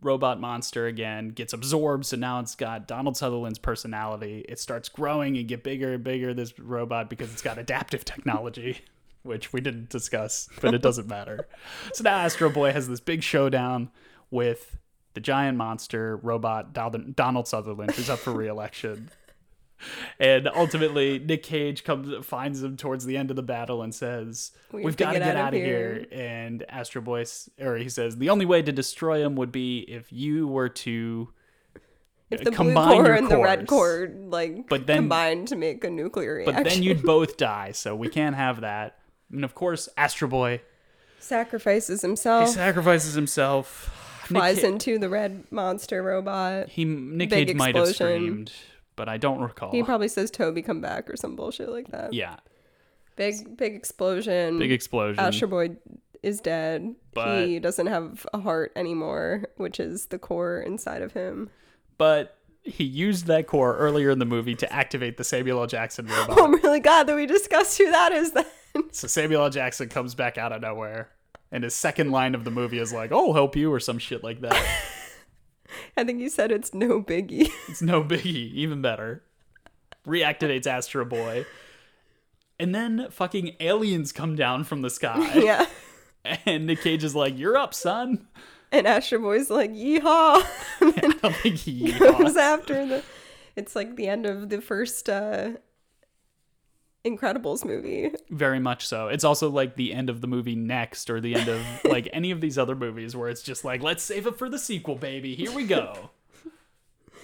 robot 0.00 0.38
monster 0.38 0.86
again, 0.86 1.30
gets 1.30 1.52
absorbed, 1.52 2.06
so 2.06 2.16
now 2.16 2.38
it's 2.38 2.54
got 2.54 2.86
Donald 2.86 3.16
Sutherland's 3.16 3.58
personality. 3.58 4.44
It 4.48 4.60
starts 4.60 4.88
growing 4.88 5.36
and 5.36 5.48
get 5.48 5.64
bigger 5.64 5.94
and 5.94 6.04
bigger, 6.04 6.32
this 6.32 6.56
robot, 6.60 7.10
because 7.10 7.32
it's 7.32 7.42
got 7.42 7.58
adaptive 7.58 8.04
technology, 8.04 8.82
which 9.22 9.52
we 9.52 9.60
didn't 9.60 9.88
discuss, 9.90 10.48
but 10.60 10.74
it 10.74 10.82
doesn't 10.82 11.08
matter. 11.08 11.46
So 11.92 12.04
now 12.04 12.18
Astro 12.18 12.50
Boy 12.50 12.72
has 12.72 12.88
this 12.88 13.00
big 13.00 13.22
showdown 13.22 13.90
with 14.30 14.78
the 15.14 15.20
giant 15.20 15.58
monster 15.58 16.16
robot 16.16 16.72
Donald 16.72 17.48
Sutherland, 17.48 17.92
who's 17.92 18.08
up 18.10 18.18
for 18.20 18.32
re-election. 18.32 19.10
And 20.18 20.46
ultimately, 20.54 21.18
Nick 21.18 21.42
Cage 21.42 21.84
comes 21.84 22.26
finds 22.26 22.62
him 22.62 22.76
towards 22.76 23.06
the 23.06 23.16
end 23.16 23.30
of 23.30 23.36
the 23.36 23.42
battle 23.42 23.80
and 23.80 23.94
says, 23.94 24.52
We 24.72 24.82
have 24.82 24.84
"We've 24.84 24.96
got 24.98 25.12
to 25.12 25.18
get 25.18 25.24
get 25.24 25.36
out 25.36 25.54
of 25.54 25.60
of 25.60 25.64
here." 25.64 26.06
And 26.12 26.64
Astro 26.68 27.00
Boy, 27.00 27.24
or 27.58 27.76
he 27.76 27.88
says, 27.88 28.18
"The 28.18 28.28
only 28.28 28.44
way 28.44 28.60
to 28.60 28.72
destroy 28.72 29.24
him 29.24 29.36
would 29.36 29.50
be 29.50 29.78
if 29.88 30.12
you 30.12 30.46
were 30.46 30.68
to 30.68 31.30
If 32.30 32.42
uh, 32.42 32.44
the 32.44 32.50
blue 32.50 32.56
combine 32.58 32.88
core 33.04 33.12
and 33.12 33.30
the 33.30 33.38
red 33.38 33.66
cores. 33.66 34.08
core 34.10 34.14
like 34.28 34.68
But 34.68 34.86
then- 34.86 34.98
combined 34.98 35.48
to 35.48 35.56
make 35.56 35.82
a 35.82 35.88
nuclear 35.90 36.34
reaction. 36.34 36.62
But 36.62 36.68
then 36.70 36.82
you'd 36.82 37.02
both 37.16 37.38
die, 37.38 37.72
so 37.72 37.96
we 37.96 38.10
can't 38.10 38.36
have 38.36 38.60
that." 38.60 38.98
And 39.32 39.44
of 39.44 39.54
course, 39.54 39.88
Astro 39.96 40.28
Boy 40.28 40.60
sacrifices 41.18 42.02
himself. 42.02 42.48
he 42.48 42.54
sacrifices 42.54 43.14
himself. 43.14 43.96
Flies 44.24 44.62
into 44.62 44.98
the 44.98 45.08
red 45.08 45.44
monster 45.50 46.02
robot. 46.02 46.68
He 46.68 46.84
Nick 46.84 47.30
Cage 47.30 47.54
might 47.54 47.74
have 47.74 47.88
screamed, 47.88 48.52
but 48.94 49.08
I 49.08 49.16
don't 49.16 49.40
recall. 49.40 49.72
He 49.72 49.82
probably 49.82 50.06
says 50.08 50.30
Toby 50.30 50.62
come 50.62 50.80
back 50.80 51.10
or 51.10 51.16
some 51.16 51.34
bullshit 51.34 51.68
like 51.68 51.88
that. 51.90 52.12
yeah, 52.12 52.36
Big 53.16 53.56
big 53.56 53.74
explosion. 53.74 54.58
big 54.58 54.70
explosion. 54.72 55.18
Astro 55.18 55.48
Boy 55.48 55.70
is 56.22 56.40
dead. 56.40 56.94
But- 57.12 57.44
he 57.46 57.58
doesn't 57.58 57.88
have 57.88 58.24
a 58.32 58.38
heart 58.38 58.72
anymore, 58.76 59.44
which 59.56 59.80
is 59.80 60.06
the 60.06 60.18
core 60.18 60.60
inside 60.60 61.02
of 61.02 61.12
him. 61.12 61.50
but 61.98 62.36
he 62.62 62.84
used 62.84 63.26
that 63.26 63.46
core 63.46 63.74
earlier 63.78 64.10
in 64.10 64.18
the 64.18 64.26
movie 64.26 64.54
to 64.54 64.70
activate 64.70 65.16
the 65.16 65.24
Samuel 65.24 65.60
L. 65.60 65.66
Jackson 65.66 66.06
oh 66.10 66.20
robot. 66.20 66.38
Oh, 66.38 66.44
I'm 66.44 66.54
really 66.56 66.78
glad 66.80 67.06
that 67.08 67.16
we 67.16 67.24
discussed 67.26 67.78
who 67.78 67.90
that 67.90 68.12
is 68.12 68.32
then. 68.32 68.44
So 68.92 69.06
Samuel 69.06 69.44
L. 69.44 69.50
Jackson 69.50 69.88
comes 69.88 70.14
back 70.14 70.36
out 70.36 70.52
of 70.52 70.62
nowhere, 70.62 71.10
and 71.52 71.62
his 71.64 71.74
second 71.74 72.10
line 72.10 72.34
of 72.34 72.44
the 72.44 72.50
movie 72.50 72.78
is 72.78 72.92
like, 72.92 73.12
"Oh, 73.12 73.32
help 73.32 73.54
you" 73.54 73.72
or 73.72 73.80
some 73.80 73.98
shit 73.98 74.24
like 74.24 74.40
that. 74.40 74.52
I 75.96 76.04
think 76.04 76.20
you 76.20 76.28
said 76.28 76.50
it's 76.50 76.74
no 76.74 77.02
biggie. 77.02 77.50
it's 77.68 77.82
no 77.82 78.02
biggie, 78.02 78.52
even 78.52 78.82
better. 78.82 79.22
Reactivates 80.06 80.66
Astro 80.66 81.04
Boy, 81.04 81.46
and 82.58 82.74
then 82.74 83.08
fucking 83.10 83.56
aliens 83.60 84.12
come 84.12 84.34
down 84.34 84.64
from 84.64 84.82
the 84.82 84.90
sky, 84.90 85.34
yeah. 85.34 85.66
and 86.46 86.66
Nick 86.66 86.82
Cage 86.82 87.04
is 87.04 87.14
like, 87.14 87.38
"You're 87.38 87.56
up, 87.56 87.74
son." 87.74 88.26
And 88.72 88.86
Astro 88.86 89.18
Boy's 89.18 89.50
like, 89.50 89.72
yeehaw. 89.72 90.00
I 90.80 91.14
don't 91.20 91.34
think 91.36 91.56
he. 91.56 91.92
comes 91.92 92.36
after 92.36 92.86
the 92.86 93.02
it's 93.56 93.74
like 93.74 93.96
the 93.96 94.08
end 94.08 94.26
of 94.26 94.48
the 94.48 94.60
first 94.60 95.08
uh 95.08 95.50
Incredibles 97.04 97.64
movie. 97.64 98.10
Very 98.30 98.60
much 98.60 98.86
so. 98.86 99.08
It's 99.08 99.24
also 99.24 99.48
like 99.50 99.76
the 99.76 99.92
end 99.94 100.10
of 100.10 100.20
the 100.20 100.26
movie 100.26 100.54
next, 100.54 101.08
or 101.10 101.20
the 101.20 101.34
end 101.34 101.48
of 101.48 101.60
like 101.84 102.08
any 102.12 102.30
of 102.30 102.40
these 102.40 102.58
other 102.58 102.74
movies 102.76 103.16
where 103.16 103.28
it's 103.28 103.42
just 103.42 103.64
like, 103.64 103.82
let's 103.82 104.02
save 104.02 104.26
it 104.26 104.36
for 104.36 104.48
the 104.48 104.58
sequel, 104.58 104.96
baby. 104.96 105.34
Here 105.34 105.52
we 105.52 105.64
go. 105.66 106.10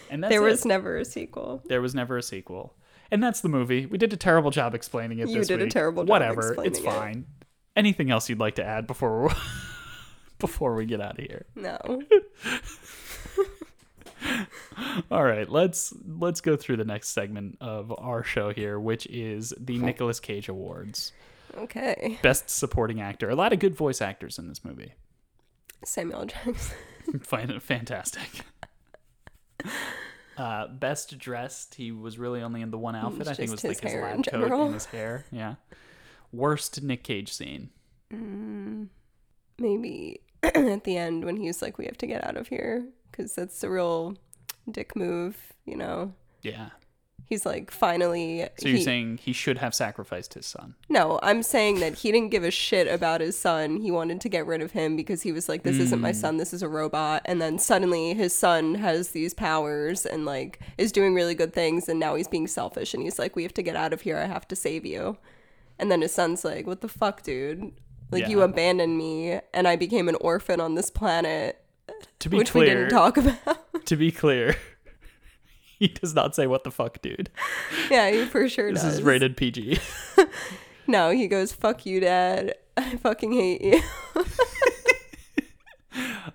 And 0.09 0.23
that's 0.23 0.31
there 0.31 0.47
it. 0.47 0.51
was 0.53 0.65
never 0.65 0.99
a 0.99 1.05
sequel. 1.05 1.65
There 1.67 1.83
was 1.83 1.93
never 1.93 2.17
a 2.17 2.23
sequel. 2.23 2.77
And 3.11 3.21
that's 3.21 3.41
the 3.41 3.49
movie. 3.49 3.87
We 3.87 3.99
did 3.99 4.12
a 4.12 4.17
terrible 4.17 4.53
job 4.53 4.73
explaining 4.73 5.19
it 5.19 5.29
You 5.29 5.39
this 5.39 5.49
did 5.49 5.61
a 5.61 5.69
terrible 5.69 6.05
job 6.05 6.11
Whatever. 6.11 6.53
It's 6.65 6.79
explaining 6.79 6.85
it. 6.85 7.01
fine. 7.01 7.27
Anything 7.75 8.11
else 8.12 8.29
you'd 8.29 8.39
like 8.39 8.55
to 8.55 8.65
add 8.65 8.87
before 8.87 9.33
before 10.39 10.77
we 10.77 10.87
get 10.87 11.01
out 11.01 11.19
of 11.19 11.25
here? 11.25 11.47
No. 11.57 11.77
All 15.11 15.25
right, 15.25 15.49
let's 15.49 15.95
let's 16.07 16.41
go 16.41 16.57
through 16.57 16.77
the 16.77 16.85
next 16.85 17.09
segment 17.11 17.59
of 17.61 17.93
our 17.99 18.23
show 18.23 18.53
here, 18.53 18.79
which 18.79 19.07
is 19.07 19.55
the 19.59 19.79
Nicolas 19.79 20.21
Cage 20.21 20.49
Awards. 20.49 21.12
Okay. 21.57 22.19
Best 22.23 22.51
supporting 22.51 23.01
actor. 23.01 23.31
A 23.31 23.35
lot 23.35 23.53
of 23.53 23.59
good 23.59 23.75
voice 23.75 24.03
actors 24.03 24.39
in 24.39 24.49
this 24.49 24.65
movie. 24.65 24.93
Samuel. 25.85 26.27
Jackson. 26.27 26.77
Fantastic. 27.61 28.29
Uh, 30.37 30.67
best 30.67 31.17
dressed, 31.17 31.77
he 31.77 31.91
was 31.91 32.19
really 32.19 32.43
only 32.43 32.61
in 32.61 32.71
the 32.71 32.77
one 32.77 32.95
outfit. 32.95 33.27
I 33.27 33.33
think 33.33 33.49
it 33.49 33.53
was 33.53 33.65
like 33.65 33.81
his 33.81 33.93
his 33.93 34.03
lab 34.03 34.16
coat 34.16 34.24
general. 34.31 34.64
and 34.66 34.74
his 34.74 34.85
hair. 34.85 35.24
Yeah. 35.33 35.55
Worst 36.31 36.83
Nick 36.83 37.03
Cage 37.05 37.33
scene. 37.33 37.70
Maybe 39.59 40.20
at 40.43 40.85
the 40.85 40.99
end 40.99 41.24
when 41.24 41.39
he's 41.39 41.62
like, 41.62 41.79
we 41.79 41.87
have 41.87 41.97
to 41.97 42.07
get 42.07 42.22
out 42.22 42.37
of 42.37 42.49
here. 42.49 42.87
Because 43.11 43.35
that's 43.35 43.61
the 43.62 43.70
real 43.70 44.18
dick 44.71 44.97
move, 44.97 45.55
you 45.64 45.77
know? 45.77 46.12
Yeah. 46.43 46.71
He's 47.25 47.45
like 47.45 47.73
finally. 47.73 48.49
So 48.59 48.69
you're 48.69 48.79
he- 48.79 48.85
saying 48.85 49.19
he 49.19 49.33
should 49.33 49.59
have 49.59 49.75
sacrificed 49.75 50.35
his 50.35 50.47
son? 50.47 50.77
No, 50.89 51.19
I'm 51.25 51.43
saying 51.43 51.81
that 51.81 51.97
he 51.97 52.12
didn't 52.12 52.31
give 52.31 52.45
a 52.45 52.53
shit 52.53 52.87
about 52.87 53.21
his 53.21 53.37
son. 53.37 53.81
He 53.81 53.91
wanted 53.91 54.21
to 54.21 54.29
get 54.29 54.47
rid 54.47 54.62
of 54.62 54.71
him 54.71 54.95
because 54.95 55.23
he 55.23 55.33
was 55.33 55.49
like, 55.49 55.64
this 55.64 55.79
isn't 55.79 56.01
my 56.01 56.12
son, 56.12 56.37
mm. 56.37 56.39
this 56.39 56.55
is 56.55 56.62
a 56.62 56.69
robot. 56.69 57.23
And 57.25 57.43
then 57.43 57.59
suddenly 57.59 58.14
his 58.14 58.33
son 58.33 58.77
has 58.77 59.11
these 59.11 59.35
powers 59.35 60.07
and 60.07 60.25
like 60.25 60.61
is 60.79 60.93
doing 60.93 61.14
really 61.14 61.35
good 61.35 61.53
things. 61.53 61.89
And 61.89 61.99
now 61.99 62.14
he's 62.14 62.29
being 62.29 62.47
selfish 62.47 62.95
and 62.95 63.03
he's 63.03 63.19
like, 63.19 63.35
we 63.35 63.43
have 63.43 63.55
to 63.55 63.62
get 63.62 63.75
out 63.75 63.93
of 63.93 64.03
here. 64.03 64.19
I 64.19 64.27
have 64.27 64.47
to 64.49 64.57
save 64.57 64.87
you. 64.87 65.19
And 65.81 65.91
then 65.91 66.03
his 66.03 66.14
son's 66.14 66.45
like, 66.45 66.64
what 66.67 66.81
the 66.81 66.89
fuck, 66.89 67.23
dude? 67.23 67.73
Like, 68.12 68.29
you 68.29 68.43
abandoned 68.43 68.97
me 68.97 69.41
and 69.53 69.67
I 69.67 69.75
became 69.75 70.09
an 70.09 70.14
orphan 70.21 70.61
on 70.61 70.77
this 70.77 70.91
planet, 70.91 71.61
To 72.20 72.28
be 72.30 72.38
which 72.38 72.55
we 72.55 72.62
clear, 72.62 72.74
didn't 72.76 72.90
talk 72.90 73.16
about. 73.18 73.86
to 73.86 73.97
be 73.97 74.11
clear, 74.11 74.57
he 75.78 75.88
does 75.88 76.14
not 76.14 76.34
say 76.34 76.47
what 76.47 76.64
the 76.64 76.70
fuck, 76.70 77.01
dude. 77.03 77.28
yeah, 77.90 78.11
he 78.11 78.24
for 78.24 78.49
sure 78.49 78.72
This 78.72 78.82
does. 78.82 78.94
is 78.94 79.03
rated 79.03 79.36
PG. 79.36 79.78
No, 80.88 81.11
he 81.11 81.26
goes, 81.26 81.53
fuck 81.53 81.84
you, 81.84 81.99
dad. 81.99 82.55
I 82.76 82.94
fucking 82.97 83.32
hate 83.32 83.61
you. 83.61 83.82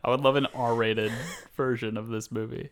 I 0.04 0.10
would 0.10 0.22
love 0.22 0.36
an 0.36 0.48
R-rated 0.54 1.12
version 1.56 1.96
of 1.96 2.08
this 2.10 2.32
movie. 2.32 2.70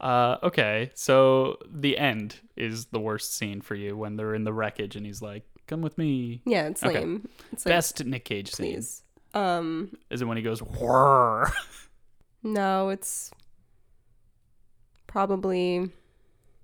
Uh, 0.00 0.36
okay, 0.42 0.90
so 0.94 1.58
the 1.68 1.96
end 1.98 2.36
is 2.56 2.86
the 2.86 3.00
worst 3.00 3.34
scene 3.34 3.60
for 3.62 3.74
you 3.74 3.96
when 3.96 4.16
they're 4.16 4.34
in 4.34 4.44
the 4.44 4.52
wreckage 4.52 4.94
and 4.96 5.04
he's 5.06 5.20
like, 5.22 5.42
"Come 5.66 5.80
with 5.82 5.96
me." 5.98 6.40
Yeah, 6.44 6.66
it's 6.68 6.84
Okay. 6.84 7.00
lame. 7.00 7.28
It's 7.52 7.64
like, 7.66 7.72
Best 7.72 8.04
Nick 8.04 8.24
Cage 8.26 8.52
scene. 8.52 8.82
Um, 9.34 9.96
is 10.10 10.22
it 10.22 10.26
when 10.26 10.36
he 10.36 10.42
goes 10.42 10.60
whirr. 10.62 11.50
No, 12.46 12.88
it's 12.90 13.30
probably 15.06 15.90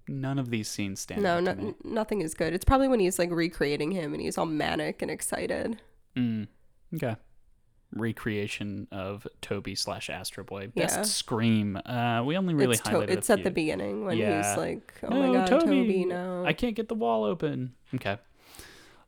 None 0.08 0.38
of 0.38 0.50
these 0.50 0.68
scenes 0.68 1.00
stand 1.00 1.22
no, 1.22 1.36
out 1.36 1.44
no 1.44 1.54
to 1.54 1.74
nothing 1.84 2.20
is 2.22 2.34
good. 2.34 2.52
It's 2.52 2.64
probably 2.64 2.88
when 2.88 3.00
he's 3.00 3.18
like 3.18 3.30
recreating 3.30 3.92
him 3.92 4.12
and 4.12 4.20
he's 4.20 4.36
all 4.36 4.46
manic 4.46 5.00
and 5.00 5.10
excited. 5.10 5.80
Mm. 6.16 6.48
Okay. 6.94 7.16
Recreation 7.94 8.88
of 8.90 9.26
Toby 9.42 9.74
slash 9.74 10.10
Astro 10.10 10.44
Boy. 10.44 10.68
Best 10.74 10.96
Yeah. 10.96 11.02
scream. 11.04 11.76
Uh, 11.86 12.22
we 12.24 12.36
only 12.36 12.52
really 12.54 12.72
it's 12.74 12.82
to- 12.82 12.90
highlighted. 12.90 13.08
a 13.10 13.12
it's 13.12 13.30
at 13.30 13.44
the 13.44 13.50
beginning 13.50 14.04
when 14.04 14.16
Yeah. 14.18 14.38
he's 14.48 14.56
like, 14.58 14.94
"Oh 15.04 15.10
my 15.10 15.32
god, 15.46 15.46
Toby, 15.60 16.04
no!" 16.04 16.44
I 16.44 16.52
can't 16.52 16.74
get 16.74 16.88
the 16.88 16.94
wall 16.94 17.24
open. 17.24 17.74
Okay. 17.94 18.18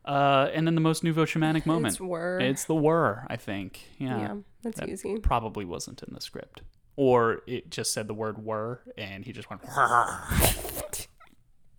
Uh, 0.05 0.49
and 0.53 0.67
then 0.67 0.75
the 0.75 0.81
most 0.81 1.03
nouveau 1.03 1.25
shamanic 1.25 1.65
moment. 1.65 1.97
It's. 1.99 2.41
It's 2.41 2.65
the 2.65 2.75
whir, 2.75 3.25
I 3.27 3.35
think. 3.37 3.79
Yeah. 3.97 4.19
yeah, 4.19 4.35
that's 4.65 4.79
That 4.81 4.89
easy. 4.89 5.17
Probably 5.19 5.63
wasn't 5.63 6.03
in 6.03 6.13
the 6.13 6.19
script. 6.21 6.61
Or 6.97 7.41
it 7.47 7.69
just 7.69 7.93
said 7.93 8.07
the 8.07 8.13
word 8.13 8.43
"were" 8.43 8.81
and 8.97 9.23
he 9.25 9.31
just 9.33 9.49
went. 9.49 9.61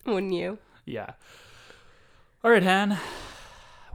Wouldn't 0.07 0.33
you? 0.33 0.59
Yeah. 0.85 1.13
All 2.45 2.51
right, 2.51 2.63
Han. 2.63 2.99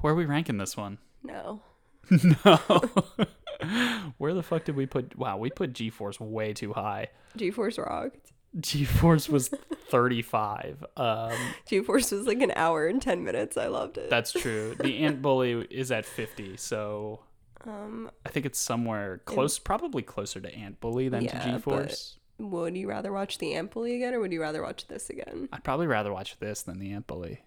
Where 0.01 0.13
are 0.13 0.15
we 0.15 0.25
ranking 0.25 0.57
this 0.57 0.75
one? 0.77 0.97
No. 1.23 1.61
No. 2.09 2.57
Where 4.17 4.33
the 4.33 4.41
fuck 4.41 4.65
did 4.65 4.75
we 4.75 4.87
put? 4.87 5.15
Wow, 5.15 5.37
we 5.37 5.51
put 5.51 5.71
G 5.73 5.91
Force 5.91 6.19
way 6.19 6.51
too 6.53 6.73
high. 6.73 7.09
G-Force 7.37 7.77
rocked. 7.77 8.31
G 8.59 8.83
Force 8.83 9.29
was 9.29 9.49
35. 9.91 10.83
Um, 10.97 11.31
G-Force 11.67 12.11
was 12.11 12.25
like 12.25 12.41
an 12.41 12.51
hour 12.55 12.87
and 12.87 12.99
ten 13.01 13.23
minutes. 13.23 13.55
I 13.55 13.67
loved 13.67 13.97
it. 13.99 14.09
that's 14.09 14.31
true. 14.33 14.75
The 14.79 14.97
Ant 15.05 15.21
Bully 15.21 15.65
is 15.69 15.91
at 15.91 16.05
50, 16.07 16.57
so 16.57 17.19
um, 17.67 18.09
I 18.25 18.29
think 18.29 18.45
it's 18.45 18.59
somewhere 18.59 19.19
close, 19.25 19.59
probably 19.59 20.01
closer 20.03 20.39
to 20.39 20.53
Ant 20.53 20.79
Bully 20.79 21.09
than 21.09 21.23
Yeah, 21.23 21.39
to 21.39 21.51
G 21.53 21.57
Force. 21.59 22.17
would 22.39 22.75
you 22.75 22.87
rather 22.89 23.11
watch 23.11 23.37
the 23.37 23.53
Ant 23.53 23.71
Bully 23.71 23.95
again, 23.95 24.13
or 24.13 24.19
would 24.19 24.31
you 24.31 24.41
rather 24.41 24.61
watch 24.61 24.87
this 24.87 25.09
again? 25.09 25.47
I'd 25.53 25.63
probably 25.63 25.87
rather 25.87 26.11
watch 26.11 26.37
this 26.39 26.61
than 26.63 26.79
the 26.79 26.91
Ant 26.91 27.07
Bully, 27.07 27.41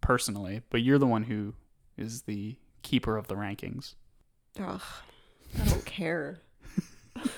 personally. 0.00 0.62
But 0.70 0.82
you're 0.82 0.98
the 0.98 1.06
one 1.06 1.24
who 1.24 1.54
is 1.96 2.22
the 2.22 2.56
keeper 2.82 3.16
of 3.16 3.28
the 3.28 3.34
rankings. 3.34 3.94
Ugh, 4.60 4.80
I 5.60 5.64
don't 5.64 5.84
care. 5.84 6.38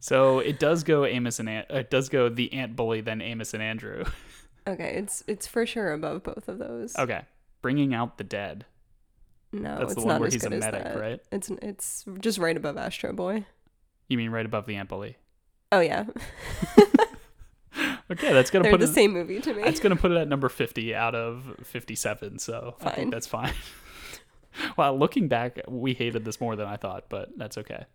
So 0.00 0.38
it 0.40 0.58
does 0.58 0.84
go 0.84 1.06
Amos 1.06 1.38
and 1.38 1.48
Ant, 1.48 1.70
it 1.70 1.88
does 1.90 2.10
go 2.10 2.28
the 2.28 2.52
Ant 2.52 2.76
Bully, 2.76 3.00
then 3.00 3.22
Amos 3.22 3.54
and 3.54 3.62
Andrew. 3.62 4.04
Okay, 4.66 4.94
it's 4.96 5.22
it's 5.26 5.46
for 5.46 5.66
sure 5.66 5.92
above 5.92 6.22
both 6.22 6.48
of 6.48 6.58
those. 6.58 6.96
okay, 6.96 7.20
bringing 7.60 7.92
out 7.92 8.16
the 8.16 8.24
dead. 8.24 8.64
No, 9.54 9.78
That's 9.78 9.94
the 9.94 10.00
it's 10.00 10.04
one 10.04 10.08
not 10.08 10.20
where 10.20 10.26
as 10.26 10.32
he's 10.34 10.44
a 10.44 10.48
good 10.48 10.56
as 10.56 10.64
medic, 10.64 10.82
that. 10.84 10.98
right? 11.00 11.20
It's 11.30 11.50
it's 11.62 12.04
just 12.20 12.38
right 12.38 12.56
above 12.56 12.76
Astro 12.76 13.12
Boy. 13.12 13.44
You 14.08 14.18
mean 14.18 14.30
right 14.30 14.44
above 14.44 14.66
the 14.66 14.80
Bully? 14.82 15.16
Oh 15.70 15.80
yeah, 15.80 16.04
Okay, 18.10 18.32
that's 18.32 18.50
gonna 18.50 18.64
they're 18.64 18.72
put 18.72 18.80
the 18.80 18.86
it. 18.86 18.94
same 18.94 19.12
movie 19.12 19.40
to 19.40 19.54
me. 19.54 19.62
That's 19.62 19.80
gonna 19.80 19.96
put 19.96 20.10
it 20.12 20.16
at 20.18 20.28
number 20.28 20.48
fifty 20.48 20.94
out 20.94 21.14
of 21.14 21.56
fifty-seven. 21.64 22.38
So 22.38 22.76
I 22.82 22.90
think 22.90 23.10
that's 23.10 23.26
fine. 23.26 23.52
wow, 24.76 24.92
looking 24.94 25.28
back, 25.28 25.60
we 25.68 25.94
hated 25.94 26.24
this 26.24 26.40
more 26.40 26.54
than 26.56 26.66
I 26.66 26.76
thought, 26.76 27.06
but 27.08 27.30
that's 27.36 27.56
okay. 27.58 27.86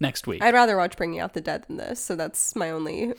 Next 0.00 0.26
week, 0.26 0.42
I'd 0.42 0.54
rather 0.54 0.76
watch 0.76 0.96
Bringing 0.96 1.20
Out 1.20 1.34
the 1.34 1.40
Dead 1.40 1.64
than 1.68 1.76
this, 1.76 2.00
so 2.00 2.16
that's 2.16 2.56
my 2.56 2.70
only 2.70 3.14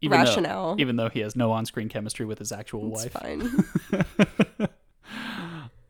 even 0.00 0.18
rationale. 0.18 0.74
Though, 0.76 0.80
even 0.82 0.96
though 0.96 1.08
he 1.08 1.20
has 1.20 1.36
no 1.36 1.52
on-screen 1.52 1.88
chemistry 1.88 2.26
with 2.26 2.38
his 2.40 2.50
actual 2.50 2.90
it's 2.92 3.04
wife. 3.04 3.12
fine. 3.12 4.68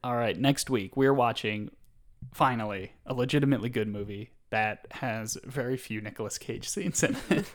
All 0.04 0.16
right, 0.16 0.38
next 0.38 0.68
week 0.70 0.96
we're 0.96 1.14
watching 1.14 1.70
finally 2.32 2.92
a 3.06 3.14
legitimately 3.14 3.68
good 3.68 3.88
movie 3.88 4.30
that 4.50 4.86
has 4.90 5.38
very 5.44 5.76
few 5.76 6.00
Nicolas 6.00 6.38
Cage 6.38 6.68
scenes 6.68 7.02
in 7.02 7.16
oh 7.30 7.34
it. 7.36 7.46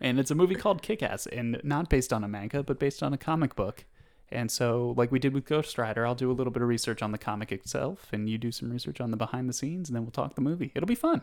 and 0.00 0.18
it's 0.18 0.30
a 0.30 0.34
movie 0.34 0.54
called 0.54 0.80
Kick-Ass 0.82 1.26
and 1.26 1.60
not 1.62 1.88
based 1.90 2.12
on 2.12 2.24
a 2.24 2.28
manga 2.28 2.62
but 2.62 2.78
based 2.78 3.02
on 3.02 3.12
a 3.12 3.18
comic 3.18 3.54
book. 3.56 3.84
And 4.32 4.50
so 4.50 4.94
like 4.96 5.10
we 5.10 5.18
did 5.18 5.34
with 5.34 5.44
Ghost 5.44 5.76
Rider, 5.76 6.06
I'll 6.06 6.14
do 6.14 6.30
a 6.30 6.34
little 6.34 6.52
bit 6.52 6.62
of 6.62 6.68
research 6.68 7.02
on 7.02 7.10
the 7.12 7.18
comic 7.18 7.50
itself 7.52 8.08
and 8.12 8.28
you 8.30 8.38
do 8.38 8.52
some 8.52 8.70
research 8.70 9.00
on 9.00 9.10
the 9.10 9.16
behind 9.16 9.48
the 9.48 9.52
scenes 9.52 9.88
and 9.88 9.96
then 9.96 10.04
we'll 10.04 10.12
talk 10.12 10.36
the 10.36 10.40
movie. 10.40 10.70
It'll 10.74 10.86
be 10.86 10.94
fun. 10.94 11.22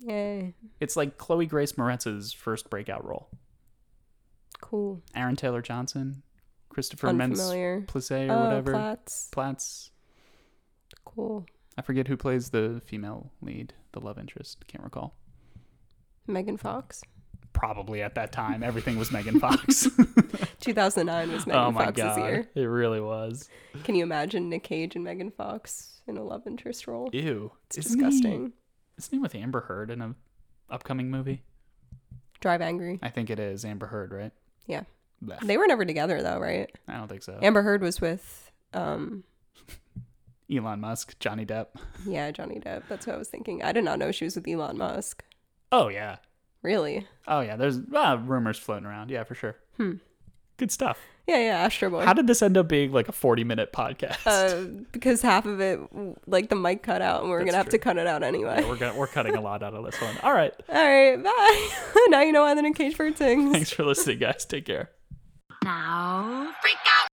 Yay, 0.00 0.54
It's 0.80 0.96
like 0.96 1.16
Chloe 1.18 1.46
Grace 1.46 1.76
Moretz's 1.76 2.32
first 2.32 2.70
breakout 2.70 3.04
role. 3.04 3.28
cool. 4.60 5.02
Aaron 5.14 5.34
Taylor 5.36 5.62
Johnson, 5.62 6.22
Christopher 6.68 7.08
Unfamiliar. 7.08 7.82
Plisse 7.86 8.10
or 8.12 8.32
Oh, 8.32 8.44
whatever. 8.44 8.72
Platts. 8.72 9.28
Platts. 9.32 9.90
Cool. 11.04 11.46
I 11.76 11.82
forget 11.82 12.08
who 12.08 12.16
plays 12.16 12.50
the 12.50 12.82
female 12.84 13.32
lead, 13.40 13.74
the 13.92 14.00
love 14.00 14.18
interest. 14.18 14.66
Can't 14.66 14.84
recall. 14.84 15.14
Megan 16.26 16.56
Fox. 16.56 17.02
Probably 17.52 18.02
at 18.02 18.14
that 18.14 18.30
time, 18.30 18.62
everything 18.62 18.98
was 18.98 19.10
Megan 19.10 19.40
Fox. 19.40 19.88
2009 20.60 21.32
was 21.32 21.46
Megan 21.46 21.60
oh 21.62 21.70
my 21.72 21.86
Fox's 21.86 22.02
god, 22.02 22.18
year. 22.18 22.48
it 22.54 22.60
really 22.62 23.00
was. 23.00 23.48
Can 23.84 23.94
you 23.94 24.02
imagine 24.02 24.48
Nick 24.48 24.64
Cage 24.64 24.94
and 24.94 25.04
Megan 25.04 25.30
Fox 25.30 26.00
in 26.06 26.16
a 26.16 26.22
love 26.22 26.46
interest 26.46 26.86
role? 26.86 27.08
Ew, 27.12 27.52
It's 27.66 27.78
Isn't 27.78 27.98
he- 27.98 28.04
disgusting. 28.04 28.52
Isn't 28.98 29.12
he 29.12 29.18
with 29.18 29.34
Amber 29.34 29.60
Heard 29.62 29.90
in 29.90 30.00
a 30.02 30.14
upcoming 30.70 31.10
movie? 31.10 31.42
Drive 32.40 32.60
Angry. 32.60 32.98
I 33.02 33.08
think 33.08 33.30
it 33.30 33.38
is 33.40 33.64
Amber 33.64 33.86
Heard, 33.86 34.12
right? 34.12 34.32
Yeah. 34.66 34.82
Blech. 35.24 35.40
They 35.40 35.56
were 35.56 35.66
never 35.66 35.84
together 35.84 36.22
though, 36.22 36.38
right? 36.38 36.70
I 36.86 36.96
don't 36.96 37.08
think 37.08 37.22
so. 37.22 37.38
Amber 37.42 37.62
Heard 37.62 37.82
was 37.82 38.00
with 38.00 38.50
um 38.72 39.24
Elon 40.52 40.80
Musk, 40.80 41.18
Johnny 41.18 41.44
Depp. 41.44 41.66
yeah, 42.06 42.30
Johnny 42.30 42.60
Depp. 42.60 42.82
That's 42.88 43.06
what 43.06 43.16
I 43.16 43.18
was 43.18 43.28
thinking. 43.28 43.62
I 43.62 43.72
did 43.72 43.84
not 43.84 43.98
know 43.98 44.12
she 44.12 44.24
was 44.24 44.36
with 44.36 44.48
Elon 44.48 44.78
Musk. 44.78 45.24
Oh 45.70 45.88
yeah, 45.88 46.16
Really? 46.62 47.06
oh 47.26 47.40
yeah. 47.40 47.56
There's 47.56 47.78
uh, 47.94 48.18
rumors 48.24 48.58
floating 48.58 48.86
around. 48.86 49.10
Yeah, 49.10 49.24
for 49.24 49.34
sure. 49.34 49.56
Hmm. 49.76 49.94
Good 50.56 50.70
stuff. 50.72 50.98
Yeah, 51.28 51.36
yeah, 51.38 51.58
Astro 51.58 51.90
Boy. 51.90 52.04
How 52.06 52.14
did 52.14 52.26
this 52.26 52.40
end 52.42 52.56
up 52.56 52.68
being 52.68 52.90
like 52.90 53.08
a 53.08 53.12
40 53.12 53.44
minute 53.44 53.70
podcast? 53.72 54.26
uh, 54.26 54.82
because 54.92 55.20
half 55.22 55.44
of 55.44 55.60
it, 55.60 55.78
like 56.26 56.48
the 56.48 56.56
mic 56.56 56.82
cut 56.82 57.02
out, 57.02 57.20
and 57.20 57.30
we're 57.30 57.40
That's 57.40 57.50
gonna 57.50 57.56
have 57.58 57.68
to 57.68 57.78
cut 57.78 57.98
it 57.98 58.06
out 58.06 58.22
anyway. 58.22 58.60
Yeah, 58.62 58.68
we're 58.68 58.76
gonna, 58.76 58.98
we're 58.98 59.06
cutting 59.08 59.36
a 59.36 59.40
lot 59.40 59.62
out 59.62 59.74
of 59.74 59.84
this 59.84 60.00
one. 60.00 60.16
All 60.22 60.32
right. 60.32 60.54
All 60.68 60.74
right, 60.74 61.22
bye. 61.22 61.68
now 62.08 62.22
you 62.22 62.32
know 62.32 62.40
why 62.42 62.54
the 62.54 62.62
Nick 62.62 62.76
Cage 62.76 62.96
bird 62.96 63.18
sings. 63.18 63.52
Thanks 63.52 63.70
for 63.70 63.84
listening, 63.84 64.18
guys. 64.18 64.46
Take 64.46 64.64
care. 64.64 64.90
Now, 65.68 66.48
freak 66.62 66.78
out! 66.86 67.07